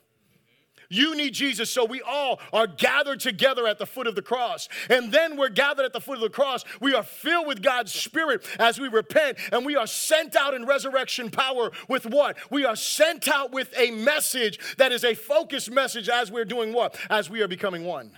You 0.89 1.17
need 1.17 1.35
Jesus. 1.35 1.71
So 1.71 1.85
we 1.85 2.01
all 2.03 2.39
are 2.53 2.69
gathered 2.69 3.19
together 3.19 3.67
at 3.67 3.79
the 3.79 3.87
foot 3.87 4.07
of 4.07 4.15
the 4.15 4.23
cross. 4.23 4.69
And 4.89 5.11
then 5.11 5.37
we're 5.37 5.49
gathered 5.49 5.85
at 5.85 5.93
the 5.93 6.01
foot 6.01 6.17
of 6.17 6.21
the 6.21 6.31
cross. 6.31 6.65
We 6.81 6.95
are 6.95 7.03
filled 7.03 7.49
with 7.49 7.63
God's 7.63 7.93
Spirit 7.93 8.47
as 8.61 8.79
we 8.79 8.87
repent, 8.89 9.39
and 9.51 9.67
we 9.67 9.75
are 9.75 9.87
sent 9.87 10.37
out 10.37 10.55
in 10.55 10.67
resurrection 10.67 11.31
power 11.31 11.73
with 11.89 12.07
what? 12.07 12.37
We 12.51 12.65
are 12.65 12.77
sent 12.77 13.29
out 13.29 13.53
with 13.53 13.73
a 13.77 13.91
message 13.91 14.59
that 14.77 14.93
is 14.93 15.05
a 15.05 15.15
focused 15.15 15.71
message 15.71 16.09
as 16.09 16.31
we're 16.31 16.45
doing 16.45 16.73
what? 16.73 16.97
As 17.11 17.29
we 17.29 17.43
are 17.43 17.49
becoming 17.49 17.85
one. 17.85 18.13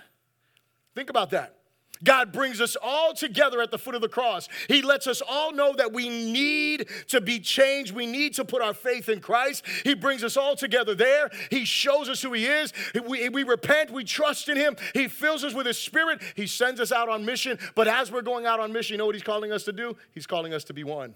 Think 0.94 1.08
about 1.08 1.30
that. 1.30 1.56
God 2.04 2.32
brings 2.32 2.60
us 2.60 2.76
all 2.82 3.14
together 3.14 3.60
at 3.60 3.70
the 3.70 3.78
foot 3.78 3.94
of 3.94 4.00
the 4.00 4.08
cross. 4.08 4.48
He 4.68 4.82
lets 4.82 5.06
us 5.06 5.22
all 5.26 5.52
know 5.52 5.74
that 5.74 5.92
we 5.92 6.08
need 6.08 6.88
to 7.08 7.20
be 7.20 7.38
changed. 7.38 7.94
We 7.94 8.06
need 8.06 8.34
to 8.34 8.44
put 8.44 8.62
our 8.62 8.74
faith 8.74 9.08
in 9.08 9.20
Christ. 9.20 9.64
He 9.84 9.94
brings 9.94 10.22
us 10.22 10.36
all 10.36 10.56
together 10.56 10.94
there. 10.94 11.30
He 11.50 11.64
shows 11.64 12.08
us 12.08 12.22
who 12.22 12.32
He 12.32 12.46
is. 12.46 12.72
We, 13.06 13.28
we 13.28 13.42
repent. 13.44 13.90
We 13.90 14.04
trust 14.04 14.48
in 14.48 14.56
Him. 14.56 14.76
He 14.94 15.08
fills 15.08 15.44
us 15.44 15.54
with 15.54 15.66
His 15.66 15.78
Spirit. 15.78 16.20
He 16.34 16.46
sends 16.46 16.80
us 16.80 16.92
out 16.92 17.08
on 17.08 17.24
mission. 17.24 17.58
But 17.74 17.88
as 17.88 18.12
we're 18.12 18.22
going 18.22 18.46
out 18.46 18.60
on 18.60 18.72
mission, 18.72 18.94
you 18.94 18.98
know 18.98 19.06
what 19.06 19.14
He's 19.14 19.24
calling 19.24 19.52
us 19.52 19.64
to 19.64 19.72
do? 19.72 19.96
He's 20.12 20.26
calling 20.26 20.52
us 20.52 20.64
to 20.64 20.74
be 20.74 20.84
one. 20.84 21.14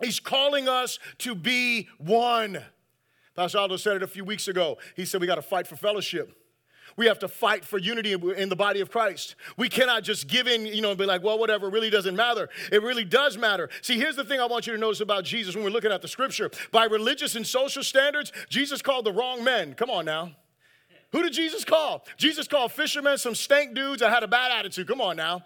He's 0.00 0.20
calling 0.20 0.68
us 0.68 0.98
to 1.18 1.34
be 1.34 1.88
one. 1.98 2.62
Pastor 3.36 3.58
Aldo 3.58 3.76
said 3.76 3.96
it 3.96 4.02
a 4.02 4.06
few 4.06 4.24
weeks 4.24 4.48
ago. 4.48 4.78
He 4.96 5.04
said, 5.04 5.20
We 5.20 5.26
got 5.26 5.36
to 5.36 5.42
fight 5.42 5.66
for 5.66 5.76
fellowship. 5.76 6.39
We 7.00 7.06
have 7.06 7.20
to 7.20 7.28
fight 7.28 7.64
for 7.64 7.78
unity 7.78 8.12
in 8.12 8.50
the 8.50 8.56
body 8.56 8.82
of 8.82 8.90
Christ. 8.90 9.34
We 9.56 9.70
cannot 9.70 10.04
just 10.04 10.28
give 10.28 10.46
in, 10.46 10.66
you 10.66 10.82
know, 10.82 10.90
and 10.90 10.98
be 10.98 11.06
like, 11.06 11.22
well, 11.22 11.38
whatever, 11.38 11.70
really 11.70 11.88
doesn't 11.88 12.14
matter. 12.14 12.50
It 12.70 12.82
really 12.82 13.06
does 13.06 13.38
matter. 13.38 13.70
See, 13.80 13.96
here's 13.96 14.16
the 14.16 14.24
thing 14.24 14.38
I 14.38 14.44
want 14.44 14.66
you 14.66 14.74
to 14.74 14.78
notice 14.78 15.00
about 15.00 15.24
Jesus 15.24 15.54
when 15.54 15.64
we're 15.64 15.70
looking 15.70 15.92
at 15.92 16.02
the 16.02 16.08
scripture. 16.08 16.50
By 16.72 16.84
religious 16.84 17.36
and 17.36 17.46
social 17.46 17.82
standards, 17.82 18.32
Jesus 18.50 18.82
called 18.82 19.06
the 19.06 19.14
wrong 19.14 19.42
men. 19.42 19.72
Come 19.72 19.88
on 19.88 20.04
now. 20.04 20.32
Who 21.12 21.22
did 21.22 21.32
Jesus 21.32 21.64
call? 21.64 22.04
Jesus 22.18 22.46
called 22.46 22.70
fishermen 22.70 23.16
some 23.16 23.34
stank 23.34 23.74
dudes 23.74 24.02
that 24.02 24.12
had 24.12 24.22
a 24.22 24.28
bad 24.28 24.52
attitude. 24.52 24.86
Come 24.86 25.00
on 25.00 25.16
now. 25.16 25.40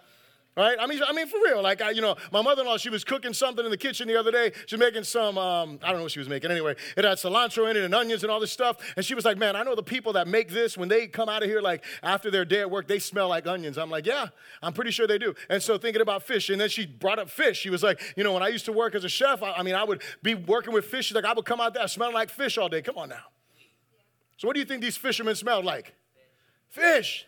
Right? 0.56 0.76
I 0.78 0.86
mean, 0.86 1.00
I 1.04 1.12
mean, 1.12 1.26
for 1.26 1.38
real. 1.44 1.60
Like, 1.62 1.82
I, 1.82 1.90
you 1.90 2.00
know, 2.00 2.14
my 2.30 2.40
mother-in-law, 2.40 2.76
she 2.76 2.88
was 2.88 3.02
cooking 3.02 3.32
something 3.32 3.64
in 3.64 3.72
the 3.72 3.76
kitchen 3.76 4.06
the 4.06 4.16
other 4.16 4.30
day. 4.30 4.52
She's 4.66 4.78
making 4.78 5.02
some, 5.02 5.36
um, 5.36 5.80
I 5.82 5.88
don't 5.88 5.96
know 5.96 6.04
what 6.04 6.12
she 6.12 6.20
was 6.20 6.28
making. 6.28 6.52
Anyway, 6.52 6.76
it 6.96 7.04
had 7.04 7.18
cilantro 7.18 7.68
in 7.68 7.76
it 7.76 7.82
and 7.82 7.92
onions 7.92 8.22
and 8.22 8.30
all 8.30 8.38
this 8.38 8.52
stuff. 8.52 8.76
And 8.94 9.04
she 9.04 9.16
was 9.16 9.24
like, 9.24 9.36
man, 9.36 9.56
I 9.56 9.64
know 9.64 9.74
the 9.74 9.82
people 9.82 10.12
that 10.12 10.28
make 10.28 10.50
this, 10.50 10.78
when 10.78 10.88
they 10.88 11.08
come 11.08 11.28
out 11.28 11.42
of 11.42 11.48
here, 11.48 11.60
like, 11.60 11.82
after 12.04 12.30
their 12.30 12.44
day 12.44 12.60
at 12.60 12.70
work, 12.70 12.86
they 12.86 13.00
smell 13.00 13.28
like 13.28 13.48
onions. 13.48 13.76
I'm 13.78 13.90
like, 13.90 14.06
yeah, 14.06 14.28
I'm 14.62 14.72
pretty 14.72 14.92
sure 14.92 15.08
they 15.08 15.18
do. 15.18 15.34
And 15.50 15.60
so 15.60 15.76
thinking 15.76 16.00
about 16.00 16.22
fish, 16.22 16.48
and 16.48 16.60
then 16.60 16.68
she 16.68 16.86
brought 16.86 17.18
up 17.18 17.30
fish. 17.30 17.58
She 17.58 17.70
was 17.70 17.82
like, 17.82 18.00
you 18.16 18.22
know, 18.22 18.32
when 18.32 18.44
I 18.44 18.48
used 18.48 18.66
to 18.66 18.72
work 18.72 18.94
as 18.94 19.02
a 19.02 19.08
chef, 19.08 19.42
I, 19.42 19.54
I 19.54 19.62
mean, 19.64 19.74
I 19.74 19.82
would 19.82 20.02
be 20.22 20.36
working 20.36 20.72
with 20.72 20.84
fish. 20.84 21.06
She's 21.06 21.16
like, 21.16 21.24
I 21.24 21.32
would 21.32 21.44
come 21.44 21.60
out 21.60 21.74
there 21.74 21.88
smelling 21.88 22.14
like 22.14 22.30
fish 22.30 22.58
all 22.58 22.68
day. 22.68 22.80
Come 22.80 22.96
on 22.96 23.08
now. 23.08 23.24
So 24.36 24.46
what 24.46 24.54
do 24.54 24.60
you 24.60 24.66
think 24.66 24.82
these 24.82 24.96
fishermen 24.96 25.34
smelled 25.34 25.64
like? 25.64 25.94
Fish. 26.68 27.26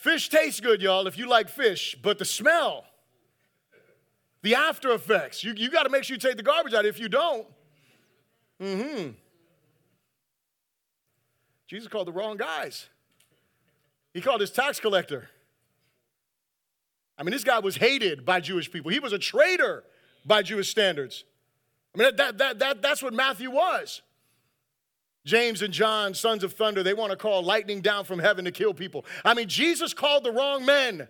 Fish 0.00 0.30
tastes 0.30 0.60
good, 0.60 0.80
y'all, 0.80 1.06
if 1.06 1.18
you 1.18 1.28
like 1.28 1.50
fish, 1.50 1.94
but 2.02 2.18
the 2.18 2.24
smell, 2.24 2.86
the 4.40 4.54
after 4.54 4.92
effects, 4.92 5.44
you, 5.44 5.52
you 5.54 5.68
got 5.68 5.82
to 5.82 5.90
make 5.90 6.04
sure 6.04 6.14
you 6.14 6.18
take 6.18 6.38
the 6.38 6.42
garbage 6.42 6.72
out. 6.72 6.86
If 6.86 6.98
you 6.98 7.10
don't, 7.10 7.46
mm 8.58 8.82
hmm. 8.82 9.08
Jesus 11.66 11.86
called 11.86 12.08
the 12.08 12.12
wrong 12.12 12.38
guys. 12.38 12.88
He 14.14 14.22
called 14.22 14.40
his 14.40 14.50
tax 14.50 14.80
collector. 14.80 15.28
I 17.18 17.22
mean, 17.22 17.32
this 17.32 17.44
guy 17.44 17.58
was 17.58 17.76
hated 17.76 18.24
by 18.24 18.40
Jewish 18.40 18.72
people. 18.72 18.90
He 18.90 19.00
was 19.00 19.12
a 19.12 19.18
traitor 19.18 19.84
by 20.24 20.40
Jewish 20.40 20.70
standards. 20.70 21.24
I 21.94 21.98
mean, 21.98 22.16
that, 22.16 22.38
that, 22.38 22.58
that, 22.58 22.80
that's 22.80 23.02
what 23.02 23.12
Matthew 23.12 23.50
was. 23.50 24.00
James 25.24 25.60
and 25.62 25.72
John, 25.72 26.14
sons 26.14 26.42
of 26.42 26.54
thunder, 26.54 26.82
they 26.82 26.94
want 26.94 27.10
to 27.10 27.16
call 27.16 27.42
lightning 27.42 27.80
down 27.80 28.04
from 28.04 28.18
heaven 28.18 28.44
to 28.46 28.50
kill 28.50 28.72
people. 28.72 29.04
I 29.24 29.34
mean, 29.34 29.48
Jesus 29.48 29.92
called 29.92 30.24
the 30.24 30.32
wrong 30.32 30.64
men. 30.64 31.08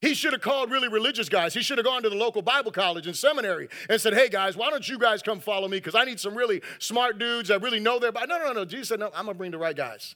He, 0.00 0.14
should 0.14 0.32
have 0.32 0.42
called 0.42 0.70
really 0.70 0.88
religious 0.88 1.28
guys. 1.28 1.54
He 1.54 1.62
should 1.62 1.78
have 1.78 1.84
gone 1.84 2.02
to 2.02 2.10
the 2.10 2.16
local 2.16 2.42
Bible 2.42 2.70
college 2.70 3.06
and 3.06 3.16
seminary 3.16 3.68
and 3.88 4.00
said, 4.00 4.14
hey 4.14 4.28
guys, 4.28 4.56
why 4.56 4.70
don't 4.70 4.86
you 4.88 4.98
guys 4.98 5.22
come 5.22 5.40
follow 5.40 5.68
me? 5.68 5.78
Because 5.78 5.94
I 5.94 6.04
need 6.04 6.20
some 6.20 6.34
really 6.34 6.62
smart 6.78 7.18
dudes 7.18 7.48
that 7.48 7.62
really 7.62 7.80
know 7.80 7.98
their 7.98 8.12
Bible. 8.12 8.28
No, 8.28 8.38
no, 8.38 8.52
no. 8.52 8.64
Jesus 8.64 8.88
said, 8.88 9.00
no, 9.00 9.06
I'm 9.06 9.24
going 9.24 9.34
to 9.34 9.34
bring 9.34 9.50
the 9.50 9.58
right 9.58 9.76
guys. 9.76 10.14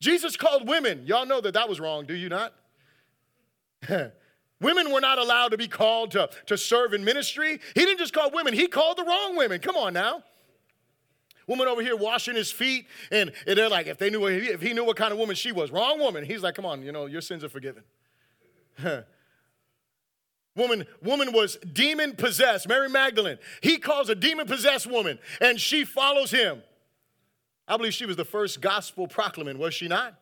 Jesus 0.00 0.36
called 0.36 0.68
women. 0.68 1.02
Y'all 1.06 1.26
know 1.26 1.40
that 1.40 1.54
that 1.54 1.68
was 1.68 1.80
wrong, 1.80 2.04
do 2.04 2.14
you 2.14 2.28
not? 2.28 2.54
women 4.60 4.92
were 4.92 5.00
not 5.00 5.18
allowed 5.18 5.48
to 5.48 5.58
be 5.58 5.68
called 5.68 6.12
to, 6.12 6.30
to 6.46 6.56
serve 6.56 6.94
in 6.94 7.04
ministry. 7.04 7.60
He 7.74 7.80
didn't 7.84 7.98
just 7.98 8.12
call 8.12 8.30
women, 8.30 8.54
he 8.54 8.66
called 8.66 8.98
the 8.98 9.04
wrong 9.04 9.36
women. 9.36 9.60
Come 9.60 9.76
on 9.76 9.92
now. 9.92 10.22
Woman 11.46 11.68
over 11.68 11.82
here 11.82 11.96
washing 11.96 12.34
his 12.34 12.50
feet, 12.50 12.86
and, 13.10 13.32
and 13.46 13.58
they're 13.58 13.68
like, 13.68 13.86
if 13.86 13.98
they 13.98 14.10
knew 14.10 14.26
if 14.26 14.62
he 14.62 14.72
knew 14.72 14.84
what 14.84 14.96
kind 14.96 15.12
of 15.12 15.18
woman 15.18 15.36
she 15.36 15.52
was, 15.52 15.70
wrong 15.70 15.98
woman. 15.98 16.24
He's 16.24 16.42
like, 16.42 16.54
come 16.54 16.66
on, 16.66 16.82
you 16.82 16.92
know, 16.92 17.06
your 17.06 17.20
sins 17.20 17.44
are 17.44 17.48
forgiven. 17.48 17.82
woman, 20.56 20.86
woman 21.02 21.32
was 21.32 21.56
demon 21.72 22.16
possessed. 22.16 22.68
Mary 22.68 22.88
Magdalene. 22.88 23.38
He 23.62 23.78
calls 23.78 24.08
a 24.08 24.14
demon 24.14 24.46
possessed 24.46 24.86
woman, 24.86 25.18
and 25.40 25.60
she 25.60 25.84
follows 25.84 26.30
him. 26.30 26.62
I 27.66 27.76
believe 27.76 27.94
she 27.94 28.06
was 28.06 28.16
the 28.16 28.24
first 28.24 28.60
gospel 28.60 29.06
proclamant, 29.08 29.58
was 29.58 29.74
she 29.74 29.88
not? 29.88 30.14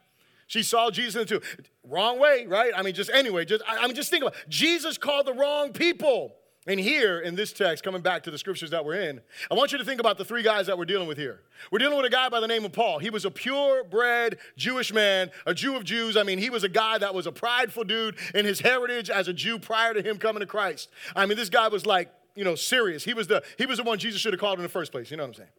She 0.46 0.62
saw 0.62 0.90
Jesus 0.90 1.20
into 1.20 1.40
wrong 1.82 2.18
way, 2.18 2.46
right? 2.46 2.72
I 2.76 2.82
mean, 2.82 2.94
just 2.94 3.10
anyway, 3.10 3.44
just 3.44 3.62
I, 3.66 3.78
I'm 3.78 3.94
just 3.94 4.10
thinking 4.10 4.28
about 4.28 4.38
Jesus 4.48 4.98
called 4.98 5.26
the 5.26 5.32
wrong 5.32 5.72
people. 5.72 6.34
And 6.64 6.78
here 6.78 7.18
in 7.18 7.34
this 7.34 7.52
text, 7.52 7.82
coming 7.82 8.02
back 8.02 8.22
to 8.22 8.30
the 8.30 8.38
scriptures 8.38 8.70
that 8.70 8.84
we're 8.84 9.00
in, 9.00 9.20
I 9.50 9.54
want 9.54 9.72
you 9.72 9.78
to 9.78 9.84
think 9.84 9.98
about 9.98 10.16
the 10.16 10.24
three 10.24 10.44
guys 10.44 10.68
that 10.68 10.78
we're 10.78 10.84
dealing 10.84 11.08
with 11.08 11.18
here. 11.18 11.40
We're 11.72 11.80
dealing 11.80 11.96
with 11.96 12.06
a 12.06 12.10
guy 12.10 12.28
by 12.28 12.38
the 12.38 12.46
name 12.46 12.64
of 12.64 12.72
Paul. 12.72 13.00
He 13.00 13.10
was 13.10 13.24
a 13.24 13.32
purebred 13.32 14.38
Jewish 14.56 14.92
man, 14.92 15.32
a 15.44 15.54
Jew 15.54 15.74
of 15.74 15.82
Jews. 15.82 16.16
I 16.16 16.22
mean, 16.22 16.38
he 16.38 16.50
was 16.50 16.62
a 16.62 16.68
guy 16.68 16.98
that 16.98 17.14
was 17.14 17.26
a 17.26 17.32
prideful 17.32 17.82
dude 17.82 18.16
in 18.32 18.44
his 18.44 18.60
heritage 18.60 19.10
as 19.10 19.26
a 19.26 19.32
Jew 19.32 19.58
prior 19.58 19.92
to 19.92 20.02
him 20.02 20.18
coming 20.18 20.38
to 20.38 20.46
Christ. 20.46 20.88
I 21.16 21.26
mean, 21.26 21.36
this 21.36 21.48
guy 21.48 21.66
was 21.66 21.84
like, 21.84 22.12
you 22.36 22.44
know, 22.44 22.54
serious. 22.54 23.02
He 23.02 23.12
was 23.12 23.26
the, 23.26 23.42
he 23.58 23.66
was 23.66 23.78
the 23.78 23.84
one 23.84 23.98
Jesus 23.98 24.20
should 24.20 24.32
have 24.32 24.40
called 24.40 24.58
in 24.58 24.62
the 24.62 24.68
first 24.68 24.92
place. 24.92 25.10
You 25.10 25.16
know 25.16 25.24
what 25.24 25.30
I'm 25.30 25.34
saying? 25.34 25.50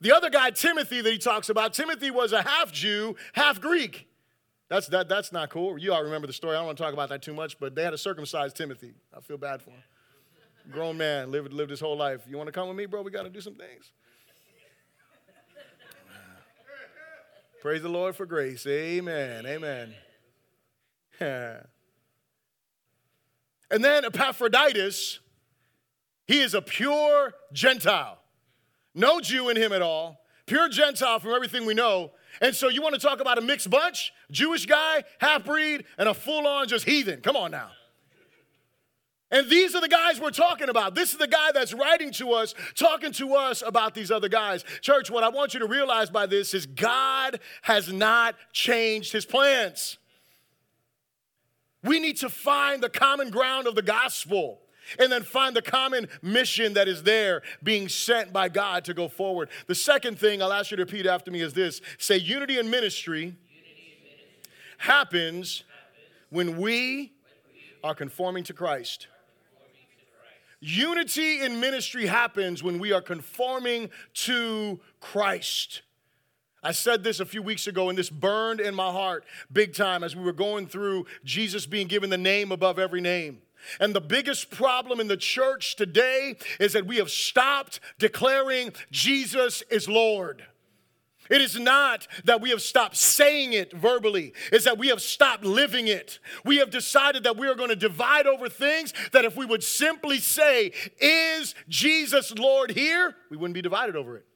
The 0.00 0.12
other 0.12 0.30
guy, 0.30 0.50
Timothy, 0.50 1.02
that 1.02 1.12
he 1.12 1.18
talks 1.18 1.50
about, 1.50 1.72
Timothy 1.72 2.10
was 2.10 2.32
a 2.32 2.42
half 2.42 2.72
Jew, 2.72 3.14
half 3.34 3.60
Greek. 3.60 4.08
That's, 4.70 4.86
that, 4.86 5.08
that's 5.08 5.32
not 5.32 5.50
cool. 5.50 5.76
You 5.76 5.92
all 5.92 6.04
remember 6.04 6.28
the 6.28 6.32
story. 6.32 6.54
I 6.54 6.60
don't 6.60 6.66
want 6.66 6.78
to 6.78 6.84
talk 6.84 6.92
about 6.92 7.08
that 7.08 7.22
too 7.22 7.34
much, 7.34 7.58
but 7.58 7.74
they 7.74 7.82
had 7.82 7.90
to 7.90 7.98
circumcise 7.98 8.52
Timothy. 8.52 8.94
I 9.14 9.20
feel 9.20 9.36
bad 9.36 9.60
for 9.60 9.70
him. 9.70 9.82
Grown 10.70 10.96
man, 10.96 11.32
lived, 11.32 11.52
lived 11.52 11.70
his 11.70 11.80
whole 11.80 11.96
life. 11.96 12.20
You 12.28 12.36
want 12.36 12.46
to 12.46 12.52
come 12.52 12.68
with 12.68 12.76
me, 12.76 12.86
bro? 12.86 13.02
We 13.02 13.10
got 13.10 13.24
to 13.24 13.30
do 13.30 13.40
some 13.40 13.56
things. 13.56 13.90
Praise 17.60 17.82
the 17.82 17.88
Lord 17.88 18.14
for 18.14 18.26
grace. 18.26 18.64
Amen. 18.64 19.44
Amen. 19.44 19.92
and 21.20 21.64
then 23.84 24.04
Epaphroditus, 24.04 25.18
he 26.28 26.40
is 26.40 26.54
a 26.54 26.62
pure 26.62 27.32
Gentile. 27.52 28.18
No 28.94 29.20
Jew 29.20 29.48
in 29.48 29.56
him 29.56 29.72
at 29.72 29.82
all. 29.82 30.20
Pure 30.46 30.68
Gentile 30.68 31.18
from 31.18 31.32
everything 31.32 31.66
we 31.66 31.74
know. 31.74 32.12
And 32.40 32.54
so 32.54 32.68
you 32.68 32.82
want 32.82 32.94
to 32.94 33.00
talk 33.00 33.20
about 33.20 33.38
a 33.38 33.40
mixed 33.40 33.70
bunch? 33.70 34.12
Jewish 34.30 34.66
guy, 34.66 35.04
half 35.18 35.44
breed, 35.44 35.84
and 35.98 36.08
a 36.08 36.14
full 36.14 36.46
on 36.46 36.68
just 36.68 36.84
heathen. 36.84 37.20
Come 37.20 37.36
on 37.36 37.50
now. 37.50 37.70
And 39.32 39.48
these 39.48 39.76
are 39.76 39.80
the 39.80 39.88
guys 39.88 40.20
we're 40.20 40.30
talking 40.30 40.68
about. 40.68 40.94
This 40.96 41.12
is 41.12 41.18
the 41.18 41.28
guy 41.28 41.52
that's 41.52 41.72
writing 41.72 42.10
to 42.14 42.32
us, 42.32 42.54
talking 42.74 43.12
to 43.12 43.34
us 43.34 43.62
about 43.64 43.94
these 43.94 44.10
other 44.10 44.28
guys. 44.28 44.64
Church, 44.80 45.08
what 45.08 45.22
I 45.22 45.28
want 45.28 45.54
you 45.54 45.60
to 45.60 45.66
realize 45.66 46.10
by 46.10 46.26
this 46.26 46.52
is 46.52 46.66
God 46.66 47.38
has 47.62 47.92
not 47.92 48.34
changed 48.52 49.12
his 49.12 49.24
plans. 49.24 49.98
We 51.84 52.00
need 52.00 52.16
to 52.18 52.28
find 52.28 52.82
the 52.82 52.90
common 52.90 53.30
ground 53.30 53.66
of 53.66 53.74
the 53.74 53.82
gospel 53.82 54.60
and 54.98 55.10
then 55.10 55.22
find 55.22 55.54
the 55.54 55.62
common 55.62 56.08
mission 56.22 56.74
that 56.74 56.88
is 56.88 57.02
there 57.02 57.42
being 57.62 57.88
sent 57.88 58.32
by 58.32 58.48
God 58.48 58.84
to 58.86 58.94
go 58.94 59.08
forward. 59.08 59.48
The 59.66 59.74
second 59.74 60.18
thing 60.18 60.42
I'll 60.42 60.52
ask 60.52 60.70
you 60.70 60.76
to 60.76 60.84
repeat 60.84 61.06
after 61.06 61.30
me 61.30 61.40
is 61.40 61.52
this 61.52 61.80
say, 61.98 62.16
unity 62.16 62.58
in 62.58 62.70
ministry, 62.70 63.36
happens 64.78 65.64
when 66.30 66.56
we 66.56 67.12
are 67.84 67.94
conforming 67.94 68.44
to 68.44 68.52
Christ. 68.52 69.08
Unity 70.60 71.40
in 71.42 71.60
ministry 71.60 72.06
happens 72.06 72.62
when 72.62 72.78
we 72.78 72.92
are 72.92 73.00
conforming 73.00 73.90
to 74.12 74.78
Christ. 75.00 75.82
I 76.62 76.72
said 76.72 77.02
this 77.02 77.20
a 77.20 77.24
few 77.24 77.42
weeks 77.42 77.66
ago, 77.66 77.88
and 77.88 77.96
this 77.96 78.10
burned 78.10 78.60
in 78.60 78.74
my 78.74 78.90
heart 78.90 79.24
big 79.50 79.74
time 79.74 80.04
as 80.04 80.14
we 80.14 80.22
were 80.22 80.34
going 80.34 80.66
through 80.66 81.06
Jesus 81.24 81.64
being 81.64 81.86
given 81.86 82.10
the 82.10 82.18
name 82.18 82.52
above 82.52 82.78
every 82.78 83.00
name. 83.00 83.40
And 83.78 83.94
the 83.94 84.00
biggest 84.00 84.50
problem 84.50 85.00
in 85.00 85.08
the 85.08 85.16
church 85.16 85.76
today 85.76 86.36
is 86.58 86.72
that 86.72 86.86
we 86.86 86.96
have 86.96 87.10
stopped 87.10 87.80
declaring 87.98 88.72
Jesus 88.90 89.62
is 89.70 89.88
Lord. 89.88 90.44
It 91.30 91.40
is 91.40 91.58
not 91.58 92.08
that 92.24 92.40
we 92.40 92.50
have 92.50 92.60
stopped 92.60 92.96
saying 92.96 93.52
it 93.52 93.72
verbally, 93.72 94.34
it's 94.50 94.64
that 94.64 94.78
we 94.78 94.88
have 94.88 95.00
stopped 95.00 95.44
living 95.44 95.86
it. 95.86 96.18
We 96.44 96.56
have 96.56 96.70
decided 96.70 97.22
that 97.22 97.36
we 97.36 97.46
are 97.46 97.54
going 97.54 97.68
to 97.68 97.76
divide 97.76 98.26
over 98.26 98.48
things 98.48 98.92
that 99.12 99.24
if 99.24 99.36
we 99.36 99.46
would 99.46 99.62
simply 99.62 100.18
say, 100.18 100.72
Is 101.00 101.54
Jesus 101.68 102.32
Lord 102.36 102.72
here? 102.72 103.14
we 103.30 103.36
wouldn't 103.36 103.54
be 103.54 103.62
divided 103.62 103.94
over 103.94 104.16
it. 104.16 104.26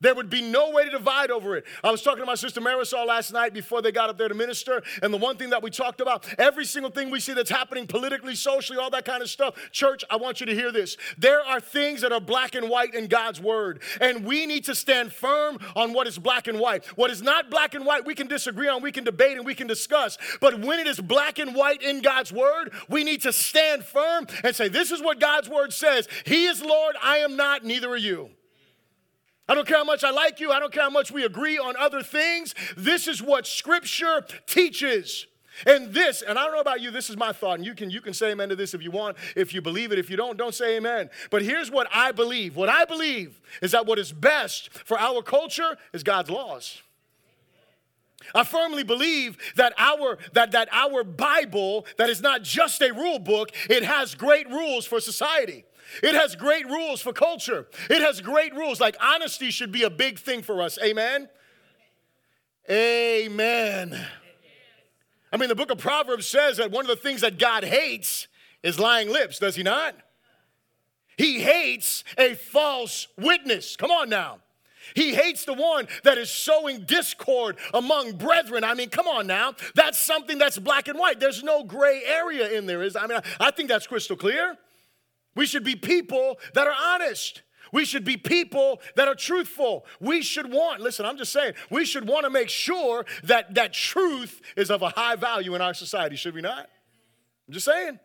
There 0.00 0.14
would 0.14 0.30
be 0.30 0.42
no 0.42 0.70
way 0.70 0.84
to 0.84 0.90
divide 0.90 1.30
over 1.30 1.56
it. 1.56 1.64
I 1.82 1.90
was 1.90 2.02
talking 2.02 2.20
to 2.20 2.26
my 2.26 2.34
sister 2.34 2.60
Marisol 2.60 3.06
last 3.06 3.32
night 3.32 3.52
before 3.52 3.82
they 3.82 3.92
got 3.92 4.10
up 4.10 4.18
there 4.18 4.28
to 4.28 4.34
minister, 4.34 4.82
and 5.02 5.12
the 5.12 5.18
one 5.18 5.36
thing 5.36 5.50
that 5.50 5.62
we 5.62 5.70
talked 5.70 6.00
about, 6.00 6.26
every 6.38 6.64
single 6.64 6.90
thing 6.90 7.10
we 7.10 7.20
see 7.20 7.32
that's 7.32 7.50
happening 7.50 7.86
politically, 7.86 8.34
socially, 8.34 8.78
all 8.78 8.90
that 8.90 9.04
kind 9.04 9.22
of 9.22 9.30
stuff. 9.30 9.54
Church, 9.72 10.04
I 10.10 10.16
want 10.16 10.40
you 10.40 10.46
to 10.46 10.54
hear 10.54 10.72
this. 10.72 10.96
There 11.18 11.40
are 11.40 11.60
things 11.60 12.00
that 12.02 12.12
are 12.12 12.20
black 12.20 12.54
and 12.54 12.68
white 12.68 12.94
in 12.94 13.06
God's 13.06 13.40
word, 13.40 13.82
and 14.00 14.24
we 14.24 14.46
need 14.46 14.64
to 14.64 14.74
stand 14.74 15.12
firm 15.12 15.58
on 15.74 15.92
what 15.92 16.06
is 16.06 16.18
black 16.18 16.48
and 16.48 16.58
white. 16.58 16.84
What 16.96 17.10
is 17.10 17.22
not 17.22 17.50
black 17.50 17.74
and 17.74 17.84
white, 17.86 18.04
we 18.04 18.14
can 18.14 18.26
disagree 18.26 18.68
on, 18.68 18.82
we 18.82 18.92
can 18.92 19.04
debate, 19.04 19.36
and 19.36 19.46
we 19.46 19.54
can 19.54 19.66
discuss. 19.66 20.18
But 20.40 20.60
when 20.60 20.78
it 20.78 20.86
is 20.86 21.00
black 21.00 21.38
and 21.38 21.54
white 21.54 21.82
in 21.82 22.02
God's 22.02 22.32
word, 22.32 22.72
we 22.88 23.04
need 23.04 23.22
to 23.22 23.32
stand 23.32 23.84
firm 23.84 24.26
and 24.44 24.54
say, 24.54 24.68
This 24.68 24.90
is 24.90 25.00
what 25.00 25.20
God's 25.20 25.48
word 25.48 25.72
says. 25.72 26.08
He 26.24 26.46
is 26.46 26.62
Lord, 26.62 26.96
I 27.02 27.18
am 27.18 27.36
not, 27.36 27.64
neither 27.64 27.88
are 27.90 27.96
you. 27.96 28.30
I 29.48 29.54
don't 29.54 29.66
care 29.66 29.78
how 29.78 29.84
much 29.84 30.02
I 30.02 30.10
like 30.10 30.40
you. 30.40 30.50
I 30.50 30.58
don't 30.58 30.72
care 30.72 30.82
how 30.82 30.90
much 30.90 31.12
we 31.12 31.24
agree 31.24 31.58
on 31.58 31.76
other 31.76 32.02
things. 32.02 32.54
This 32.76 33.06
is 33.06 33.22
what 33.22 33.46
Scripture 33.46 34.24
teaches. 34.46 35.26
And 35.64 35.94
this, 35.94 36.20
and 36.20 36.38
I 36.38 36.44
don't 36.44 36.52
know 36.52 36.60
about 36.60 36.82
you, 36.82 36.90
this 36.90 37.08
is 37.08 37.16
my 37.16 37.32
thought, 37.32 37.54
and 37.54 37.64
you 37.64 37.74
can 37.74 37.88
you 37.88 38.02
can 38.02 38.12
say 38.12 38.32
amen 38.32 38.50
to 38.50 38.56
this 38.56 38.74
if 38.74 38.82
you 38.82 38.90
want. 38.90 39.16
If 39.34 39.54
you 39.54 39.62
believe 39.62 39.90
it, 39.90 39.98
if 39.98 40.10
you 40.10 40.16
don't, 40.16 40.36
don't 40.36 40.54
say 40.54 40.76
amen. 40.76 41.08
But 41.30 41.42
here's 41.42 41.70
what 41.70 41.88
I 41.94 42.12
believe. 42.12 42.56
What 42.56 42.68
I 42.68 42.84
believe 42.84 43.40
is 43.62 43.72
that 43.72 43.86
what 43.86 43.98
is 43.98 44.12
best 44.12 44.70
for 44.70 44.98
our 44.98 45.22
culture 45.22 45.78
is 45.94 46.02
God's 46.02 46.30
laws. 46.30 46.82
I 48.34 48.44
firmly 48.44 48.82
believe 48.82 49.38
that 49.56 49.72
our 49.78 50.18
that 50.34 50.52
that 50.52 50.68
our 50.72 51.04
Bible 51.04 51.86
that 51.96 52.10
is 52.10 52.20
not 52.20 52.42
just 52.42 52.82
a 52.82 52.92
rule 52.92 53.18
book, 53.18 53.50
it 53.70 53.82
has 53.82 54.14
great 54.14 54.48
rules 54.50 54.84
for 54.84 55.00
society. 55.00 55.64
It 56.02 56.14
has 56.14 56.36
great 56.36 56.66
rules 56.66 57.00
for 57.00 57.12
culture. 57.12 57.66
It 57.88 58.02
has 58.02 58.20
great 58.20 58.54
rules. 58.54 58.80
Like 58.80 58.96
honesty 59.00 59.50
should 59.50 59.72
be 59.72 59.82
a 59.82 59.90
big 59.90 60.18
thing 60.18 60.42
for 60.42 60.62
us. 60.62 60.78
Amen? 60.82 61.28
Amen. 62.70 64.06
I 65.32 65.36
mean, 65.36 65.48
the 65.48 65.54
book 65.54 65.70
of 65.70 65.78
Proverbs 65.78 66.26
says 66.26 66.56
that 66.56 66.70
one 66.70 66.84
of 66.84 66.88
the 66.88 66.96
things 66.96 67.20
that 67.20 67.38
God 67.38 67.64
hates 67.64 68.26
is 68.62 68.78
lying 68.78 69.10
lips, 69.10 69.38
does 69.38 69.56
he 69.56 69.62
not? 69.62 69.94
He 71.16 71.40
hates 71.40 72.04
a 72.18 72.34
false 72.34 73.08
witness. 73.16 73.76
Come 73.76 73.90
on 73.90 74.08
now. 74.08 74.38
He 74.94 75.14
hates 75.14 75.44
the 75.44 75.52
one 75.52 75.88
that 76.04 76.16
is 76.16 76.30
sowing 76.30 76.84
discord 76.84 77.56
among 77.74 78.12
brethren. 78.12 78.62
I 78.62 78.74
mean, 78.74 78.88
come 78.88 79.08
on 79.08 79.26
now. 79.26 79.54
That's 79.74 79.98
something 79.98 80.38
that's 80.38 80.58
black 80.58 80.88
and 80.88 80.98
white. 80.98 81.18
There's 81.18 81.42
no 81.42 81.64
gray 81.64 82.02
area 82.06 82.56
in 82.56 82.66
there. 82.66 82.82
Is 82.82 82.94
I 82.94 83.06
mean, 83.06 83.18
I 83.40 83.50
think 83.50 83.68
that's 83.68 83.86
crystal 83.86 84.16
clear. 84.16 84.56
We 85.36 85.46
should 85.46 85.62
be 85.62 85.76
people 85.76 86.38
that 86.54 86.66
are 86.66 86.74
honest. 86.94 87.42
We 87.72 87.84
should 87.84 88.04
be 88.04 88.16
people 88.16 88.80
that 88.94 89.06
are 89.08 89.14
truthful. 89.14 89.86
We 90.00 90.22
should 90.22 90.50
want, 90.50 90.80
listen, 90.80 91.04
I'm 91.04 91.16
just 91.16 91.32
saying, 91.32 91.54
we 91.70 91.84
should 91.84 92.08
want 92.08 92.24
to 92.24 92.30
make 92.30 92.48
sure 92.48 93.04
that 93.24 93.54
that 93.54 93.72
truth 93.72 94.40
is 94.56 94.70
of 94.70 94.82
a 94.82 94.88
high 94.90 95.16
value 95.16 95.54
in 95.54 95.60
our 95.60 95.74
society, 95.74 96.16
should 96.16 96.34
we 96.34 96.40
not? 96.40 96.68
I'm 97.46 97.54
just 97.54 97.66
saying. 97.66 97.98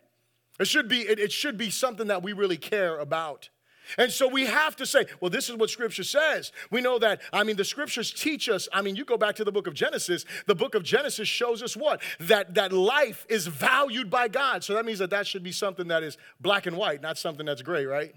It 0.59 0.67
should 0.67 0.87
be, 0.87 1.01
it, 1.01 1.19
it 1.19 1.31
should 1.31 1.57
be 1.57 1.69
something 1.69 2.07
that 2.07 2.21
we 2.21 2.33
really 2.33 2.57
care 2.57 2.99
about. 2.99 3.49
And 3.97 4.11
so 4.11 4.27
we 4.27 4.45
have 4.45 4.75
to 4.77 4.85
say, 4.85 5.05
well, 5.19 5.29
this 5.29 5.49
is 5.49 5.55
what 5.55 5.69
Scripture 5.69 6.03
says. 6.03 6.51
We 6.69 6.81
know 6.81 6.99
that, 6.99 7.21
I 7.33 7.43
mean, 7.43 7.55
the 7.55 7.65
Scriptures 7.65 8.11
teach 8.11 8.47
us. 8.47 8.69
I 8.71 8.81
mean, 8.81 8.95
you 8.95 9.05
go 9.05 9.17
back 9.17 9.35
to 9.35 9.43
the 9.43 9.51
book 9.51 9.67
of 9.67 9.73
Genesis, 9.73 10.25
the 10.45 10.55
book 10.55 10.75
of 10.75 10.83
Genesis 10.83 11.27
shows 11.27 11.61
us 11.61 11.75
what? 11.75 12.01
That, 12.19 12.53
that 12.55 12.71
life 12.71 13.25
is 13.29 13.47
valued 13.47 14.09
by 14.09 14.27
God. 14.27 14.63
So 14.63 14.73
that 14.75 14.85
means 14.85 14.99
that 14.99 15.09
that 15.09 15.27
should 15.27 15.43
be 15.43 15.51
something 15.51 15.87
that 15.89 16.03
is 16.03 16.17
black 16.39 16.65
and 16.65 16.77
white, 16.77 17.01
not 17.01 17.17
something 17.17 17.45
that's 17.45 17.61
gray, 17.61 17.85
right? 17.85 18.15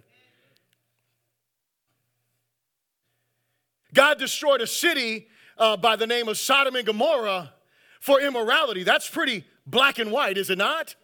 God 3.93 4.19
destroyed 4.19 4.61
a 4.61 4.67
city 4.67 5.29
uh, 5.57 5.77
by 5.77 5.97
the 5.97 6.07
name 6.07 6.29
of 6.29 6.37
Sodom 6.37 6.77
and 6.77 6.85
Gomorrah 6.85 7.53
for 8.01 8.21
immorality. 8.21 8.83
That's 8.83 9.09
pretty 9.09 9.45
black 9.67 9.99
and 9.99 10.13
white, 10.13 10.37
is 10.37 10.51
it 10.51 10.59
not? 10.59 10.95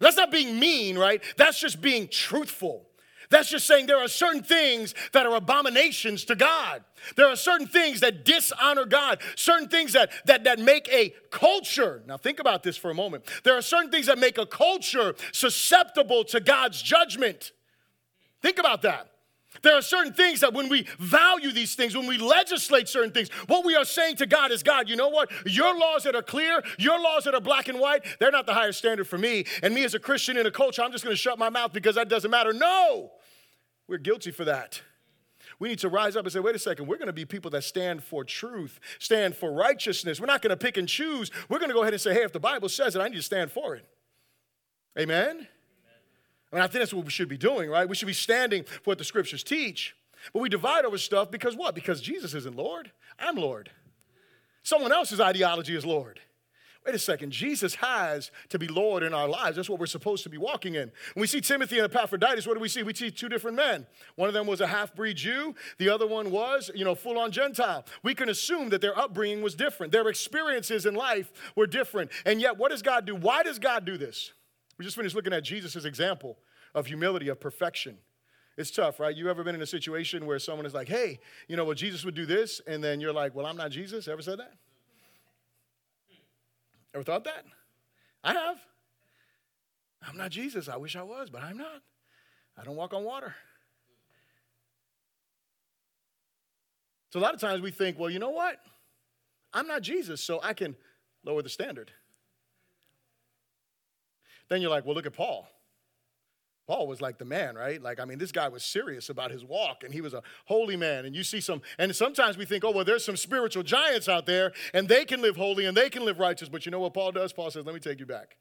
That's 0.00 0.16
not 0.16 0.30
being 0.30 0.58
mean, 0.58 0.96
right? 0.96 1.22
That's 1.36 1.60
just 1.60 1.80
being 1.80 2.08
truthful. 2.08 2.87
That's 3.30 3.50
just 3.50 3.66
saying 3.66 3.86
there 3.86 3.98
are 3.98 4.08
certain 4.08 4.42
things 4.42 4.94
that 5.12 5.26
are 5.26 5.34
abominations 5.34 6.24
to 6.26 6.34
God. 6.34 6.82
There 7.16 7.26
are 7.26 7.36
certain 7.36 7.66
things 7.66 8.00
that 8.00 8.24
dishonor 8.24 8.86
God, 8.86 9.20
certain 9.36 9.68
things 9.68 9.92
that, 9.92 10.10
that, 10.24 10.44
that 10.44 10.58
make 10.58 10.88
a 10.88 11.12
culture. 11.30 12.02
Now, 12.06 12.16
think 12.16 12.40
about 12.40 12.62
this 12.62 12.76
for 12.76 12.90
a 12.90 12.94
moment. 12.94 13.24
There 13.44 13.56
are 13.56 13.62
certain 13.62 13.90
things 13.90 14.06
that 14.06 14.18
make 14.18 14.38
a 14.38 14.46
culture 14.46 15.14
susceptible 15.32 16.24
to 16.24 16.40
God's 16.40 16.80
judgment. 16.80 17.52
Think 18.40 18.58
about 18.58 18.82
that. 18.82 19.10
There 19.62 19.74
are 19.74 19.82
certain 19.82 20.12
things 20.12 20.40
that 20.40 20.52
when 20.52 20.68
we 20.68 20.86
value 20.98 21.52
these 21.52 21.74
things, 21.74 21.96
when 21.96 22.06
we 22.06 22.18
legislate 22.18 22.88
certain 22.88 23.10
things, 23.10 23.28
what 23.46 23.64
we 23.64 23.74
are 23.74 23.84
saying 23.84 24.16
to 24.16 24.26
God 24.26 24.52
is 24.52 24.62
God, 24.62 24.88
you 24.88 24.96
know 24.96 25.08
what? 25.08 25.30
Your 25.46 25.76
laws 25.76 26.04
that 26.04 26.14
are 26.14 26.22
clear, 26.22 26.62
your 26.78 27.00
laws 27.00 27.24
that 27.24 27.34
are 27.34 27.40
black 27.40 27.68
and 27.68 27.80
white, 27.80 28.04
they're 28.20 28.30
not 28.30 28.46
the 28.46 28.54
higher 28.54 28.72
standard 28.72 29.06
for 29.06 29.18
me. 29.18 29.44
And 29.62 29.74
me 29.74 29.84
as 29.84 29.94
a 29.94 29.98
Christian 29.98 30.36
in 30.36 30.46
a 30.46 30.50
culture, 30.50 30.82
I'm 30.82 30.92
just 30.92 31.02
going 31.02 31.14
to 31.14 31.20
shut 31.20 31.38
my 31.38 31.48
mouth 31.48 31.72
because 31.72 31.96
that 31.96 32.08
doesn't 32.08 32.30
matter. 32.30 32.52
No, 32.52 33.10
we're 33.88 33.98
guilty 33.98 34.30
for 34.30 34.44
that. 34.44 34.82
We 35.58 35.68
need 35.68 35.78
to 35.80 35.88
rise 35.88 36.14
up 36.14 36.24
and 36.24 36.32
say, 36.32 36.40
wait 36.40 36.54
a 36.54 36.58
second, 36.58 36.86
we're 36.86 36.98
going 36.98 37.06
to 37.06 37.12
be 37.12 37.24
people 37.24 37.50
that 37.52 37.64
stand 37.64 38.04
for 38.04 38.22
truth, 38.22 38.78
stand 38.98 39.34
for 39.34 39.50
righteousness. 39.50 40.20
We're 40.20 40.26
not 40.26 40.42
going 40.42 40.50
to 40.50 40.56
pick 40.56 40.76
and 40.76 40.88
choose. 40.88 41.30
We're 41.48 41.58
going 41.58 41.70
to 41.70 41.74
go 41.74 41.82
ahead 41.82 41.94
and 41.94 42.00
say, 42.00 42.12
hey, 42.12 42.22
if 42.22 42.32
the 42.32 42.40
Bible 42.40 42.68
says 42.68 42.94
it, 42.94 43.00
I 43.00 43.08
need 43.08 43.16
to 43.16 43.22
stand 43.22 43.50
for 43.50 43.74
it. 43.74 43.84
Amen? 44.98 45.48
I 46.52 46.56
mean, 46.56 46.62
I 46.62 46.66
think 46.66 46.80
that's 46.80 46.94
what 46.94 47.04
we 47.04 47.10
should 47.10 47.28
be 47.28 47.38
doing, 47.38 47.70
right? 47.70 47.88
We 47.88 47.94
should 47.94 48.06
be 48.06 48.12
standing 48.12 48.64
for 48.64 48.90
what 48.90 48.98
the 48.98 49.04
scriptures 49.04 49.42
teach. 49.42 49.96
But 50.32 50.40
we 50.40 50.48
divide 50.48 50.84
over 50.84 50.98
stuff 50.98 51.30
because 51.30 51.56
what? 51.56 51.74
Because 51.74 52.00
Jesus 52.00 52.34
isn't 52.34 52.56
Lord. 52.56 52.90
I'm 53.18 53.36
Lord. 53.36 53.70
Someone 54.62 54.92
else's 54.92 55.20
ideology 55.20 55.76
is 55.76 55.86
Lord. 55.86 56.20
Wait 56.88 56.94
a 56.94 56.98
second, 56.98 57.32
Jesus 57.32 57.74
has 57.74 58.30
to 58.48 58.58
be 58.58 58.66
Lord 58.66 59.02
in 59.02 59.12
our 59.12 59.28
lives. 59.28 59.56
That's 59.56 59.68
what 59.68 59.78
we're 59.78 59.84
supposed 59.84 60.22
to 60.22 60.30
be 60.30 60.38
walking 60.38 60.74
in. 60.74 60.90
When 61.12 61.20
we 61.20 61.26
see 61.26 61.42
Timothy 61.42 61.76
and 61.78 61.84
Epaphroditus, 61.84 62.46
what 62.46 62.54
do 62.54 62.60
we 62.60 62.68
see? 62.70 62.82
We 62.82 62.94
see 62.94 63.10
two 63.10 63.28
different 63.28 63.58
men. 63.58 63.86
One 64.16 64.26
of 64.26 64.32
them 64.32 64.46
was 64.46 64.62
a 64.62 64.66
half 64.66 64.94
breed 64.94 65.18
Jew, 65.18 65.54
the 65.76 65.90
other 65.90 66.06
one 66.06 66.30
was, 66.30 66.70
you 66.74 66.86
know, 66.86 66.94
full 66.94 67.18
on 67.18 67.30
Gentile. 67.30 67.84
We 68.02 68.14
can 68.14 68.30
assume 68.30 68.70
that 68.70 68.80
their 68.80 68.98
upbringing 68.98 69.42
was 69.42 69.54
different, 69.54 69.92
their 69.92 70.08
experiences 70.08 70.86
in 70.86 70.94
life 70.94 71.30
were 71.54 71.66
different. 71.66 72.10
And 72.24 72.40
yet, 72.40 72.56
what 72.56 72.70
does 72.70 72.80
God 72.80 73.04
do? 73.04 73.14
Why 73.14 73.42
does 73.42 73.58
God 73.58 73.84
do 73.84 73.98
this? 73.98 74.32
We 74.78 74.84
just 74.86 74.96
finished 74.96 75.14
looking 75.14 75.34
at 75.34 75.44
Jesus' 75.44 75.84
example 75.84 76.38
of 76.74 76.86
humility, 76.86 77.28
of 77.28 77.38
perfection. 77.38 77.98
It's 78.56 78.70
tough, 78.70 78.98
right? 78.98 79.14
You 79.14 79.28
ever 79.28 79.44
been 79.44 79.54
in 79.54 79.60
a 79.60 79.66
situation 79.66 80.24
where 80.24 80.38
someone 80.38 80.64
is 80.64 80.72
like, 80.72 80.88
hey, 80.88 81.20
you 81.48 81.56
know, 81.58 81.66
well, 81.66 81.74
Jesus 81.74 82.06
would 82.06 82.14
do 82.14 82.24
this, 82.24 82.62
and 82.66 82.82
then 82.82 82.98
you're 82.98 83.12
like, 83.12 83.34
well, 83.34 83.44
I'm 83.44 83.58
not 83.58 83.72
Jesus? 83.72 84.08
Ever 84.08 84.22
said 84.22 84.38
that? 84.38 84.54
Ever 86.94 87.04
thought 87.04 87.24
that? 87.24 87.44
I 88.24 88.32
have. 88.32 88.58
I'm 90.06 90.16
not 90.16 90.30
Jesus. 90.30 90.68
I 90.68 90.76
wish 90.76 90.96
I 90.96 91.02
was, 91.02 91.30
but 91.30 91.42
I'm 91.42 91.56
not. 91.56 91.82
I 92.56 92.64
don't 92.64 92.76
walk 92.76 92.94
on 92.94 93.04
water. 93.04 93.34
So 97.10 97.18
a 97.18 97.22
lot 97.22 97.34
of 97.34 97.40
times 97.40 97.62
we 97.62 97.70
think, 97.70 97.98
well, 97.98 98.10
you 98.10 98.18
know 98.18 98.30
what? 98.30 98.58
I'm 99.52 99.66
not 99.66 99.82
Jesus, 99.82 100.22
so 100.22 100.40
I 100.42 100.52
can 100.52 100.76
lower 101.24 101.42
the 101.42 101.48
standard. 101.48 101.90
Then 104.48 104.60
you're 104.60 104.70
like, 104.70 104.84
well, 104.84 104.94
look 104.94 105.06
at 105.06 105.14
Paul. 105.14 105.48
Paul 106.68 106.86
was 106.86 107.00
like 107.00 107.16
the 107.16 107.24
man, 107.24 107.54
right? 107.54 107.82
Like, 107.82 107.98
I 107.98 108.04
mean, 108.04 108.18
this 108.18 108.30
guy 108.30 108.46
was 108.48 108.62
serious 108.62 109.08
about 109.08 109.30
his 109.30 109.42
walk 109.42 109.84
and 109.84 109.92
he 109.92 110.02
was 110.02 110.12
a 110.12 110.22
holy 110.44 110.76
man. 110.76 111.06
And 111.06 111.16
you 111.16 111.24
see 111.24 111.40
some, 111.40 111.62
and 111.78 111.96
sometimes 111.96 112.36
we 112.36 112.44
think, 112.44 112.62
oh, 112.62 112.70
well, 112.70 112.84
there's 112.84 113.06
some 113.06 113.16
spiritual 113.16 113.62
giants 113.62 114.06
out 114.06 114.26
there 114.26 114.52
and 114.74 114.86
they 114.86 115.06
can 115.06 115.22
live 115.22 115.34
holy 115.34 115.64
and 115.64 115.74
they 115.74 115.88
can 115.88 116.04
live 116.04 116.18
righteous. 116.18 116.50
But 116.50 116.66
you 116.66 116.70
know 116.70 116.78
what 116.78 116.92
Paul 116.92 117.10
does? 117.10 117.32
Paul 117.32 117.50
says, 117.50 117.64
let 117.64 117.74
me 117.74 117.80
take 117.80 118.00
you 118.00 118.04
back. 118.06 118.36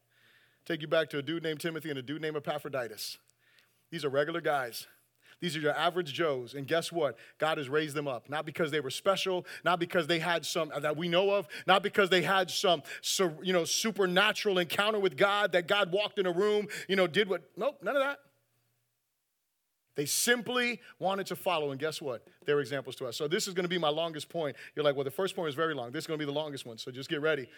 Take 0.66 0.82
you 0.82 0.90
back 0.90 1.10
to 1.12 1.20
a 1.20 1.22
dude 1.22 1.42
named 1.42 1.62
Timothy 1.62 1.90
and 1.90 1.98
a 1.98 2.02
dude 2.02 2.22
named 2.22 2.36
Epaphroditus. 2.36 3.18
These 3.92 4.04
are 4.04 4.10
regular 4.10 4.42
guys. 4.42 4.88
These 5.40 5.56
are 5.56 5.60
your 5.60 5.76
average 5.76 6.14
Joes. 6.14 6.54
And 6.56 6.66
guess 6.66 6.92
what? 6.92 7.18
God 7.38 7.58
has 7.58 7.70
raised 7.70 7.96
them 7.96 8.08
up. 8.08 8.30
Not 8.30 8.46
because 8.46 8.72
they 8.72 8.80
were 8.80 8.90
special, 8.90 9.46
not 9.64 9.80
because 9.80 10.08
they 10.08 10.20
had 10.20 10.46
some 10.46 10.72
uh, 10.74 10.80
that 10.80 10.98
we 10.98 11.08
know 11.08 11.30
of, 11.32 11.48
not 11.68 11.84
because 11.84 12.10
they 12.10 12.24
had 12.24 12.50
some 12.50 12.82
you 13.44 13.54
know 13.54 13.66
supernatural 13.66 14.58
encounter 14.58 15.00
with 15.00 15.16
God 15.16 15.52
that 15.52 15.68
God 15.68 15.92
walked 15.92 16.18
in 16.18 16.26
a 16.26 16.32
room, 16.32 16.68
you 16.88 16.96
know, 16.96 17.08
did 17.08 17.30
what 17.30 17.44
nope, 17.56 17.78
none 17.84 17.96
of 17.96 18.02
that. 18.02 18.20
They 19.96 20.06
simply 20.06 20.80
wanted 21.00 21.26
to 21.28 21.36
follow, 21.36 21.72
and 21.72 21.80
guess 21.80 22.00
what? 22.00 22.26
They're 22.46 22.60
examples 22.60 22.96
to 22.98 23.08
us. 23.08 23.18
So, 23.18 23.28
this 23.28 23.48
is 23.48 23.56
going 23.56 23.64
to 23.64 23.70
be 23.70 23.80
my 23.80 23.90
longest 23.90 24.30
point. 24.30 24.56
You're 24.76 24.86
like, 24.86 24.96
well, 24.96 25.04
the 25.04 25.12
first 25.12 25.36
point 25.36 25.50
is 25.50 25.56
very 25.56 25.74
long. 25.74 25.92
This 25.92 26.04
is 26.04 26.08
going 26.08 26.20
to 26.20 26.26
be 26.26 26.32
the 26.32 26.38
longest 26.38 26.68
one, 26.68 26.78
so 26.78 26.92
just 26.92 27.10
get 27.10 27.20
ready. 27.20 27.50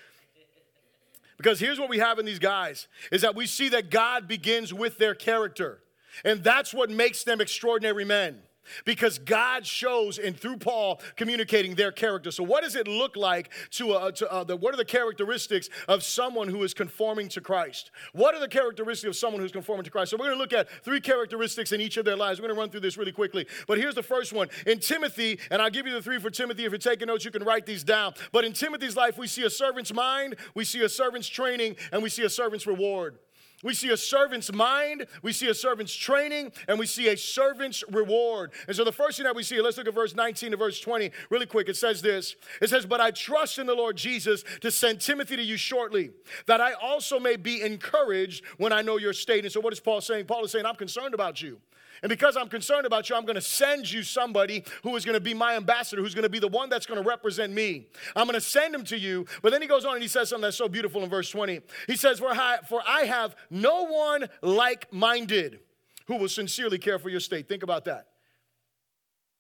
Because 1.36 1.60
here's 1.60 1.80
what 1.80 1.90
we 1.90 2.00
have 2.00 2.18
in 2.18 2.26
these 2.26 2.40
guys 2.40 2.88
is 3.12 3.22
that 3.22 3.36
we 3.36 3.46
see 3.46 3.70
that 3.70 3.90
God 3.90 4.28
begins 4.28 4.74
with 4.74 4.98
their 4.98 5.16
character. 5.16 5.80
And 6.24 6.44
that's 6.44 6.74
what 6.74 6.90
makes 6.90 7.24
them 7.24 7.42
extraordinary 7.42 8.06
men 8.06 8.42
because 8.86 9.20
God 9.20 9.66
shows 9.66 10.18
and 10.18 10.38
through 10.38 10.58
Paul 10.58 11.02
communicating 11.16 11.76
their 11.76 11.92
character. 11.92 12.32
So, 12.32 12.44
what 12.44 12.64
does 12.64 12.76
it 12.76 12.88
look 12.88 13.16
like 13.16 13.52
to, 13.72 13.94
uh, 13.94 14.12
to 14.12 14.32
uh, 14.32 14.44
the, 14.44 14.56
what 14.56 14.74
are 14.74 14.78
the 14.78 14.86
characteristics 14.86 15.70
of 15.88 16.04
someone 16.04 16.48
who 16.48 16.64
is 16.64 16.74
conforming 16.74 17.30
to 17.30 17.42
Christ? 17.42 17.92
What 18.14 18.36
are 18.36 18.40
the 18.40 18.48
characteristics 18.48 19.10
of 19.10 19.16
someone 19.16 19.42
who's 19.42 19.52
conforming 19.52 19.84
to 19.86 19.92
Christ? 19.92 20.12
So, 20.12 20.18
we're 20.18 20.26
going 20.26 20.38
to 20.38 20.42
look 20.42 20.54
at 20.54 20.70
three 20.84 21.02
characteristics 21.02 21.72
in 21.72 21.82
each 21.82 21.98
of 21.98 22.06
their 22.06 22.16
lives. 22.16 22.40
We're 22.40 22.48
going 22.48 22.56
to 22.56 22.60
run 22.60 22.70
through 22.70 22.82
this 22.82 22.98
really 22.98 23.12
quickly. 23.12 23.48
But 23.68 23.78
here's 23.78 23.96
the 23.96 24.04
first 24.04 24.34
one 24.34 24.50
in 24.66 24.80
Timothy, 24.80 25.40
and 25.52 25.62
I'll 25.62 25.70
give 25.70 25.88
you 25.88 25.94
the 25.94 26.02
three 26.02 26.20
for 26.20 26.30
Timothy. 26.30 26.66
If 26.66 26.72
you're 26.72 26.80
taking 26.80 27.08
notes, 27.08 27.26
you 27.26 27.32
can 27.32 27.44
write 27.44 27.66
these 27.66 27.84
down. 27.84 28.14
But 28.32 28.46
in 28.46 28.54
Timothy's 28.54 28.96
life, 28.96 29.18
we 29.18 29.28
see 29.28 29.44
a 29.44 29.50
servant's 29.50 29.94
mind, 29.94 30.36
we 30.54 30.64
see 30.64 30.82
a 30.82 30.90
servant's 30.90 31.28
training, 31.28 31.76
and 31.92 32.04
we 32.04 32.10
see 32.10 32.24
a 32.24 32.30
servant's 32.30 32.68
reward. 32.68 33.18
We 33.64 33.74
see 33.74 33.90
a 33.90 33.98
servant's 33.98 34.54
mind, 34.54 35.06
we 35.22 35.34
see 35.34 35.48
a 35.48 35.54
servant's 35.54 35.94
training, 35.94 36.54
and 36.68 36.80
we 36.80 36.86
see 36.86 37.10
a 37.10 37.18
servant's 37.18 37.84
reward. 37.92 38.52
And 38.68 38.76
so 38.76 38.86
the 38.86 38.92
first 38.92 39.18
thing 39.18 39.26
that 39.26 39.36
we 39.36 39.44
see, 39.44 39.60
let's 39.62 39.78
look 39.78 39.88
at 39.88 39.94
verse 39.94 40.16
19 40.16 40.52
to 40.52 40.58
verse 40.58 40.80
20 40.80 41.12
really 41.30 41.46
quick. 41.46 41.68
It 41.68 41.76
says 41.76 42.02
this 42.02 42.36
It 42.62 42.70
says, 42.70 42.86
But 42.86 43.02
I 43.02 43.12
trust 43.12 43.60
in 43.60 43.68
the 43.68 43.76
Lord 43.76 43.98
Jesus 43.98 44.44
to 44.62 44.72
send 44.72 45.02
Timothy 45.02 45.36
to 45.36 45.44
you 45.44 45.58
shortly, 45.58 46.12
that 46.46 46.62
I 46.62 46.74
also 46.74 47.20
may 47.20 47.36
be 47.36 47.62
encouraged 47.62 48.46
when 48.58 48.72
I 48.72 48.82
know 48.82 48.98
your 48.98 49.14
state. 49.14 49.44
And 49.44 49.52
so 49.52 49.60
what 49.60 49.74
is 49.74 49.80
Paul 49.80 50.02
saying? 50.02 50.26
Paul 50.26 50.46
is 50.46 50.52
saying, 50.52 50.66
I'm 50.66 50.76
concerned 50.76 51.14
about 51.14 51.42
you. 51.42 51.60
And 52.02 52.10
because 52.10 52.38
I'm 52.38 52.48
concerned 52.48 52.86
about 52.86 53.10
you, 53.10 53.16
I'm 53.16 53.26
going 53.26 53.36
to 53.36 53.42
send 53.42 53.92
you 53.92 54.04
somebody 54.04 54.64
who 54.84 54.96
is 54.96 55.06
going 55.06 55.16
to 55.16 55.20
be 55.20 55.34
my 55.34 55.56
ambassador, 55.56 56.02
who's 56.02 56.16
going 56.16 56.24
to 56.24 56.30
be 56.30 56.40
the 56.40 56.48
one 56.48 56.70
that's 56.70 56.86
going 56.86 57.02
to 57.02 57.08
represent 57.08 57.54
me. 57.54 57.88
I'm 58.16 58.26
going 58.26 58.36
to 58.36 58.42
send 58.42 58.74
him 58.74 58.84
to 58.86 58.98
you. 58.98 59.26
But 59.42 59.52
then 59.52 59.62
he 59.62 59.68
goes 59.68 59.86
on 59.86 59.94
and 59.94 60.02
he 60.02 60.08
says 60.08 60.30
something 60.30 60.44
that's 60.44 60.58
so 60.58 60.70
beautiful 60.70 61.04
in 61.04 61.10
verse 61.10 61.30
20. 61.30 61.62
He 61.88 61.96
says, 61.96 62.20
For 62.20 62.30
I, 62.30 62.58
for 62.68 62.82
I 62.88 63.02
have 63.02 63.36
no 63.50 63.86
one 63.86 64.30
like 64.42 64.92
minded 64.94 65.60
who 66.08 66.18
will 66.18 66.30
sincerely 66.30 66.78
care 66.78 67.00
for 67.00 67.10
your 67.10 67.20
state. 67.20 67.48
Think 67.48 67.64
about 67.64 67.86
that. 67.86 68.08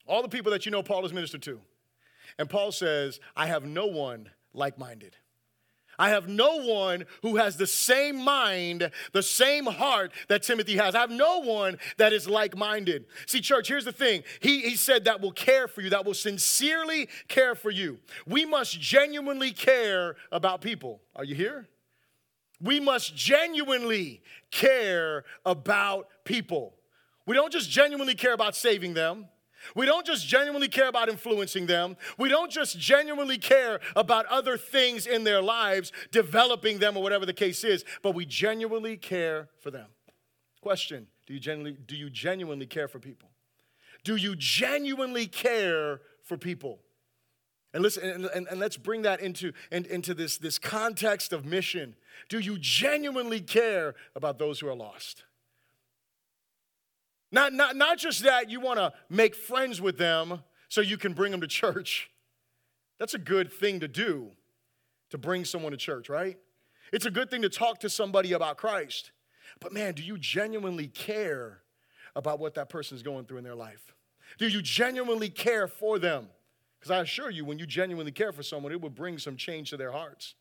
All 0.05 0.21
the 0.21 0.29
people 0.29 0.51
that 0.51 0.65
you 0.65 0.71
know 0.71 0.83
Paul 0.83 1.03
has 1.03 1.13
ministered 1.13 1.41
to. 1.43 1.61
And 2.37 2.49
Paul 2.49 2.71
says, 2.71 3.19
I 3.35 3.47
have 3.47 3.65
no 3.65 3.85
one 3.85 4.29
like 4.53 4.77
minded. 4.77 5.15
I 5.99 6.09
have 6.09 6.29
no 6.29 6.61
one 6.63 7.05
who 7.21 7.35
has 7.35 7.57
the 7.57 7.67
same 7.67 8.23
mind, 8.23 8.89
the 9.11 9.21
same 9.21 9.65
heart 9.65 10.13
that 10.29 10.43
Timothy 10.43 10.77
has. 10.77 10.95
I 10.95 11.01
have 11.01 11.11
no 11.11 11.39
one 11.39 11.77
that 11.97 12.13
is 12.13 12.27
like 12.27 12.55
minded. 12.55 13.05
See, 13.27 13.41
church, 13.41 13.67
here's 13.67 13.83
the 13.83 13.91
thing. 13.91 14.23
He, 14.39 14.61
he 14.61 14.75
said 14.75 15.03
that 15.03 15.19
will 15.19 15.33
care 15.33 15.67
for 15.67 15.81
you, 15.81 15.89
that 15.89 16.05
will 16.05 16.13
sincerely 16.13 17.09
care 17.27 17.53
for 17.53 17.69
you. 17.69 17.99
We 18.25 18.45
must 18.45 18.79
genuinely 18.79 19.51
care 19.51 20.15
about 20.31 20.61
people. 20.61 21.01
Are 21.17 21.25
you 21.25 21.35
here? 21.35 21.67
We 22.61 22.79
must 22.79 23.13
genuinely 23.15 24.21
care 24.51 25.25
about 25.45 26.07
people. 26.23 26.75
We 27.25 27.35
don't 27.35 27.51
just 27.51 27.69
genuinely 27.69 28.15
care 28.15 28.33
about 28.33 28.55
saving 28.55 28.93
them. 28.93 29.27
We 29.75 29.85
don't 29.85 30.05
just 30.05 30.27
genuinely 30.27 30.67
care 30.67 30.87
about 30.87 31.09
influencing 31.09 31.65
them. 31.65 31.97
We 32.17 32.29
don't 32.29 32.51
just 32.51 32.79
genuinely 32.79 33.37
care 33.37 33.79
about 33.95 34.25
other 34.27 34.57
things 34.57 35.05
in 35.05 35.23
their 35.23 35.41
lives, 35.41 35.91
developing 36.11 36.79
them 36.79 36.97
or 36.97 37.03
whatever 37.03 37.25
the 37.25 37.33
case 37.33 37.63
is, 37.63 37.83
but 38.01 38.15
we 38.15 38.25
genuinely 38.25 38.97
care 38.97 39.49
for 39.59 39.71
them. 39.71 39.87
Question 40.61 41.07
Do 41.25 41.33
you 41.33 41.39
genuinely, 41.39 41.77
do 41.85 41.95
you 41.95 42.09
genuinely 42.09 42.65
care 42.65 42.87
for 42.87 42.99
people? 42.99 43.29
Do 44.03 44.15
you 44.15 44.35
genuinely 44.35 45.27
care 45.27 46.01
for 46.23 46.37
people? 46.37 46.79
And 47.73 47.83
listen, 47.83 48.09
and, 48.09 48.25
and, 48.25 48.47
and, 48.47 48.59
let's 48.59 48.77
bring 48.77 49.03
that 49.03 49.19
into, 49.19 49.53
in, 49.71 49.85
into 49.85 50.15
this, 50.15 50.37
this 50.37 50.57
context 50.57 51.31
of 51.31 51.45
mission. 51.45 51.95
Do 52.27 52.39
you 52.39 52.57
genuinely 52.57 53.41
care 53.41 53.93
about 54.15 54.39
those 54.39 54.59
who 54.59 54.67
are 54.67 54.75
lost? 54.75 55.25
Not, 57.31 57.53
not, 57.53 57.75
not 57.75 57.97
just 57.97 58.23
that 58.23 58.49
you 58.49 58.59
want 58.59 58.79
to 58.79 58.93
make 59.09 59.35
friends 59.35 59.79
with 59.79 59.97
them 59.97 60.41
so 60.67 60.81
you 60.81 60.97
can 60.97 61.13
bring 61.13 61.31
them 61.31 61.41
to 61.41 61.47
church. 61.47 62.09
That's 62.97 63.13
a 63.13 63.19
good 63.19 63.51
thing 63.51 63.79
to 63.81 63.87
do, 63.87 64.31
to 65.11 65.17
bring 65.17 65.45
someone 65.45 65.71
to 65.71 65.77
church, 65.77 66.09
right? 66.09 66.37
It's 66.91 67.05
a 67.05 67.11
good 67.11 67.29
thing 67.29 67.43
to 67.43 67.49
talk 67.49 67.79
to 67.81 67.89
somebody 67.89 68.33
about 68.33 68.57
Christ. 68.57 69.11
But 69.59 69.73
man, 69.73 69.93
do 69.93 70.03
you 70.03 70.17
genuinely 70.17 70.87
care 70.87 71.61
about 72.15 72.39
what 72.39 72.55
that 72.55 72.69
person 72.69 72.97
is 72.97 73.03
going 73.03 73.25
through 73.25 73.37
in 73.37 73.43
their 73.43 73.55
life? 73.55 73.93
Do 74.37 74.47
you 74.47 74.61
genuinely 74.61 75.29
care 75.29 75.67
for 75.67 75.99
them? 75.99 76.27
Because 76.79 76.91
I 76.91 77.01
assure 77.01 77.29
you, 77.29 77.45
when 77.45 77.59
you 77.59 77.65
genuinely 77.65 78.11
care 78.11 78.31
for 78.31 78.43
someone, 78.43 78.71
it 78.71 78.81
will 78.81 78.89
bring 78.89 79.17
some 79.17 79.35
change 79.35 79.69
to 79.71 79.77
their 79.77 79.91
hearts. 79.91 80.35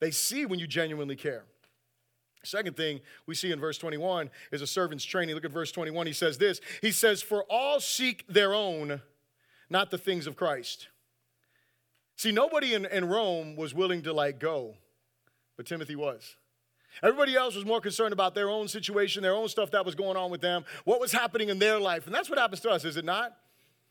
They 0.00 0.10
see 0.10 0.44
when 0.44 0.58
you 0.58 0.66
genuinely 0.66 1.16
care. 1.16 1.44
Second 2.46 2.76
thing 2.76 3.00
we 3.26 3.34
see 3.34 3.52
in 3.52 3.60
verse 3.60 3.78
21 3.78 4.30
is 4.52 4.62
a 4.62 4.66
servant's 4.66 5.04
training. 5.04 5.34
Look 5.34 5.44
at 5.44 5.50
verse 5.50 5.72
21. 5.72 6.06
He 6.06 6.12
says 6.12 6.38
this 6.38 6.60
He 6.80 6.92
says, 6.92 7.22
For 7.22 7.44
all 7.44 7.80
seek 7.80 8.26
their 8.28 8.54
own, 8.54 9.02
not 9.68 9.90
the 9.90 9.98
things 9.98 10.26
of 10.26 10.36
Christ. 10.36 10.88
See, 12.16 12.32
nobody 12.32 12.74
in, 12.74 12.86
in 12.86 13.06
Rome 13.06 13.56
was 13.56 13.74
willing 13.74 14.02
to 14.02 14.12
like 14.12 14.38
go, 14.38 14.74
but 15.56 15.66
Timothy 15.66 15.96
was. 15.96 16.36
Everybody 17.02 17.36
else 17.36 17.54
was 17.54 17.66
more 17.66 17.80
concerned 17.80 18.14
about 18.14 18.34
their 18.34 18.48
own 18.48 18.68
situation, 18.68 19.22
their 19.22 19.34
own 19.34 19.48
stuff 19.48 19.70
that 19.72 19.84
was 19.84 19.94
going 19.94 20.16
on 20.16 20.30
with 20.30 20.40
them, 20.40 20.64
what 20.84 20.98
was 20.98 21.12
happening 21.12 21.50
in 21.50 21.58
their 21.58 21.78
life. 21.78 22.06
And 22.06 22.14
that's 22.14 22.30
what 22.30 22.38
happens 22.38 22.60
to 22.60 22.70
us, 22.70 22.86
is 22.86 22.96
it 22.96 23.04
not? 23.04 23.36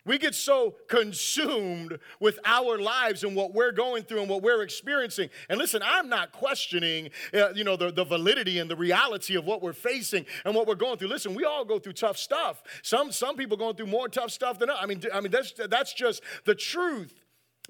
We 0.06 0.20
get 0.20 0.36
so 0.36 0.76
consumed 0.88 1.98
with 2.20 2.40
our 2.46 2.78
lives 2.78 3.24
and 3.24 3.36
what 3.36 3.54
we're 3.54 3.72
going 3.72 4.04
through 4.04 4.22
and 4.22 4.30
what 4.30 4.44
we're 4.44 4.62
experiencing. 4.62 5.30
And 5.50 5.58
listen, 5.58 5.82
I'm 5.84 6.10
not 6.10 6.32
questioning, 6.32 7.10
uh, 7.34 7.50
you 7.56 7.64
know, 7.64 7.76
the, 7.76 7.92
the 7.92 8.04
validity 8.04 8.60
and 8.60 8.70
the 8.70 8.76
reality 8.76 9.36
of 9.36 9.46
what 9.46 9.64
we're 9.64 9.74
facing 9.74 10.28
and 10.46 10.54
what 10.54 10.68
we're 10.68 10.76
going 10.76 10.98
through. 10.98 11.08
Listen, 11.08 11.34
we 11.34 11.44
all 11.44 11.66
go 11.66 11.80
through 11.80 11.94
tough 11.94 12.18
stuff. 12.18 12.62
Some 12.84 13.12
some 13.12 13.36
people 13.36 13.58
going 13.58 13.76
through 13.76 13.88
more 13.88 14.08
tough 14.08 14.32
stuff 14.32 14.60
than 14.60 14.70
I 14.70 14.86
mean. 14.86 15.02
I 15.12 15.22
mean 15.22 15.32
that's 15.32 15.54
that's 15.70 15.94
just 15.94 16.22
the 16.46 16.56
truth. 16.56 17.22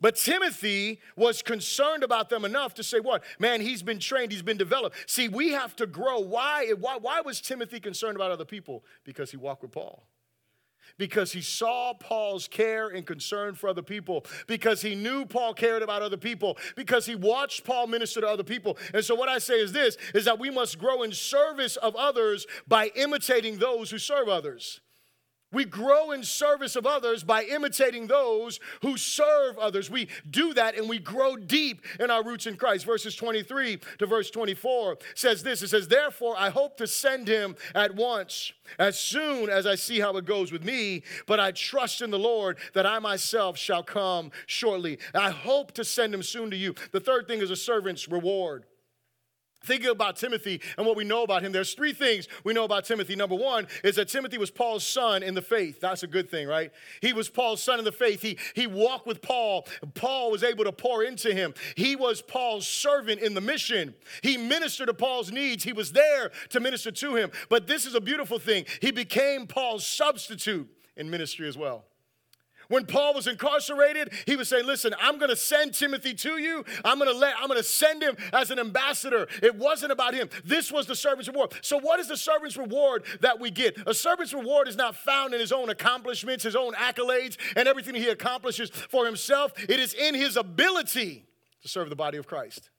But 0.01 0.17
Timothy 0.17 0.99
was 1.15 1.41
concerned 1.41 2.03
about 2.03 2.29
them 2.29 2.43
enough 2.43 2.73
to 2.75 2.83
say, 2.83 2.99
What? 2.99 3.23
Man, 3.39 3.61
he's 3.61 3.81
been 3.81 3.99
trained, 3.99 4.33
he's 4.33 4.41
been 4.41 4.57
developed. 4.57 4.97
See, 5.09 5.29
we 5.29 5.51
have 5.51 5.75
to 5.77 5.87
grow. 5.87 6.19
Why, 6.19 6.73
why, 6.77 6.97
why 6.97 7.21
was 7.21 7.39
Timothy 7.39 7.79
concerned 7.79 8.17
about 8.17 8.31
other 8.31 8.43
people? 8.43 8.83
Because 9.05 9.31
he 9.31 9.37
walked 9.37 9.61
with 9.61 9.71
Paul 9.71 10.03
because 10.97 11.31
he 11.31 11.41
saw 11.41 11.93
Paul's 11.93 12.47
care 12.47 12.89
and 12.89 13.05
concern 13.05 13.55
for 13.55 13.67
other 13.69 13.81
people, 13.81 14.25
because 14.47 14.81
he 14.81 14.95
knew 14.95 15.25
Paul 15.25 15.53
cared 15.53 15.81
about 15.81 16.01
other 16.01 16.17
people, 16.17 16.57
because 16.75 17.05
he 17.05 17.15
watched 17.15 17.63
Paul 17.63 17.87
minister 17.87 18.21
to 18.21 18.27
other 18.27 18.43
people. 18.43 18.77
And 18.93 19.03
so 19.03 19.15
what 19.15 19.29
I 19.29 19.39
say 19.39 19.59
is 19.59 19.71
this 19.71 19.97
is 20.13 20.25
that 20.25 20.39
we 20.39 20.49
must 20.49 20.79
grow 20.79 21.03
in 21.03 21.11
service 21.11 21.75
of 21.77 21.95
others 21.95 22.45
by 22.67 22.91
imitating 22.95 23.57
those 23.57 23.91
who 23.91 23.97
serve 23.97 24.27
others. 24.27 24.81
We 25.55 25.63
grow 25.63 26.11
in 26.11 26.21
service 26.21 26.75
of 26.75 26.85
others 26.85 27.23
by 27.23 27.45
imitating 27.45 28.07
those 28.07 28.59
who 28.81 28.97
serve 28.97 29.57
others. 29.57 29.89
We 29.89 30.09
do 30.29 30.53
that 30.53 30.77
and 30.77 30.89
we 30.89 30.99
grow 30.99 31.37
deep 31.37 31.81
in 31.97 32.11
our 32.11 32.21
roots 32.25 32.45
in 32.45 32.57
Christ. 32.57 32.85
Verses 32.85 33.15
23 33.15 33.79
to 33.99 34.05
verse 34.05 34.29
24 34.29 34.97
says 35.13 35.43
this 35.43 35.61
It 35.61 35.69
says, 35.69 35.87
Therefore, 35.87 36.35
I 36.37 36.49
hope 36.49 36.75
to 36.77 36.87
send 36.87 37.29
him 37.29 37.55
at 37.73 37.95
once, 37.95 38.51
as 38.77 38.99
soon 38.99 39.49
as 39.49 39.65
I 39.65 39.75
see 39.75 40.01
how 40.01 40.17
it 40.17 40.25
goes 40.25 40.51
with 40.51 40.65
me, 40.65 41.03
but 41.25 41.39
I 41.39 41.51
trust 41.51 42.01
in 42.01 42.11
the 42.11 42.19
Lord 42.19 42.57
that 42.73 42.85
I 42.85 42.99
myself 42.99 43.57
shall 43.57 43.81
come 43.81 44.31
shortly. 44.47 44.99
I 45.13 45.29
hope 45.29 45.71
to 45.75 45.85
send 45.85 46.13
him 46.13 46.21
soon 46.21 46.51
to 46.51 46.57
you. 46.57 46.75
The 46.91 46.99
third 46.99 47.29
thing 47.29 47.39
is 47.39 47.49
a 47.49 47.55
servant's 47.55 48.09
reward. 48.09 48.65
Thinking 49.65 49.89
about 49.89 50.15
Timothy 50.15 50.61
and 50.77 50.85
what 50.85 50.95
we 50.95 51.03
know 51.03 51.23
about 51.23 51.41
him, 51.41 51.51
there's 51.51 51.73
three 51.73 51.93
things 51.93 52.27
we 52.43 52.53
know 52.53 52.63
about 52.63 52.85
Timothy. 52.85 53.15
Number 53.15 53.35
one 53.35 53.67
is 53.83 53.95
that 53.95 54.07
Timothy 54.07 54.37
was 54.37 54.51
Paul's 54.51 54.85
son 54.85 55.23
in 55.23 55.33
the 55.33 55.41
faith. 55.41 55.81
That's 55.81 56.03
a 56.03 56.07
good 56.07 56.29
thing, 56.29 56.47
right? 56.47 56.71
He 57.01 57.13
was 57.13 57.29
Paul's 57.29 57.61
son 57.63 57.79
in 57.79 57.85
the 57.85 57.91
faith. 57.91 58.21
He, 58.21 58.37
he 58.53 58.67
walked 58.67 59.07
with 59.07 59.21
Paul. 59.21 59.67
Paul 59.95 60.31
was 60.31 60.43
able 60.43 60.63
to 60.65 60.71
pour 60.71 61.03
into 61.03 61.33
him. 61.33 61.53
He 61.75 61.95
was 61.95 62.21
Paul's 62.21 62.67
servant 62.67 63.21
in 63.21 63.33
the 63.33 63.41
mission. 63.41 63.95
He 64.21 64.37
ministered 64.37 64.87
to 64.87 64.93
Paul's 64.93 65.31
needs. 65.31 65.63
He 65.63 65.73
was 65.73 65.91
there 65.91 66.31
to 66.49 66.59
minister 66.59 66.91
to 66.91 67.15
him. 67.15 67.31
But 67.49 67.67
this 67.67 67.85
is 67.85 67.95
a 67.95 68.01
beautiful 68.01 68.39
thing. 68.39 68.65
He 68.81 68.91
became 68.91 69.47
Paul's 69.47 69.85
substitute 69.85 70.69
in 70.95 71.09
ministry 71.09 71.47
as 71.47 71.57
well. 71.57 71.85
When 72.67 72.85
Paul 72.85 73.13
was 73.13 73.27
incarcerated, 73.27 74.11
he 74.25 74.35
was 74.35 74.49
saying, 74.49 74.65
Listen, 74.65 74.93
I'm 74.99 75.17
gonna 75.17 75.35
send 75.35 75.73
Timothy 75.73 76.13
to 76.15 76.37
you. 76.37 76.63
I'm 76.83 76.99
gonna 76.99 77.11
let, 77.11 77.35
I'm 77.39 77.47
gonna 77.47 77.63
send 77.63 78.03
him 78.03 78.17
as 78.33 78.51
an 78.51 78.59
ambassador. 78.59 79.27
It 79.41 79.55
wasn't 79.55 79.91
about 79.91 80.13
him. 80.13 80.29
This 80.43 80.71
was 80.71 80.87
the 80.87 80.95
servant's 80.95 81.27
reward. 81.27 81.53
So, 81.61 81.79
what 81.79 81.99
is 81.99 82.07
the 82.07 82.17
servant's 82.17 82.57
reward 82.57 83.03
that 83.21 83.39
we 83.39 83.51
get? 83.51 83.77
A 83.87 83.93
servant's 83.93 84.33
reward 84.33 84.67
is 84.67 84.75
not 84.75 84.95
found 84.95 85.33
in 85.33 85.39
his 85.39 85.51
own 85.51 85.69
accomplishments, 85.69 86.43
his 86.43 86.55
own 86.55 86.73
accolades, 86.73 87.37
and 87.55 87.67
everything 87.67 87.95
he 87.95 88.07
accomplishes 88.09 88.69
for 88.69 89.05
himself. 89.05 89.53
It 89.57 89.79
is 89.79 89.93
in 89.93 90.15
his 90.15 90.37
ability 90.37 91.25
to 91.61 91.67
serve 91.67 91.89
the 91.89 91.95
body 91.95 92.17
of 92.17 92.27
Christ. 92.27 92.69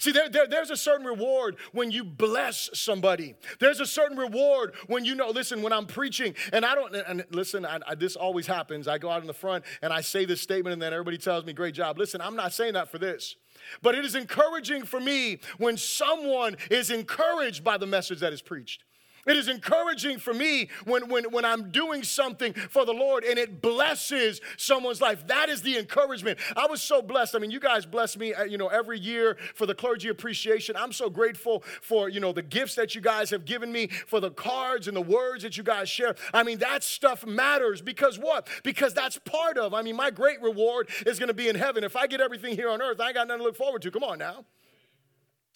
See, 0.00 0.12
there, 0.12 0.30
there, 0.30 0.46
there's 0.46 0.70
a 0.70 0.76
certain 0.76 1.06
reward 1.06 1.56
when 1.72 1.90
you 1.90 2.04
bless 2.04 2.70
somebody. 2.72 3.34
There's 3.58 3.80
a 3.80 3.86
certain 3.86 4.16
reward 4.16 4.74
when 4.86 5.04
you 5.04 5.14
know, 5.14 5.28
listen, 5.28 5.60
when 5.60 5.74
I'm 5.74 5.86
preaching, 5.86 6.34
and 6.54 6.64
I 6.64 6.74
don't, 6.74 6.94
and 6.94 7.24
listen, 7.30 7.66
I, 7.66 7.80
I, 7.86 7.94
this 7.94 8.16
always 8.16 8.46
happens. 8.46 8.88
I 8.88 8.96
go 8.96 9.10
out 9.10 9.20
in 9.20 9.26
the 9.26 9.34
front 9.34 9.62
and 9.82 9.92
I 9.92 10.00
say 10.00 10.24
this 10.24 10.40
statement, 10.40 10.72
and 10.72 10.80
then 10.80 10.94
everybody 10.94 11.18
tells 11.18 11.44
me, 11.44 11.52
great 11.52 11.74
job. 11.74 11.98
Listen, 11.98 12.22
I'm 12.22 12.34
not 12.34 12.54
saying 12.54 12.72
that 12.72 12.90
for 12.90 12.96
this. 12.98 13.36
But 13.82 13.94
it 13.94 14.06
is 14.06 14.14
encouraging 14.14 14.84
for 14.84 15.00
me 15.00 15.38
when 15.58 15.76
someone 15.76 16.56
is 16.70 16.90
encouraged 16.90 17.62
by 17.62 17.76
the 17.76 17.86
message 17.86 18.20
that 18.20 18.32
is 18.32 18.40
preached. 18.40 18.84
It 19.26 19.36
is 19.36 19.48
encouraging 19.48 20.18
for 20.18 20.32
me 20.32 20.68
when, 20.84 21.08
when, 21.08 21.24
when 21.30 21.44
I'm 21.44 21.70
doing 21.70 22.02
something 22.02 22.52
for 22.52 22.84
the 22.84 22.92
Lord 22.92 23.24
and 23.24 23.38
it 23.38 23.60
blesses 23.60 24.40
someone's 24.56 25.00
life. 25.00 25.26
That 25.26 25.48
is 25.48 25.62
the 25.62 25.78
encouragement. 25.78 26.38
I 26.56 26.66
was 26.66 26.82
so 26.82 27.02
blessed. 27.02 27.34
I 27.34 27.38
mean, 27.38 27.50
you 27.50 27.60
guys 27.60 27.86
bless 27.86 28.16
me, 28.16 28.34
uh, 28.34 28.44
you 28.44 28.58
know, 28.58 28.68
every 28.68 28.98
year 28.98 29.36
for 29.54 29.66
the 29.66 29.74
clergy 29.74 30.08
appreciation. 30.08 30.76
I'm 30.76 30.92
so 30.92 31.10
grateful 31.10 31.62
for, 31.82 32.08
you 32.08 32.20
know, 32.20 32.32
the 32.32 32.42
gifts 32.42 32.74
that 32.76 32.94
you 32.94 33.00
guys 33.00 33.30
have 33.30 33.44
given 33.44 33.70
me, 33.72 33.88
for 33.88 34.20
the 34.20 34.30
cards 34.30 34.88
and 34.88 34.96
the 34.96 35.02
words 35.02 35.42
that 35.42 35.56
you 35.56 35.62
guys 35.62 35.88
share. 35.88 36.14
I 36.32 36.42
mean, 36.42 36.58
that 36.58 36.82
stuff 36.82 37.26
matters 37.26 37.82
because 37.82 38.18
what? 38.18 38.48
Because 38.62 38.94
that's 38.94 39.18
part 39.18 39.58
of, 39.58 39.74
I 39.74 39.82
mean, 39.82 39.96
my 39.96 40.10
great 40.10 40.40
reward 40.42 40.88
is 41.06 41.18
going 41.18 41.28
to 41.28 41.34
be 41.34 41.48
in 41.48 41.56
heaven. 41.56 41.84
If 41.84 41.96
I 41.96 42.06
get 42.06 42.20
everything 42.20 42.56
here 42.56 42.70
on 42.70 42.80
earth, 42.80 43.00
I 43.00 43.06
ain't 43.06 43.14
got 43.14 43.28
nothing 43.28 43.40
to 43.40 43.44
look 43.44 43.56
forward 43.56 43.82
to. 43.82 43.90
Come 43.90 44.04
on 44.04 44.18
now. 44.18 44.44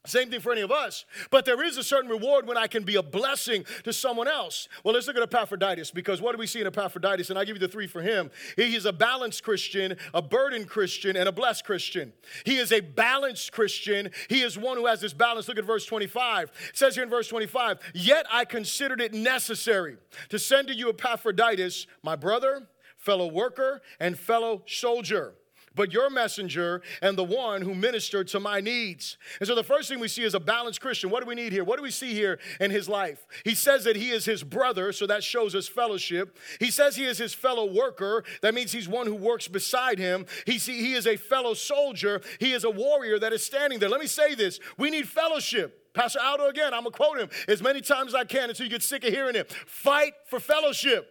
Same 0.07 0.29
thing 0.29 0.41
for 0.41 0.53
any 0.53 0.61
of 0.61 0.71
us. 0.71 1.07
But 1.31 1.47
there 1.47 1.63
is 1.65 1.79
a 1.79 1.83
certain 1.83 2.11
reward 2.11 2.47
when 2.47 2.59
I 2.59 2.67
can 2.67 2.85
be 2.85 2.97
a 2.97 3.03
blessing 3.03 3.65
to 3.85 3.93
someone 3.93 4.29
else. 4.29 4.69
Well, 4.83 4.93
let's 4.93 5.07
look 5.07 5.17
at 5.17 5.23
Epaphroditus 5.23 5.91
because 5.91 6.21
what 6.21 6.33
do 6.33 6.39
we 6.39 6.47
see 6.47 6.61
in 6.61 6.67
Epaphroditus? 6.67 7.31
And 7.31 7.39
I'll 7.39 7.47
give 7.47 7.57
you 7.57 7.61
the 7.61 7.69
three 7.69 7.87
for 7.87 8.03
him. 8.03 8.31
He 8.57 8.77
is 8.77 8.85
a 8.85 8.93
balanced 8.93 9.43
Christian, 9.43 9.97
a 10.13 10.21
burdened 10.21 10.69
Christian, 10.69 11.17
and 11.17 11.27
a 11.27 11.33
blessed 11.33 11.65
Christian. 11.65 12.13
He 12.45 12.59
is 12.59 12.71
a 12.71 12.81
balanced 12.81 13.53
Christian. 13.53 14.11
He 14.29 14.43
is 14.43 14.59
one 14.59 14.77
who 14.77 14.85
has 14.87 15.01
this 15.01 15.15
balance. 15.15 15.49
Look 15.49 15.57
at 15.59 15.65
verse 15.65 15.87
25. 15.87 16.53
It 16.69 16.77
says 16.77 16.97
here 16.97 17.05
in 17.05 17.11
verse 17.11 17.29
25, 17.29 17.79
Yet 17.95 18.27
I 18.31 18.45
considered 18.45 19.01
it 19.01 19.15
necessary 19.15 19.97
to 20.29 20.39
send 20.39 20.69
to 20.69 20.75
you 20.75 20.91
Epaphroditus, 20.91 21.87
my 22.03 22.15
brother, 22.15 22.67
fellow 22.99 23.29
worker, 23.29 23.81
and 23.99 24.19
fellow 24.19 24.65
soldier 24.67 25.33
but 25.75 25.93
your 25.93 26.11
messenger 26.11 26.83
and 27.03 27.19
the 27.19 27.25
one 27.25 27.63
who 27.63 27.75
ministered 27.75 28.29
to 28.29 28.41
my 28.41 28.61
needs. 28.61 29.19
And 29.41 29.47
so 29.47 29.55
the 29.55 29.65
first 29.65 29.89
thing 29.89 30.01
we 30.01 30.09
see 30.09 30.23
is 30.23 30.35
a 30.35 30.41
balanced 30.41 30.81
Christian. 30.81 31.11
What 31.11 31.23
do 31.23 31.29
we 31.29 31.35
need 31.35 31.53
here? 31.53 31.65
What 31.65 31.77
do 31.77 31.83
we 31.83 31.91
see 31.91 32.13
here 32.13 32.39
in 32.61 32.71
his 32.71 32.89
life? 32.89 33.27
He 33.45 33.55
says 33.55 33.85
that 33.85 33.97
he 33.97 34.11
is 34.11 34.25
his 34.25 34.43
brother, 34.43 34.93
so 34.93 35.07
that 35.07 35.25
shows 35.25 35.55
us 35.55 35.69
fellowship. 35.69 36.39
He 36.61 36.71
says 36.71 36.97
he 36.97 37.05
is 37.05 37.19
his 37.19 37.35
fellow 37.35 37.73
worker. 37.73 38.25
That 38.43 38.55
means 38.55 38.73
he's 38.73 38.89
one 38.89 39.07
who 39.07 39.15
works 39.15 39.49
beside 39.49 39.99
him. 39.99 40.27
He, 40.47 40.59
see, 40.59 40.81
he 40.81 40.95
is 40.95 41.07
a 41.07 41.17
fellow 41.17 41.55
soldier. 41.55 42.21
He 42.39 42.53
is 42.53 42.65
a 42.65 42.71
warrior 42.71 43.19
that 43.19 43.33
is 43.33 43.45
standing 43.45 43.79
there. 43.79 43.89
Let 43.89 44.01
me 44.01 44.07
say 44.07 44.35
this 44.35 44.61
we 44.79 44.91
need 44.91 45.09
fellowship. 45.09 45.81
Pastor 45.95 46.19
Aldo 46.21 46.49
again, 46.49 46.75
I'm 46.75 46.83
gonna 46.83 46.91
quote 46.91 47.19
him 47.19 47.29
as 47.47 47.63
many 47.63 47.81
times 47.81 48.09
as 48.09 48.15
I 48.17 48.25
can 48.25 48.51
until 48.51 48.67
you 48.67 48.71
get 48.71 48.83
sick 48.83 49.05
of 49.05 49.13
hearing 49.13 49.37
it. 49.37 49.53
Fight 49.53 50.15
for 50.27 50.41
fellowship. 50.41 51.09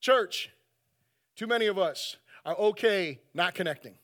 Church, 0.00 0.50
too 1.36 1.46
many 1.46 1.66
of 1.66 1.78
us 1.78 2.16
Uh, 2.48 2.52
okay 2.52 3.20
not 3.34 3.54
connecting. 3.54 3.94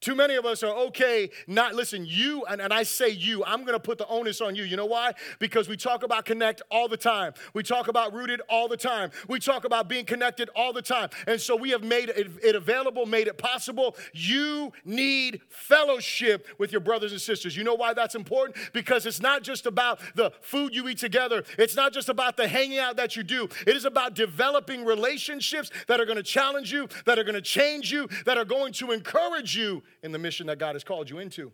Too 0.00 0.14
many 0.14 0.34
of 0.34 0.44
us 0.44 0.62
are 0.62 0.74
okay 0.86 1.30
not, 1.46 1.74
listen, 1.74 2.04
you, 2.06 2.44
and, 2.44 2.60
and 2.60 2.72
I 2.72 2.82
say 2.82 3.08
you, 3.08 3.42
I'm 3.44 3.64
gonna 3.64 3.80
put 3.80 3.96
the 3.96 4.06
onus 4.08 4.42
on 4.42 4.54
you. 4.54 4.62
You 4.62 4.76
know 4.76 4.84
why? 4.84 5.14
Because 5.38 5.68
we 5.68 5.76
talk 5.76 6.02
about 6.02 6.26
connect 6.26 6.60
all 6.70 6.86
the 6.86 6.98
time. 6.98 7.32
We 7.54 7.62
talk 7.62 7.88
about 7.88 8.12
rooted 8.12 8.42
all 8.50 8.68
the 8.68 8.76
time. 8.76 9.10
We 9.26 9.38
talk 9.38 9.64
about 9.64 9.88
being 9.88 10.04
connected 10.04 10.50
all 10.54 10.74
the 10.74 10.82
time. 10.82 11.08
And 11.26 11.40
so 11.40 11.56
we 11.56 11.70
have 11.70 11.82
made 11.82 12.10
it, 12.10 12.30
it 12.42 12.54
available, 12.54 13.06
made 13.06 13.26
it 13.26 13.38
possible. 13.38 13.96
You 14.12 14.70
need 14.84 15.40
fellowship 15.48 16.46
with 16.58 16.72
your 16.72 16.82
brothers 16.82 17.12
and 17.12 17.20
sisters. 17.20 17.56
You 17.56 17.64
know 17.64 17.74
why 17.74 17.94
that's 17.94 18.14
important? 18.14 18.58
Because 18.74 19.06
it's 19.06 19.20
not 19.20 19.42
just 19.42 19.64
about 19.64 20.00
the 20.14 20.30
food 20.42 20.74
you 20.74 20.86
eat 20.88 20.98
together, 20.98 21.42
it's 21.58 21.74
not 21.74 21.94
just 21.94 22.10
about 22.10 22.36
the 22.36 22.46
hanging 22.46 22.78
out 22.78 22.96
that 22.98 23.16
you 23.16 23.22
do. 23.22 23.48
It 23.66 23.74
is 23.74 23.86
about 23.86 24.14
developing 24.14 24.84
relationships 24.84 25.70
that 25.88 26.00
are 26.00 26.06
gonna 26.06 26.22
challenge 26.22 26.70
you, 26.70 26.86
that 27.06 27.18
are 27.18 27.24
gonna 27.24 27.40
change 27.40 27.90
you, 27.90 28.08
that 28.26 28.36
are 28.36 28.44
going 28.44 28.74
to 28.74 28.92
encourage 28.92 29.56
you 29.56 29.82
in 30.02 30.12
the 30.12 30.18
mission 30.18 30.46
that 30.46 30.58
God 30.58 30.74
has 30.74 30.84
called 30.84 31.10
you 31.10 31.18
into. 31.18 31.52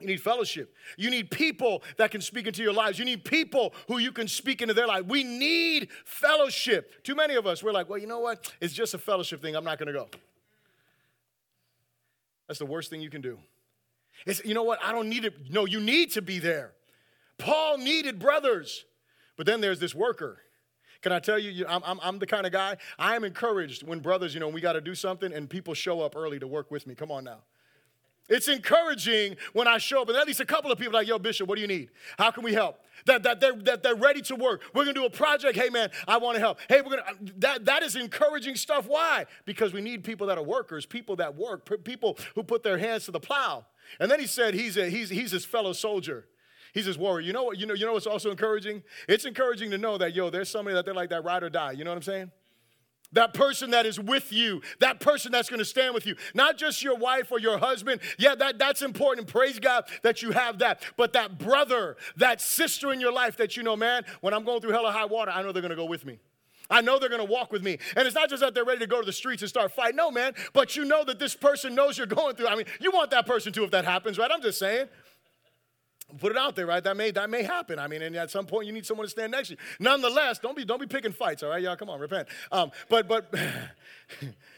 You 0.00 0.06
need 0.06 0.20
fellowship. 0.20 0.74
You 0.96 1.10
need 1.10 1.30
people 1.30 1.82
that 1.96 2.12
can 2.12 2.20
speak 2.20 2.46
into 2.46 2.62
your 2.62 2.72
lives. 2.72 2.98
You 2.98 3.04
need 3.04 3.24
people 3.24 3.74
who 3.88 3.98
you 3.98 4.12
can 4.12 4.28
speak 4.28 4.62
into 4.62 4.74
their 4.74 4.86
life. 4.86 5.06
We 5.06 5.24
need 5.24 5.88
fellowship. 6.04 7.02
Too 7.02 7.16
many 7.16 7.34
of 7.34 7.46
us, 7.46 7.62
we're 7.62 7.72
like, 7.72 7.88
well, 7.88 7.98
you 7.98 8.06
know 8.06 8.20
what? 8.20 8.52
It's 8.60 8.74
just 8.74 8.94
a 8.94 8.98
fellowship 8.98 9.42
thing. 9.42 9.56
I'm 9.56 9.64
not 9.64 9.78
going 9.78 9.88
to 9.88 9.92
go. 9.92 10.08
That's 12.46 12.60
the 12.60 12.66
worst 12.66 12.90
thing 12.90 13.00
you 13.00 13.10
can 13.10 13.20
do. 13.20 13.38
It's, 14.24 14.44
you 14.44 14.54
know 14.54 14.62
what? 14.62 14.78
I 14.84 14.92
don't 14.92 15.08
need 15.08 15.24
it. 15.24 15.50
No, 15.50 15.64
you 15.66 15.80
need 15.80 16.12
to 16.12 16.22
be 16.22 16.38
there. 16.38 16.72
Paul 17.36 17.78
needed 17.78 18.18
brothers. 18.18 18.84
But 19.36 19.46
then 19.46 19.60
there's 19.60 19.80
this 19.80 19.94
worker 19.94 20.38
can 21.00 21.12
I 21.12 21.18
tell 21.20 21.38
you, 21.38 21.64
I'm, 21.68 21.82
I'm, 21.84 22.00
I'm 22.02 22.18
the 22.18 22.26
kind 22.26 22.46
of 22.46 22.52
guy, 22.52 22.76
I 22.98 23.14
am 23.16 23.24
encouraged 23.24 23.86
when 23.86 24.00
brothers, 24.00 24.34
you 24.34 24.40
know, 24.40 24.48
we 24.48 24.60
got 24.60 24.72
to 24.72 24.80
do 24.80 24.94
something 24.94 25.32
and 25.32 25.48
people 25.48 25.74
show 25.74 26.00
up 26.00 26.16
early 26.16 26.38
to 26.38 26.46
work 26.46 26.70
with 26.70 26.86
me. 26.86 26.94
Come 26.94 27.10
on 27.10 27.24
now. 27.24 27.38
It's 28.28 28.48
encouraging 28.48 29.36
when 29.54 29.66
I 29.66 29.78
show 29.78 30.02
up, 30.02 30.08
and 30.08 30.16
at 30.18 30.26
least 30.26 30.40
a 30.40 30.44
couple 30.44 30.70
of 30.70 30.78
people 30.78 30.92
like, 30.92 31.08
yo, 31.08 31.18
Bishop, 31.18 31.48
what 31.48 31.54
do 31.54 31.62
you 31.62 31.66
need? 31.66 31.88
How 32.18 32.30
can 32.30 32.44
we 32.44 32.52
help? 32.52 32.78
That, 33.06 33.22
that, 33.22 33.40
they're, 33.40 33.56
that 33.62 33.82
they're 33.82 33.94
ready 33.94 34.20
to 34.22 34.36
work. 34.36 34.62
We're 34.74 34.84
gonna 34.84 34.92
do 34.92 35.06
a 35.06 35.10
project. 35.10 35.56
Hey, 35.56 35.70
man, 35.70 35.88
I 36.06 36.18
wanna 36.18 36.38
help. 36.38 36.58
Hey, 36.68 36.82
we're 36.82 36.90
gonna, 36.90 37.08
uh, 37.08 37.14
that, 37.38 37.64
that 37.64 37.82
is 37.82 37.96
encouraging 37.96 38.56
stuff. 38.56 38.86
Why? 38.86 39.24
Because 39.46 39.72
we 39.72 39.80
need 39.80 40.04
people 40.04 40.26
that 40.26 40.36
are 40.36 40.44
workers, 40.44 40.84
people 40.84 41.16
that 41.16 41.36
work, 41.36 41.84
people 41.84 42.18
who 42.34 42.42
put 42.42 42.62
their 42.62 42.76
hands 42.76 43.06
to 43.06 43.12
the 43.12 43.20
plow. 43.20 43.64
And 43.98 44.10
then 44.10 44.20
he 44.20 44.26
said 44.26 44.52
he's, 44.52 44.76
a, 44.76 44.90
he's, 44.90 45.08
he's 45.08 45.30
his 45.30 45.46
fellow 45.46 45.72
soldier. 45.72 46.26
He's 46.74 46.86
his 46.86 46.98
warrior. 46.98 47.26
You 47.26 47.32
know 47.32 47.44
what? 47.44 47.58
You 47.58 47.66
know, 47.66 47.74
you 47.74 47.86
know 47.86 47.94
what's 47.94 48.06
also 48.06 48.30
encouraging? 48.30 48.82
It's 49.08 49.24
encouraging 49.24 49.70
to 49.70 49.78
know 49.78 49.98
that, 49.98 50.14
yo, 50.14 50.30
there's 50.30 50.50
somebody 50.50 50.74
that 50.74 50.84
they're 50.84 50.94
like 50.94 51.10
that 51.10 51.24
ride 51.24 51.42
or 51.42 51.50
die. 51.50 51.72
You 51.72 51.84
know 51.84 51.90
what 51.90 51.96
I'm 51.96 52.02
saying? 52.02 52.30
That 53.12 53.32
person 53.32 53.70
that 53.70 53.86
is 53.86 53.98
with 53.98 54.32
you, 54.32 54.60
that 54.80 55.00
person 55.00 55.32
that's 55.32 55.48
gonna 55.48 55.64
stand 55.64 55.94
with 55.94 56.04
you, 56.04 56.14
not 56.34 56.58
just 56.58 56.82
your 56.82 56.96
wife 56.96 57.32
or 57.32 57.38
your 57.38 57.58
husband. 57.58 58.00
Yeah, 58.18 58.34
that, 58.34 58.58
that's 58.58 58.82
important. 58.82 59.28
Praise 59.28 59.58
God 59.58 59.84
that 60.02 60.20
you 60.20 60.32
have 60.32 60.58
that. 60.58 60.82
But 60.96 61.14
that 61.14 61.38
brother, 61.38 61.96
that 62.16 62.42
sister 62.42 62.92
in 62.92 63.00
your 63.00 63.12
life 63.12 63.38
that 63.38 63.56
you 63.56 63.62
know, 63.62 63.76
man, 63.76 64.04
when 64.20 64.34
I'm 64.34 64.44
going 64.44 64.60
through 64.60 64.72
hell 64.72 64.86
or 64.86 64.92
high 64.92 65.06
water, 65.06 65.30
I 65.30 65.42
know 65.42 65.52
they're 65.52 65.62
gonna 65.62 65.74
go 65.74 65.86
with 65.86 66.04
me. 66.04 66.18
I 66.70 66.82
know 66.82 66.98
they're 66.98 67.08
gonna 67.08 67.24
walk 67.24 67.50
with 67.50 67.62
me. 67.62 67.78
And 67.96 68.06
it's 68.06 68.14
not 68.14 68.28
just 68.28 68.42
that 68.42 68.54
they're 68.54 68.64
ready 68.64 68.80
to 68.80 68.86
go 68.86 69.00
to 69.00 69.06
the 69.06 69.12
streets 69.12 69.40
and 69.40 69.48
start 69.48 69.72
fighting. 69.72 69.96
No, 69.96 70.10
man, 70.10 70.34
but 70.52 70.76
you 70.76 70.84
know 70.84 71.02
that 71.04 71.18
this 71.18 71.34
person 71.34 71.74
knows 71.74 71.96
you're 71.96 72.06
going 72.06 72.36
through. 72.36 72.48
I 72.48 72.56
mean, 72.56 72.66
you 72.78 72.90
want 72.90 73.10
that 73.12 73.24
person 73.24 73.54
too 73.54 73.64
if 73.64 73.70
that 73.70 73.86
happens, 73.86 74.18
right? 74.18 74.30
I'm 74.30 74.42
just 74.42 74.58
saying 74.58 74.88
put 76.18 76.32
it 76.32 76.38
out 76.38 76.56
there, 76.56 76.66
right? 76.66 76.82
That 76.82 76.96
may 76.96 77.10
that 77.10 77.28
may 77.28 77.42
happen. 77.42 77.78
I 77.78 77.86
mean, 77.86 78.02
and 78.02 78.16
at 78.16 78.30
some 78.30 78.46
point 78.46 78.66
you 78.66 78.72
need 78.72 78.86
someone 78.86 79.06
to 79.06 79.10
stand 79.10 79.32
next 79.32 79.48
to 79.48 79.54
you. 79.54 79.60
Nonetheless, 79.78 80.38
don't 80.38 80.56
be 80.56 80.64
don't 80.64 80.80
be 80.80 80.86
picking 80.86 81.12
fights, 81.12 81.42
all 81.42 81.50
right, 81.50 81.62
y'all. 81.62 81.76
Come 81.76 81.90
on, 81.90 82.00
repent. 82.00 82.28
Um, 82.50 82.70
but 82.88 83.08
but 83.08 83.32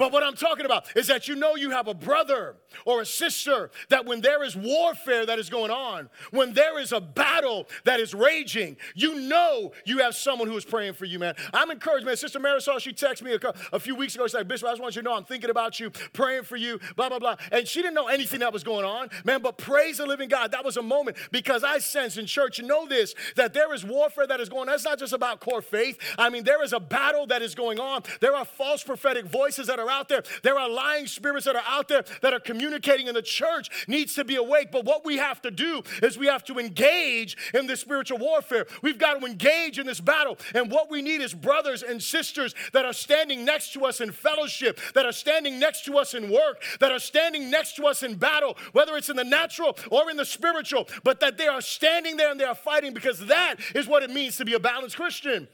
But 0.00 0.12
what 0.12 0.22
I'm 0.22 0.34
talking 0.34 0.64
about 0.64 0.96
is 0.96 1.08
that 1.08 1.28
you 1.28 1.36
know 1.36 1.56
you 1.56 1.72
have 1.72 1.86
a 1.86 1.92
brother 1.92 2.56
or 2.86 3.02
a 3.02 3.06
sister 3.06 3.70
that 3.90 4.06
when 4.06 4.22
there 4.22 4.42
is 4.42 4.56
warfare 4.56 5.26
that 5.26 5.38
is 5.38 5.50
going 5.50 5.70
on, 5.70 6.08
when 6.30 6.54
there 6.54 6.80
is 6.80 6.92
a 6.92 7.02
battle 7.02 7.68
that 7.84 8.00
is 8.00 8.14
raging, 8.14 8.78
you 8.94 9.20
know 9.20 9.72
you 9.84 9.98
have 9.98 10.14
someone 10.14 10.48
who 10.48 10.56
is 10.56 10.64
praying 10.64 10.94
for 10.94 11.04
you, 11.04 11.18
man. 11.18 11.34
I'm 11.52 11.70
encouraged, 11.70 12.06
man. 12.06 12.16
Sister 12.16 12.40
Marisol, 12.40 12.80
she 12.80 12.94
texted 12.94 13.24
me 13.24 13.36
a, 13.74 13.78
few 13.78 13.94
weeks 13.94 14.14
ago. 14.14 14.26
She's 14.26 14.32
like, 14.32 14.48
Bishop, 14.48 14.68
I 14.68 14.70
just 14.70 14.80
want 14.80 14.96
you 14.96 15.02
to 15.02 15.04
know 15.04 15.14
I'm 15.14 15.24
thinking 15.24 15.50
about 15.50 15.78
you, 15.78 15.90
praying 16.14 16.44
for 16.44 16.56
you, 16.56 16.80
blah, 16.96 17.10
blah, 17.10 17.18
blah. 17.18 17.36
And 17.52 17.68
she 17.68 17.82
didn't 17.82 17.94
know 17.94 18.08
anything 18.08 18.40
that 18.40 18.54
was 18.54 18.64
going 18.64 18.86
on, 18.86 19.10
man. 19.26 19.42
But 19.42 19.58
praise 19.58 19.98
the 19.98 20.06
living 20.06 20.30
God. 20.30 20.52
That 20.52 20.64
was 20.64 20.78
a 20.78 20.82
moment 20.82 21.18
because 21.30 21.62
I 21.62 21.76
sense 21.76 22.16
in 22.16 22.24
church, 22.24 22.58
you 22.58 22.66
know 22.66 22.86
this, 22.86 23.14
that 23.36 23.52
there 23.52 23.74
is 23.74 23.84
warfare 23.84 24.26
that 24.26 24.40
is 24.40 24.48
going 24.48 24.62
on. 24.62 24.68
That's 24.68 24.84
not 24.86 24.98
just 24.98 25.12
about 25.12 25.40
core 25.40 25.60
faith. 25.60 25.98
I 26.16 26.30
mean, 26.30 26.44
there 26.44 26.64
is 26.64 26.72
a 26.72 26.80
battle 26.80 27.26
that 27.26 27.42
is 27.42 27.54
going 27.54 27.78
on. 27.78 28.04
There 28.20 28.34
are 28.34 28.46
false 28.46 28.82
prophetic 28.82 29.26
voices 29.26 29.66
that 29.66 29.78
are 29.78 29.89
out 29.90 30.08
there. 30.08 30.22
There 30.42 30.58
are 30.58 30.68
lying 30.68 31.06
spirits 31.06 31.46
that 31.46 31.56
are 31.56 31.64
out 31.66 31.88
there 31.88 32.04
that 32.22 32.32
are 32.32 32.40
communicating, 32.40 33.08
and 33.08 33.16
the 33.16 33.22
church 33.22 33.86
needs 33.88 34.14
to 34.14 34.24
be 34.24 34.36
awake. 34.36 34.70
But 34.70 34.84
what 34.84 35.04
we 35.04 35.16
have 35.16 35.42
to 35.42 35.50
do 35.50 35.82
is 36.02 36.18
we 36.18 36.26
have 36.26 36.44
to 36.44 36.58
engage 36.58 37.36
in 37.54 37.66
this 37.66 37.80
spiritual 37.80 38.18
warfare. 38.18 38.66
We've 38.82 38.98
got 38.98 39.20
to 39.20 39.26
engage 39.26 39.78
in 39.78 39.86
this 39.86 40.00
battle. 40.00 40.38
And 40.54 40.70
what 40.70 40.90
we 40.90 41.02
need 41.02 41.20
is 41.20 41.34
brothers 41.34 41.82
and 41.82 42.02
sisters 42.02 42.54
that 42.72 42.84
are 42.84 42.92
standing 42.92 43.44
next 43.44 43.72
to 43.74 43.84
us 43.84 44.00
in 44.00 44.12
fellowship, 44.12 44.80
that 44.94 45.06
are 45.06 45.12
standing 45.12 45.58
next 45.58 45.84
to 45.86 45.98
us 45.98 46.14
in 46.14 46.30
work, 46.30 46.62
that 46.80 46.92
are 46.92 46.98
standing 46.98 47.50
next 47.50 47.76
to 47.76 47.86
us 47.86 48.02
in 48.02 48.14
battle, 48.14 48.56
whether 48.72 48.96
it's 48.96 49.08
in 49.08 49.16
the 49.16 49.24
natural 49.24 49.76
or 49.90 50.10
in 50.10 50.16
the 50.16 50.24
spiritual, 50.24 50.88
but 51.04 51.20
that 51.20 51.38
they 51.38 51.46
are 51.46 51.60
standing 51.60 52.16
there 52.16 52.30
and 52.30 52.40
they 52.40 52.44
are 52.44 52.54
fighting 52.54 52.94
because 52.94 53.20
that 53.26 53.56
is 53.74 53.86
what 53.86 54.02
it 54.02 54.10
means 54.10 54.36
to 54.36 54.44
be 54.44 54.54
a 54.54 54.60
balanced 54.60 54.96
Christian. 54.96 55.48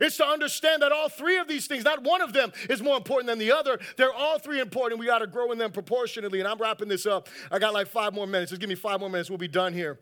It's 0.00 0.16
to 0.18 0.26
understand 0.26 0.82
that 0.82 0.92
all 0.92 1.08
three 1.08 1.38
of 1.38 1.48
these 1.48 1.66
things, 1.66 1.84
not 1.84 2.02
one 2.02 2.20
of 2.20 2.32
them 2.32 2.52
is 2.68 2.82
more 2.82 2.96
important 2.96 3.26
than 3.26 3.38
the 3.38 3.52
other. 3.52 3.78
They're 3.96 4.12
all 4.12 4.38
three 4.38 4.60
important. 4.60 5.00
We 5.00 5.06
got 5.06 5.18
to 5.18 5.26
grow 5.26 5.52
in 5.52 5.58
them 5.58 5.72
proportionately. 5.72 6.38
And 6.38 6.48
I'm 6.48 6.58
wrapping 6.58 6.88
this 6.88 7.06
up. 7.06 7.28
I 7.50 7.58
got 7.58 7.74
like 7.74 7.88
five 7.88 8.14
more 8.14 8.26
minutes. 8.26 8.50
Just 8.50 8.60
give 8.60 8.68
me 8.68 8.76
five 8.76 9.00
more 9.00 9.10
minutes. 9.10 9.30
We'll 9.30 9.38
be 9.38 9.48
done 9.48 9.72
here. 9.72 9.98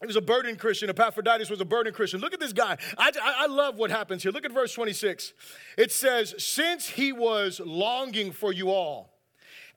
He 0.00 0.06
was 0.06 0.16
a 0.16 0.20
burdened 0.20 0.58
Christian. 0.58 0.90
Epaphroditus 0.90 1.48
was 1.48 1.60
a 1.60 1.64
burdened 1.64 1.94
Christian. 1.94 2.20
Look 2.20 2.34
at 2.34 2.40
this 2.40 2.52
guy. 2.52 2.76
I, 2.98 3.12
I, 3.22 3.46
love 3.46 3.76
what 3.76 3.90
happens 3.90 4.24
here. 4.24 4.32
Look 4.32 4.44
at 4.44 4.50
verse 4.50 4.74
26. 4.74 5.32
It 5.78 5.92
says, 5.92 6.34
Since 6.38 6.88
he 6.88 7.12
was 7.12 7.60
longing 7.64 8.32
for 8.32 8.52
you 8.52 8.70
all 8.70 9.14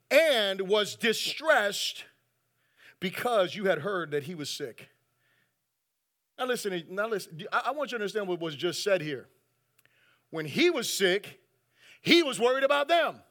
and 0.09 0.61
was 0.61 0.95
distressed 0.95 2.05
because 2.99 3.55
you 3.55 3.65
had 3.65 3.79
heard 3.79 4.09
that 4.11 4.23
he 4.23 4.33
was 4.33 4.49
sick. 4.49 4.89
Now 6.37 6.45
listen, 6.45 6.83
now 6.89 7.07
listen. 7.07 7.45
I 7.51 7.71
want 7.71 7.91
you 7.91 7.97
to 7.97 8.03
understand 8.03 8.27
what 8.27 8.39
was 8.39 8.55
just 8.55 8.83
said 8.83 9.01
here. 9.01 9.27
When 10.31 10.45
he 10.45 10.69
was 10.69 10.91
sick, 10.91 11.39
he 12.01 12.23
was 12.23 12.39
worried 12.39 12.63
about 12.63 12.87
them. 12.87 13.21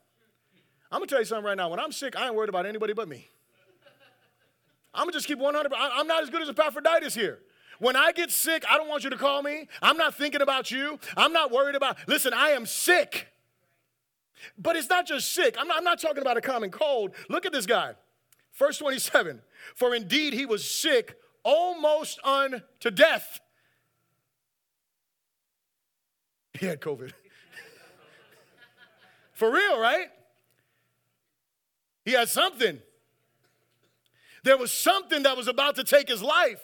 I'm 0.90 1.00
gonna 1.00 1.07
tell 1.07 1.18
you 1.18 1.24
something 1.24 1.44
right 1.44 1.57
now. 1.57 1.68
When 1.68 1.80
I'm 1.80 1.92
sick, 1.92 2.16
I 2.16 2.26
ain't 2.26 2.34
worried 2.34 2.48
about 2.48 2.66
anybody 2.66 2.92
but 2.92 3.09
me. 3.09 3.28
I'm 4.94 5.02
gonna 5.02 5.12
just 5.12 5.26
keep 5.26 5.38
100. 5.38 5.72
I'm 5.74 6.07
not 6.07 6.22
as 6.22 6.30
good 6.30 6.42
as 6.42 6.48
Epaphroditus 6.48 7.14
here. 7.14 7.40
When 7.80 7.96
I 7.96 8.12
get 8.12 8.30
sick, 8.30 8.64
I 8.70 8.76
don't 8.78 8.88
want 8.88 9.05
you 9.05 9.11
to 9.11 9.16
call 9.16 9.42
me. 9.42 9.68
I'm 9.82 9.96
not 9.96 10.14
thinking 10.14 10.40
about 10.40 10.70
you. 10.70 10.98
I'm 11.16 11.32
not 11.32 11.50
worried 11.50 11.74
about. 11.74 11.98
Listen, 12.07 12.32
I 12.32 12.50
am 12.50 12.64
sick. 12.64 13.28
But 14.57 14.76
it's 14.76 14.88
not 14.88 15.07
just 15.07 15.32
sick. 15.32 15.57
I'm 15.59 15.66
not, 15.66 15.78
I'm 15.78 15.84
not 15.84 16.00
talking 16.00 16.22
about 16.22 16.36
a 16.36 16.40
common 16.40 16.70
cold. 16.70 17.14
Look 17.28 17.44
at 17.46 17.52
this 17.52 17.66
guy. 17.66 17.94
Verse 18.52 18.78
27. 18.78 19.42
For 19.74 19.94
indeed 19.94 20.32
he 20.32 20.46
was 20.46 20.68
sick 20.68 21.16
almost 21.45 22.18
unto 22.24 22.90
death. 22.92 23.40
He 26.61 26.66
had 26.66 26.80
COVID. 26.80 27.11
For 29.32 29.51
real, 29.51 29.80
right? 29.80 30.07
He 32.05 32.12
had 32.12 32.28
something. 32.28 32.80
There 34.45 34.57
was 34.57 34.70
something 34.70 35.24
that 35.24 35.36
was 35.36 35.49
about 35.49 35.74
to 35.76 35.84
take 35.84 36.09
his 36.09 36.22
life. 36.22 36.61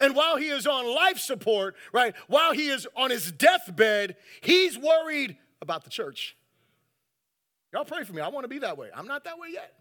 And 0.00 0.14
while 0.14 0.36
he 0.36 0.48
is 0.48 0.66
on 0.66 0.86
life 0.94 1.18
support, 1.18 1.74
right, 1.92 2.14
while 2.28 2.52
he 2.52 2.68
is 2.68 2.86
on 2.94 3.10
his 3.10 3.32
deathbed, 3.32 4.16
he's 4.42 4.78
worried 4.78 5.38
about 5.62 5.84
the 5.84 5.90
church. 5.90 6.36
Y'all 7.72 7.84
pray 7.84 8.04
for 8.04 8.12
me. 8.12 8.20
I 8.20 8.28
want 8.28 8.44
to 8.44 8.48
be 8.48 8.58
that 8.58 8.76
way. 8.76 8.90
I'm 8.94 9.06
not 9.06 9.24
that 9.24 9.38
way 9.38 9.48
yet. 9.52 9.72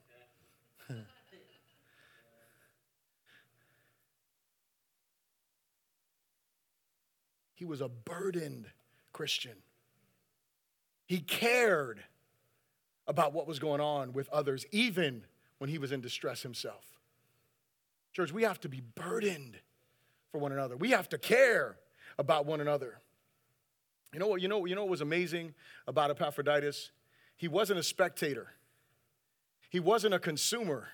He 7.66 7.68
was 7.68 7.82
a 7.82 7.89
burdened 7.89 8.68
Christian. 9.11 9.55
He 11.07 11.18
cared 11.18 11.99
about 13.07 13.34
what 13.34 13.47
was 13.47 13.57
going 13.57 13.82
on 13.82 14.13
with 14.13 14.30
others, 14.30 14.68
even 14.72 15.24
when 15.57 15.72
he 15.72 15.80
was 15.80 15.91
in 15.91 15.99
distress 15.99 16.43
himself. 16.43 16.86
Church, 18.13 18.32
we 18.32 18.43
have 18.43 18.59
to 18.59 18.70
be 18.70 18.82
burdened 18.82 19.57
for 20.32 20.38
one 20.38 20.51
another. 20.51 20.78
We 20.78 20.91
have 20.91 21.09
to 21.09 21.18
care 21.18 21.78
about 22.20 22.45
one 22.45 22.61
another. 22.61 22.99
You 24.13 24.20
know 24.20 24.28
what? 24.28 24.43
You 24.43 24.47
know, 24.47 24.66
you 24.66 24.76
know 24.76 24.82
what 24.82 24.91
was 24.91 25.01
amazing 25.01 25.55
about 25.88 26.11
Epaphroditus? 26.11 26.91
He 27.36 27.47
wasn't 27.47 27.80
a 27.80 27.84
spectator. 27.84 28.49
He 29.72 29.80
wasn't 29.80 30.13
a 30.13 30.20
consumer. 30.20 30.89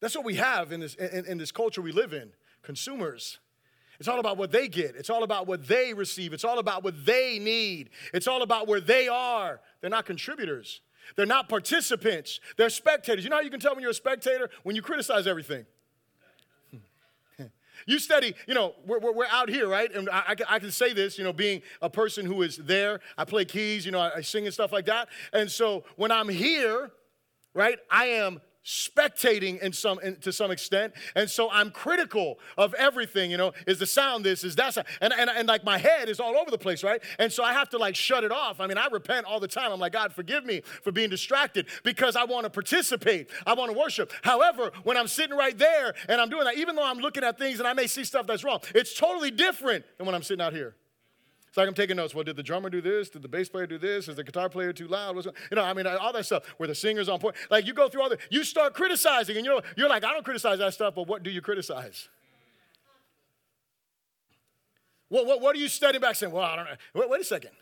That's 0.00 0.16
what 0.16 0.24
we 0.24 0.34
have 0.34 0.72
in 0.72 0.80
this, 0.80 0.96
in, 0.96 1.26
in 1.26 1.38
this 1.38 1.52
culture 1.52 1.80
we 1.80 1.92
live 1.92 2.12
in 2.12 2.32
consumers. 2.64 3.38
It's 3.98 4.08
all 4.08 4.20
about 4.20 4.36
what 4.36 4.50
they 4.50 4.68
get. 4.68 4.96
It's 4.96 5.10
all 5.10 5.22
about 5.22 5.46
what 5.46 5.66
they 5.66 5.94
receive. 5.94 6.32
It's 6.32 6.44
all 6.44 6.58
about 6.58 6.82
what 6.82 7.06
they 7.06 7.38
need. 7.38 7.90
It's 8.12 8.26
all 8.26 8.42
about 8.42 8.66
where 8.66 8.80
they 8.80 9.08
are. 9.08 9.60
They're 9.80 9.90
not 9.90 10.06
contributors. 10.06 10.80
They're 11.16 11.26
not 11.26 11.48
participants. 11.48 12.40
They're 12.56 12.70
spectators. 12.70 13.24
You 13.24 13.30
know 13.30 13.36
how 13.36 13.42
you 13.42 13.50
can 13.50 13.60
tell 13.60 13.74
when 13.74 13.82
you're 13.82 13.90
a 13.90 13.94
spectator? 13.94 14.50
When 14.62 14.74
you 14.74 14.82
criticize 14.82 15.26
everything. 15.26 15.66
You 17.86 17.98
study, 17.98 18.34
you 18.46 18.54
know, 18.54 18.72
we're, 18.86 18.98
we're, 18.98 19.26
out 19.26 19.50
here, 19.50 19.68
right? 19.68 19.92
And 19.92 20.08
I, 20.08 20.34
I, 20.48 20.58
can 20.58 20.70
say 20.70 20.94
this, 20.94 21.18
you 21.18 21.24
know, 21.24 21.34
being 21.34 21.60
a 21.82 21.90
person 21.90 22.24
who 22.24 22.40
is 22.40 22.56
there. 22.56 23.00
I 23.18 23.26
play 23.26 23.44
keys, 23.44 23.84
you 23.84 23.92
know, 23.92 23.98
I, 23.98 24.16
I 24.16 24.20
sing 24.22 24.46
and 24.46 24.54
stuff 24.54 24.72
like 24.72 24.86
that. 24.86 25.08
And 25.34 25.50
so 25.50 25.84
when 25.96 26.10
I'm 26.10 26.28
here, 26.28 26.92
right, 27.52 27.78
I 27.90 28.06
am 28.06 28.40
spectating 28.64 29.60
in 29.60 29.72
some 29.72 29.98
in, 30.00 30.16
to 30.16 30.32
some 30.32 30.50
extent. 30.50 30.94
And 31.14 31.28
so 31.30 31.50
i'm 31.50 31.70
critical 31.70 32.38
of 32.56 32.74
everything 32.74 33.30
you 33.30 33.36
know 33.36 33.52
is 33.66 33.78
the 33.78 33.86
sound 33.86 34.24
this 34.24 34.44
is 34.44 34.56
that 34.56 34.76
and, 35.00 35.12
and, 35.12 35.30
and 35.30 35.46
like 35.46 35.64
my 35.64 35.78
head 35.78 36.08
is 36.08 36.18
all 36.20 36.36
over 36.36 36.50
the 36.50 36.58
place 36.58 36.82
right? 36.82 37.02
And 37.18 37.32
so 37.32 37.44
i 37.44 37.52
have 37.52 37.68
to 37.70 37.78
like 37.78 37.94
shut 37.94 38.24
it 38.24 38.32
off. 38.32 38.60
I 38.60 38.66
mean 38.66 38.78
i 38.78 38.86
repent 38.90 39.26
all 39.26 39.40
the 39.40 39.48
time. 39.48 39.72
I'm 39.72 39.80
like 39.80 39.92
god 39.92 40.12
forgive 40.12 40.44
me 40.44 40.62
for 40.82 40.92
being 40.92 41.10
distracted 41.10 41.66
because 41.82 42.16
i 42.16 42.24
want 42.24 42.44
to 42.44 42.50
participate. 42.50 43.30
I 43.46 43.54
want 43.54 43.72
to 43.72 43.78
worship. 43.78 44.12
However 44.22 44.72
when 44.82 44.96
i'm 44.96 45.08
sitting 45.08 45.36
right 45.36 45.56
there 45.56 45.94
and 46.08 46.20
i'm 46.20 46.28
doing 46.28 46.44
that 46.44 46.56
even 46.56 46.76
though 46.76 46.84
i'm 46.84 46.98
looking 46.98 47.24
at 47.24 47.38
things 47.38 47.58
and 47.58 47.68
i 47.68 47.72
may 47.72 47.86
see 47.86 48.04
stuff 48.04 48.26
that's 48.26 48.44
wrong 48.44 48.60
it's 48.74 48.94
totally 48.94 49.30
different 49.30 49.84
than 49.98 50.06
when 50.06 50.14
i'm 50.14 50.22
sitting 50.22 50.44
out 50.44 50.52
here 50.52 50.74
it's 51.54 51.56
like 51.56 51.68
I'm 51.68 51.74
taking 51.74 51.94
notes. 51.94 52.16
Well, 52.16 52.24
did 52.24 52.34
the 52.34 52.42
drummer 52.42 52.68
do 52.68 52.80
this? 52.80 53.08
Did 53.08 53.22
the 53.22 53.28
bass 53.28 53.48
player 53.48 53.64
do 53.64 53.78
this? 53.78 54.08
Is 54.08 54.16
the 54.16 54.24
guitar 54.24 54.48
player 54.48 54.72
too 54.72 54.88
loud? 54.88 55.14
What's, 55.14 55.26
you 55.26 55.54
know, 55.54 55.62
I 55.62 55.72
mean, 55.72 55.86
all 55.86 56.12
that 56.12 56.26
stuff. 56.26 56.44
Where 56.56 56.66
the 56.66 56.74
singer's 56.74 57.08
on 57.08 57.20
point. 57.20 57.36
Like 57.48 57.64
you 57.64 57.72
go 57.72 57.88
through 57.88 58.02
all 58.02 58.08
that. 58.08 58.18
You 58.28 58.42
start 58.42 58.74
criticizing, 58.74 59.36
and 59.36 59.46
you 59.46 59.52
know, 59.52 59.60
you're 59.76 59.88
like, 59.88 60.02
I 60.02 60.12
don't 60.12 60.24
criticize 60.24 60.58
that 60.58 60.74
stuff, 60.74 60.96
but 60.96 61.06
what 61.06 61.22
do 61.22 61.30
you 61.30 61.40
criticize? 61.40 62.08
What, 65.10 65.26
what, 65.26 65.40
what 65.40 65.54
are 65.54 65.60
you 65.60 65.68
studying 65.68 66.00
back 66.00 66.16
saying? 66.16 66.32
Well, 66.32 66.42
I 66.42 66.56
don't 66.56 66.64
know. 66.64 66.74
Wait, 66.92 67.08
wait 67.08 67.20
a 67.20 67.24
second. 67.24 67.52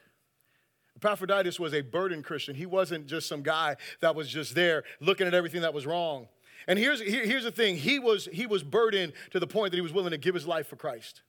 Epaphroditus 0.96 1.60
was 1.60 1.74
a 1.74 1.82
burdened 1.82 2.24
Christian. 2.24 2.54
He 2.54 2.64
wasn't 2.64 3.06
just 3.06 3.28
some 3.28 3.42
guy 3.42 3.76
that 4.00 4.14
was 4.14 4.26
just 4.26 4.54
there 4.54 4.84
looking 5.00 5.26
at 5.26 5.34
everything 5.34 5.60
that 5.60 5.74
was 5.74 5.84
wrong. 5.84 6.28
And 6.66 6.78
here's, 6.78 7.02
here, 7.02 7.26
here's 7.26 7.44
the 7.44 7.52
thing 7.52 7.76
he 7.76 7.98
was, 7.98 8.26
he 8.32 8.46
was 8.46 8.62
burdened 8.62 9.12
to 9.32 9.38
the 9.38 9.46
point 9.46 9.72
that 9.72 9.76
he 9.76 9.82
was 9.82 9.92
willing 9.92 10.12
to 10.12 10.18
give 10.18 10.34
his 10.34 10.46
life 10.46 10.66
for 10.66 10.76
Christ. 10.76 11.20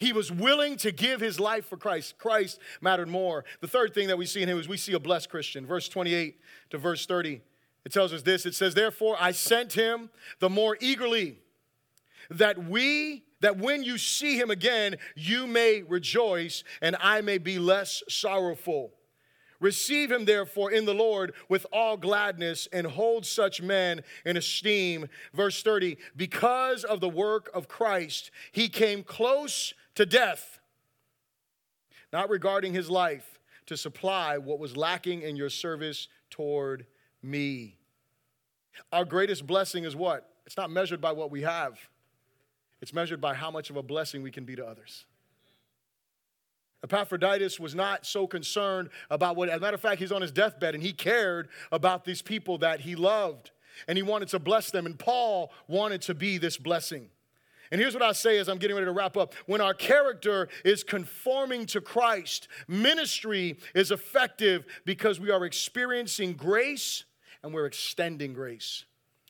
He 0.00 0.14
was 0.14 0.32
willing 0.32 0.76
to 0.78 0.92
give 0.92 1.20
his 1.20 1.38
life 1.38 1.66
for 1.66 1.76
Christ. 1.76 2.18
Christ 2.18 2.58
mattered 2.80 3.08
more. 3.08 3.44
The 3.60 3.68
third 3.68 3.92
thing 3.92 4.08
that 4.08 4.16
we 4.16 4.24
see 4.24 4.42
in 4.42 4.48
him 4.48 4.58
is 4.58 4.66
we 4.66 4.78
see 4.78 4.94
a 4.94 4.98
blessed 4.98 5.28
Christian. 5.28 5.66
Verse 5.66 5.88
28 5.90 6.40
to 6.70 6.78
verse 6.78 7.04
30, 7.04 7.42
it 7.84 7.92
tells 7.92 8.12
us 8.14 8.22
this 8.22 8.46
it 8.46 8.54
says, 8.54 8.74
Therefore, 8.74 9.16
I 9.20 9.32
sent 9.32 9.74
him 9.74 10.08
the 10.38 10.48
more 10.48 10.78
eagerly 10.80 11.38
that 12.30 12.64
we 12.64 13.24
that 13.40 13.58
when 13.58 13.82
you 13.82 13.96
see 13.96 14.38
him 14.38 14.50
again, 14.50 14.96
you 15.16 15.46
may 15.46 15.82
rejoice 15.82 16.62
and 16.82 16.96
I 17.00 17.20
may 17.22 17.38
be 17.38 17.58
less 17.58 18.02
sorrowful. 18.08 18.92
Receive 19.60 20.10
him, 20.10 20.24
therefore, 20.24 20.70
in 20.70 20.86
the 20.86 20.94
Lord 20.94 21.34
with 21.50 21.66
all 21.72 21.98
gladness 21.98 22.66
and 22.72 22.86
hold 22.86 23.26
such 23.26 23.60
men 23.60 24.02
in 24.24 24.38
esteem. 24.38 25.08
Verse 25.34 25.62
30 25.62 25.98
Because 26.16 26.84
of 26.84 27.00
the 27.00 27.08
work 27.08 27.50
of 27.52 27.68
Christ, 27.68 28.30
he 28.52 28.68
came 28.68 29.02
close 29.02 29.74
to 29.94 30.06
death, 30.06 30.60
not 32.12 32.30
regarding 32.30 32.74
his 32.74 32.90
life, 32.90 33.38
to 33.66 33.76
supply 33.76 34.38
what 34.38 34.58
was 34.58 34.76
lacking 34.76 35.22
in 35.22 35.36
your 35.36 35.50
service 35.50 36.08
toward 36.28 36.86
me. 37.22 37.76
Our 38.92 39.04
greatest 39.04 39.46
blessing 39.46 39.84
is 39.84 39.94
what? 39.94 40.28
It's 40.46 40.56
not 40.56 40.70
measured 40.70 41.00
by 41.00 41.12
what 41.12 41.30
we 41.30 41.42
have. 41.42 41.78
It's 42.80 42.92
measured 42.92 43.20
by 43.20 43.34
how 43.34 43.50
much 43.50 43.70
of 43.70 43.76
a 43.76 43.82
blessing 43.82 44.22
we 44.22 44.30
can 44.30 44.44
be 44.44 44.56
to 44.56 44.66
others. 44.66 45.04
Epaphroditus 46.82 47.60
was 47.60 47.74
not 47.74 48.06
so 48.06 48.26
concerned 48.26 48.88
about 49.10 49.36
what, 49.36 49.50
as 49.50 49.58
a 49.58 49.60
matter 49.60 49.74
of 49.74 49.80
fact, 49.80 50.00
he's 50.00 50.12
on 50.12 50.22
his 50.22 50.32
deathbed 50.32 50.74
and 50.74 50.82
he 50.82 50.92
cared 50.92 51.48
about 51.70 52.04
these 52.04 52.22
people 52.22 52.56
that 52.58 52.80
he 52.80 52.96
loved 52.96 53.50
and 53.86 53.98
he 53.98 54.02
wanted 54.02 54.28
to 54.28 54.38
bless 54.38 54.70
them. 54.70 54.86
And 54.86 54.98
Paul 54.98 55.52
wanted 55.68 56.00
to 56.02 56.14
be 56.14 56.38
this 56.38 56.56
blessing. 56.56 57.10
And 57.70 57.80
here's 57.80 57.94
what 57.94 58.02
I 58.02 58.12
say 58.12 58.38
as 58.38 58.48
I'm 58.48 58.58
getting 58.58 58.74
ready 58.74 58.86
to 58.86 58.92
wrap 58.92 59.16
up. 59.16 59.34
When 59.46 59.60
our 59.60 59.74
character 59.74 60.48
is 60.64 60.82
conforming 60.82 61.66
to 61.66 61.80
Christ, 61.80 62.48
ministry 62.66 63.58
is 63.74 63.92
effective 63.92 64.64
because 64.84 65.20
we 65.20 65.30
are 65.30 65.44
experiencing 65.44 66.32
grace 66.32 67.04
and 67.42 67.54
we're 67.54 67.66
extending 67.66 68.32
grace. 68.32 68.84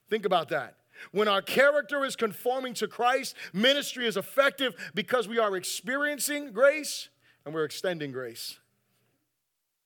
Think 0.09 0.25
about 0.25 0.49
that. 0.49 0.77
When 1.11 1.27
our 1.27 1.41
character 1.41 2.03
is 2.03 2.15
conforming 2.15 2.73
to 2.75 2.87
Christ, 2.87 3.35
ministry 3.53 4.07
is 4.07 4.17
effective 4.17 4.75
because 4.93 5.27
we 5.27 5.39
are 5.39 5.55
experiencing 5.55 6.51
grace 6.51 7.09
and 7.45 7.53
we're 7.53 7.65
extending 7.65 8.11
grace. 8.11 8.59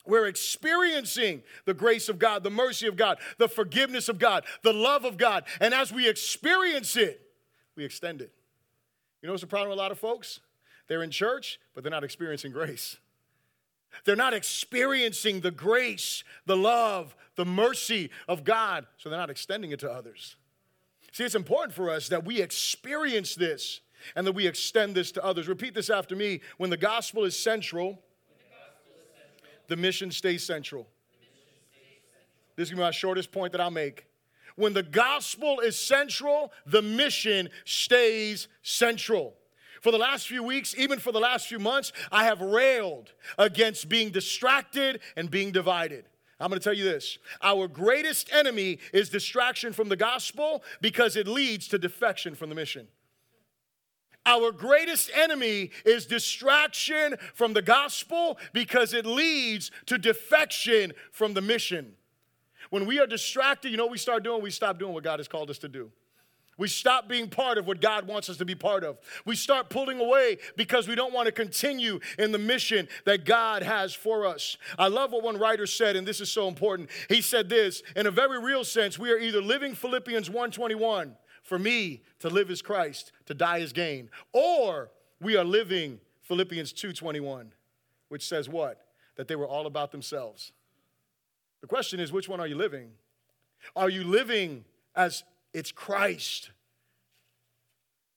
We're 0.06 0.28
experiencing 0.28 1.42
the 1.66 1.74
grace 1.74 2.10
of 2.10 2.20
God, 2.20 2.44
the 2.44 2.52
mercy 2.52 2.88
of 2.88 2.96
God, 2.96 3.18
the 3.38 3.50
forgiveness 3.50 4.08
of 4.08 4.20
God, 4.20 4.46
the 4.62 4.74
love 4.74 5.04
of 5.04 5.18
God. 5.18 5.46
And 5.60 5.74
as 5.74 5.92
we 5.92 6.08
experience 6.08 6.96
it, 6.96 7.22
we 7.76 7.84
extend 7.86 8.22
it. 8.22 8.32
You 9.26 9.30
know 9.30 9.34
what's 9.34 9.42
the 9.42 9.48
problem 9.48 9.70
with 9.70 9.80
a 9.80 9.82
lot 9.82 9.92
of 9.92 9.98
folks? 9.98 10.40
They're 10.88 11.02
in 11.02 11.10
church, 11.10 11.60
but 11.74 11.84
they're 11.84 11.90
not 11.90 12.04
experiencing 12.04 12.52
grace. 12.52 12.98
They're 14.04 14.16
not 14.16 14.36
experiencing 14.36 15.42
the 15.42 15.50
grace, 15.50 16.24
the 16.46 16.56
love, 16.56 17.16
the 17.36 17.44
mercy 17.44 18.12
of 18.28 18.44
God, 18.44 18.86
so 18.98 19.10
they're 19.10 19.18
not 19.18 19.32
extending 19.32 19.72
it 19.72 19.80
to 19.80 19.92
others. 19.92 20.36
See, 21.12 21.24
it's 21.24 21.34
important 21.34 21.74
for 21.74 21.90
us 21.90 22.08
that 22.10 22.24
we 22.24 22.40
experience 22.40 23.34
this 23.34 23.82
and 24.16 24.28
that 24.28 24.34
we 24.34 24.46
extend 24.46 24.94
this 24.94 25.12
to 25.14 25.26
others. 25.26 25.48
Repeat 25.48 25.74
this 25.74 25.90
after 25.90 26.16
me. 26.16 26.42
When 26.58 26.70
the 26.70 26.78
gospel 26.78 27.24
is 27.24 27.36
central, 27.36 27.98
the 29.66 29.76
mission 29.76 30.12
stays 30.12 30.46
central. 30.46 30.86
This 32.56 32.68
is 32.68 32.70
going 32.70 32.78
to 32.78 32.82
be 32.84 32.86
my 32.86 32.92
shortest 32.92 33.32
point 33.32 33.54
that 33.54 33.62
I'll 33.62 33.72
make. 33.72 34.06
When 34.56 34.74
the 34.74 34.84
gospel 34.84 35.60
is 35.60 35.78
central, 35.78 36.52
the 36.66 36.82
mission 36.82 37.50
stays 37.66 38.48
central. 38.64 39.36
For 39.82 39.92
the 39.92 39.98
last 39.98 40.28
few 40.28 40.42
weeks, 40.42 40.74
even 40.78 40.98
for 40.98 41.12
the 41.12 41.20
last 41.20 41.48
few 41.48 41.60
months, 41.60 41.92
I 42.12 42.24
have 42.24 42.42
railed 42.42 43.12
against 43.38 43.90
being 43.90 44.10
distracted 44.10 45.02
and 45.16 45.30
being 45.30 45.52
divided. 45.52 46.06
I'm 46.40 46.50
going 46.50 46.60
to 46.60 46.64
tell 46.64 46.74
you 46.74 46.84
this 46.84 47.18
our 47.42 47.68
greatest 47.68 48.32
enemy 48.34 48.80
is 48.94 49.10
distraction 49.10 49.74
from 49.74 49.90
the 49.90 49.96
gospel 49.96 50.64
because 50.82 51.16
it 51.16 51.28
leads 51.28 51.68
to 51.70 51.78
defection 51.78 52.36
from 52.36 52.50
the 52.50 52.56
mission. 52.56 52.88
Our 54.26 54.52
greatest 54.52 55.12
enemy 55.14 55.70
is 55.86 56.08
distraction 56.08 57.16
from 57.36 57.54
the 57.54 57.62
gospel 57.62 58.40
because 58.54 58.94
it 58.94 59.06
leads 59.06 59.70
to 59.86 59.98
defection 59.98 60.94
from 61.12 61.36
the 61.36 61.42
mission. 61.42 61.94
When 62.76 62.86
we 62.86 63.00
are 63.00 63.08
distracted, 63.08 63.72
you 63.72 63.78
know 63.78 63.86
what 63.86 63.94
we 63.94 63.98
start 63.98 64.22
doing? 64.22 64.44
We 64.44 64.52
stop 64.52 64.78
doing 64.78 64.94
what 64.94 65.02
God 65.02 65.22
has 65.22 65.30
called 65.30 65.50
us 65.50 65.58
to 65.60 65.70
do. 65.70 65.94
We 66.58 66.68
stop 66.68 67.08
being 67.08 67.30
part 67.30 67.58
of 67.58 67.66
what 67.66 67.80
God 67.80 68.06
wants 68.06 68.30
us 68.30 68.36
to 68.36 68.44
be 68.44 68.54
part 68.54 68.84
of. 68.84 68.98
We 69.24 69.38
start 69.38 69.70
pulling 69.70 70.02
away 70.02 70.40
because 70.58 70.86
we 70.86 70.94
don't 70.94 71.14
want 71.14 71.28
to 71.28 71.32
continue 71.32 72.02
in 72.20 72.34
the 72.34 72.38
mission 72.38 72.90
that 73.06 73.24
God 73.24 73.64
has 73.64 73.94
for 73.94 74.26
us. 74.26 74.58
I 74.78 74.90
love 74.90 75.14
what 75.14 75.24
one 75.24 75.38
writer 75.38 75.66
said 75.66 75.96
and 75.96 76.06
this 76.06 76.20
is 76.20 76.30
so 76.30 76.50
important. 76.50 76.90
He 77.08 77.22
said 77.22 77.48
this, 77.48 77.82
in 77.96 78.08
a 78.08 78.12
very 78.12 78.44
real 78.44 78.66
sense, 78.66 79.00
we 79.00 79.10
are 79.10 79.18
either 79.18 79.42
living 79.42 79.74
Philippians 79.74 80.30
1:21, 80.30 81.16
for 81.44 81.58
me 81.58 82.04
to 82.20 82.30
live 82.30 82.52
is 82.52 82.62
Christ, 82.62 83.14
to 83.28 83.34
die 83.34 83.60
is 83.60 83.72
gain, 83.72 84.10
or 84.34 84.92
we 85.22 85.38
are 85.38 85.46
living 85.46 86.02
Philippians 86.24 86.74
2:21, 86.74 87.54
which 88.10 88.28
says 88.28 88.50
what? 88.50 88.86
That 89.16 89.30
they 89.30 89.38
were 89.38 89.48
all 89.48 89.66
about 89.66 89.94
themselves. 89.94 90.52
The 91.66 91.70
question 91.70 92.00
is 92.00 92.12
which 92.12 92.30
one 92.30 92.40
are 92.40 92.46
you 92.46 92.56
living? 92.56 92.92
Are 93.76 93.90
you 93.90 94.04
living 94.04 94.66
as 94.96 95.24
it's 95.52 95.72
Christ. 95.72 96.52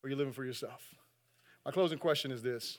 Or 0.03 0.07
are 0.07 0.11
you 0.11 0.17
living 0.17 0.35
for 0.35 0.45
yourself? 0.45 0.83
My 1.65 1.71
closing 1.71 1.97
question 1.97 2.31
is 2.31 2.43
this 2.43 2.79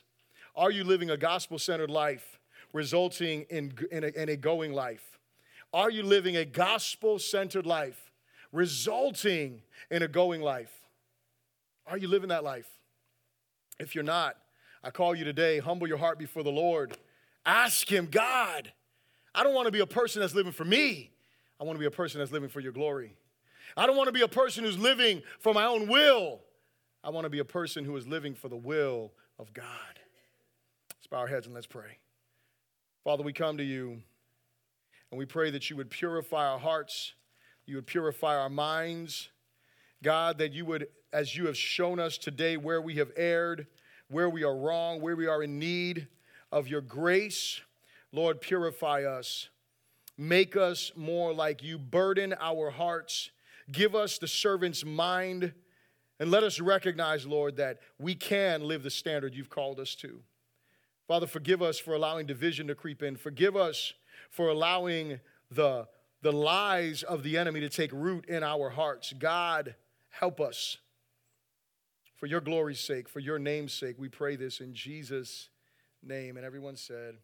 Are 0.54 0.70
you 0.70 0.84
living 0.84 1.10
a 1.10 1.16
gospel 1.16 1.58
centered 1.58 1.90
life 1.90 2.38
resulting 2.72 3.46
in, 3.50 3.72
in 3.90 4.04
a, 4.04 4.08
in 4.08 4.28
a 4.28 4.36
going 4.36 4.72
life? 4.72 5.18
Are 5.74 5.90
you 5.90 6.04
living 6.04 6.36
a 6.36 6.44
gospel 6.44 7.18
centered 7.18 7.66
life 7.66 8.12
resulting 8.52 9.62
in 9.90 10.04
a 10.04 10.08
going 10.08 10.40
life? 10.40 10.72
Are 11.84 11.98
you 11.98 12.06
living 12.06 12.28
that 12.28 12.44
life? 12.44 12.68
If 13.80 13.96
you're 13.96 14.04
not, 14.04 14.36
I 14.84 14.90
call 14.90 15.16
you 15.16 15.24
today, 15.24 15.58
humble 15.58 15.88
your 15.88 15.98
heart 15.98 16.16
before 16.16 16.44
the 16.44 16.52
Lord. 16.52 16.96
Ask 17.44 17.90
Him, 17.90 18.06
God, 18.06 18.70
I 19.34 19.42
don't 19.44 19.54
want 19.54 19.66
to 19.66 19.72
be 19.72 19.80
a 19.80 19.86
person 19.86 20.20
that's 20.20 20.34
living 20.34 20.52
for 20.52 20.64
me. 20.64 21.10
I 21.60 21.64
want 21.64 21.76
to 21.76 21.80
be 21.80 21.86
a 21.86 21.90
person 21.90 22.18
that's 22.18 22.32
living 22.32 22.48
for 22.48 22.60
your 22.60 22.72
glory. 22.72 23.14
I 23.76 23.86
don't 23.86 23.96
want 23.96 24.08
to 24.08 24.12
be 24.12 24.22
a 24.22 24.28
person 24.28 24.64
who's 24.64 24.78
living 24.78 25.22
for 25.38 25.54
my 25.54 25.64
own 25.64 25.88
will. 25.88 26.40
I 27.04 27.10
want 27.10 27.24
to 27.24 27.30
be 27.30 27.38
a 27.38 27.44
person 27.44 27.84
who 27.84 27.96
is 27.96 28.06
living 28.06 28.34
for 28.34 28.48
the 28.48 28.56
will 28.56 29.12
of 29.38 29.52
God. 29.54 29.66
Let's 30.90 31.06
bow 31.06 31.18
our 31.18 31.26
heads 31.26 31.46
and 31.46 31.54
let's 31.54 31.66
pray. 31.66 31.98
Father, 33.04 33.22
we 33.22 33.32
come 33.32 33.56
to 33.58 33.64
you 33.64 34.02
and 35.10 35.18
we 35.18 35.24
pray 35.24 35.50
that 35.50 35.70
you 35.70 35.76
would 35.76 35.90
purify 35.90 36.46
our 36.46 36.58
hearts, 36.58 37.14
you 37.66 37.76
would 37.76 37.86
purify 37.86 38.36
our 38.36 38.50
minds. 38.50 39.30
God, 40.02 40.38
that 40.38 40.52
you 40.52 40.64
would, 40.64 40.88
as 41.12 41.36
you 41.36 41.46
have 41.46 41.56
shown 41.56 41.98
us 41.98 42.16
today 42.16 42.56
where 42.56 42.80
we 42.80 42.94
have 42.94 43.10
erred, 43.16 43.66
where 44.08 44.30
we 44.30 44.44
are 44.44 44.56
wrong, 44.56 45.00
where 45.00 45.14
we 45.14 45.26
are 45.26 45.42
in 45.42 45.58
need 45.58 46.08
of 46.50 46.68
your 46.68 46.80
grace, 46.80 47.60
Lord, 48.12 48.40
purify 48.40 49.04
us. 49.04 49.48
Make 50.18 50.56
us 50.56 50.92
more 50.96 51.32
like 51.32 51.62
you. 51.62 51.78
Burden 51.78 52.34
our 52.40 52.70
hearts 52.70 53.30
Give 53.70 53.94
us 53.94 54.18
the 54.18 54.28
servant's 54.28 54.84
mind 54.84 55.52
and 56.18 56.30
let 56.30 56.42
us 56.42 56.60
recognize, 56.60 57.26
Lord, 57.26 57.56
that 57.56 57.78
we 57.98 58.14
can 58.14 58.62
live 58.62 58.82
the 58.82 58.90
standard 58.90 59.34
you've 59.34 59.50
called 59.50 59.80
us 59.80 59.94
to. 59.96 60.20
Father, 61.06 61.26
forgive 61.26 61.62
us 61.62 61.78
for 61.78 61.94
allowing 61.94 62.26
division 62.26 62.66
to 62.66 62.74
creep 62.74 63.02
in. 63.02 63.16
Forgive 63.16 63.56
us 63.56 63.94
for 64.30 64.48
allowing 64.48 65.20
the, 65.50 65.88
the 66.22 66.32
lies 66.32 67.02
of 67.02 67.22
the 67.22 67.38
enemy 67.38 67.60
to 67.60 67.68
take 67.68 67.90
root 67.92 68.26
in 68.26 68.42
our 68.42 68.70
hearts. 68.70 69.12
God, 69.18 69.74
help 70.08 70.40
us. 70.40 70.78
For 72.16 72.26
your 72.26 72.40
glory's 72.40 72.80
sake, 72.80 73.08
for 73.08 73.20
your 73.20 73.38
name's 73.38 73.72
sake, 73.72 73.96
we 73.98 74.08
pray 74.08 74.36
this 74.36 74.60
in 74.60 74.74
Jesus' 74.74 75.48
name. 76.02 76.36
And 76.36 76.44
everyone 76.44 76.76
said, 76.76 77.16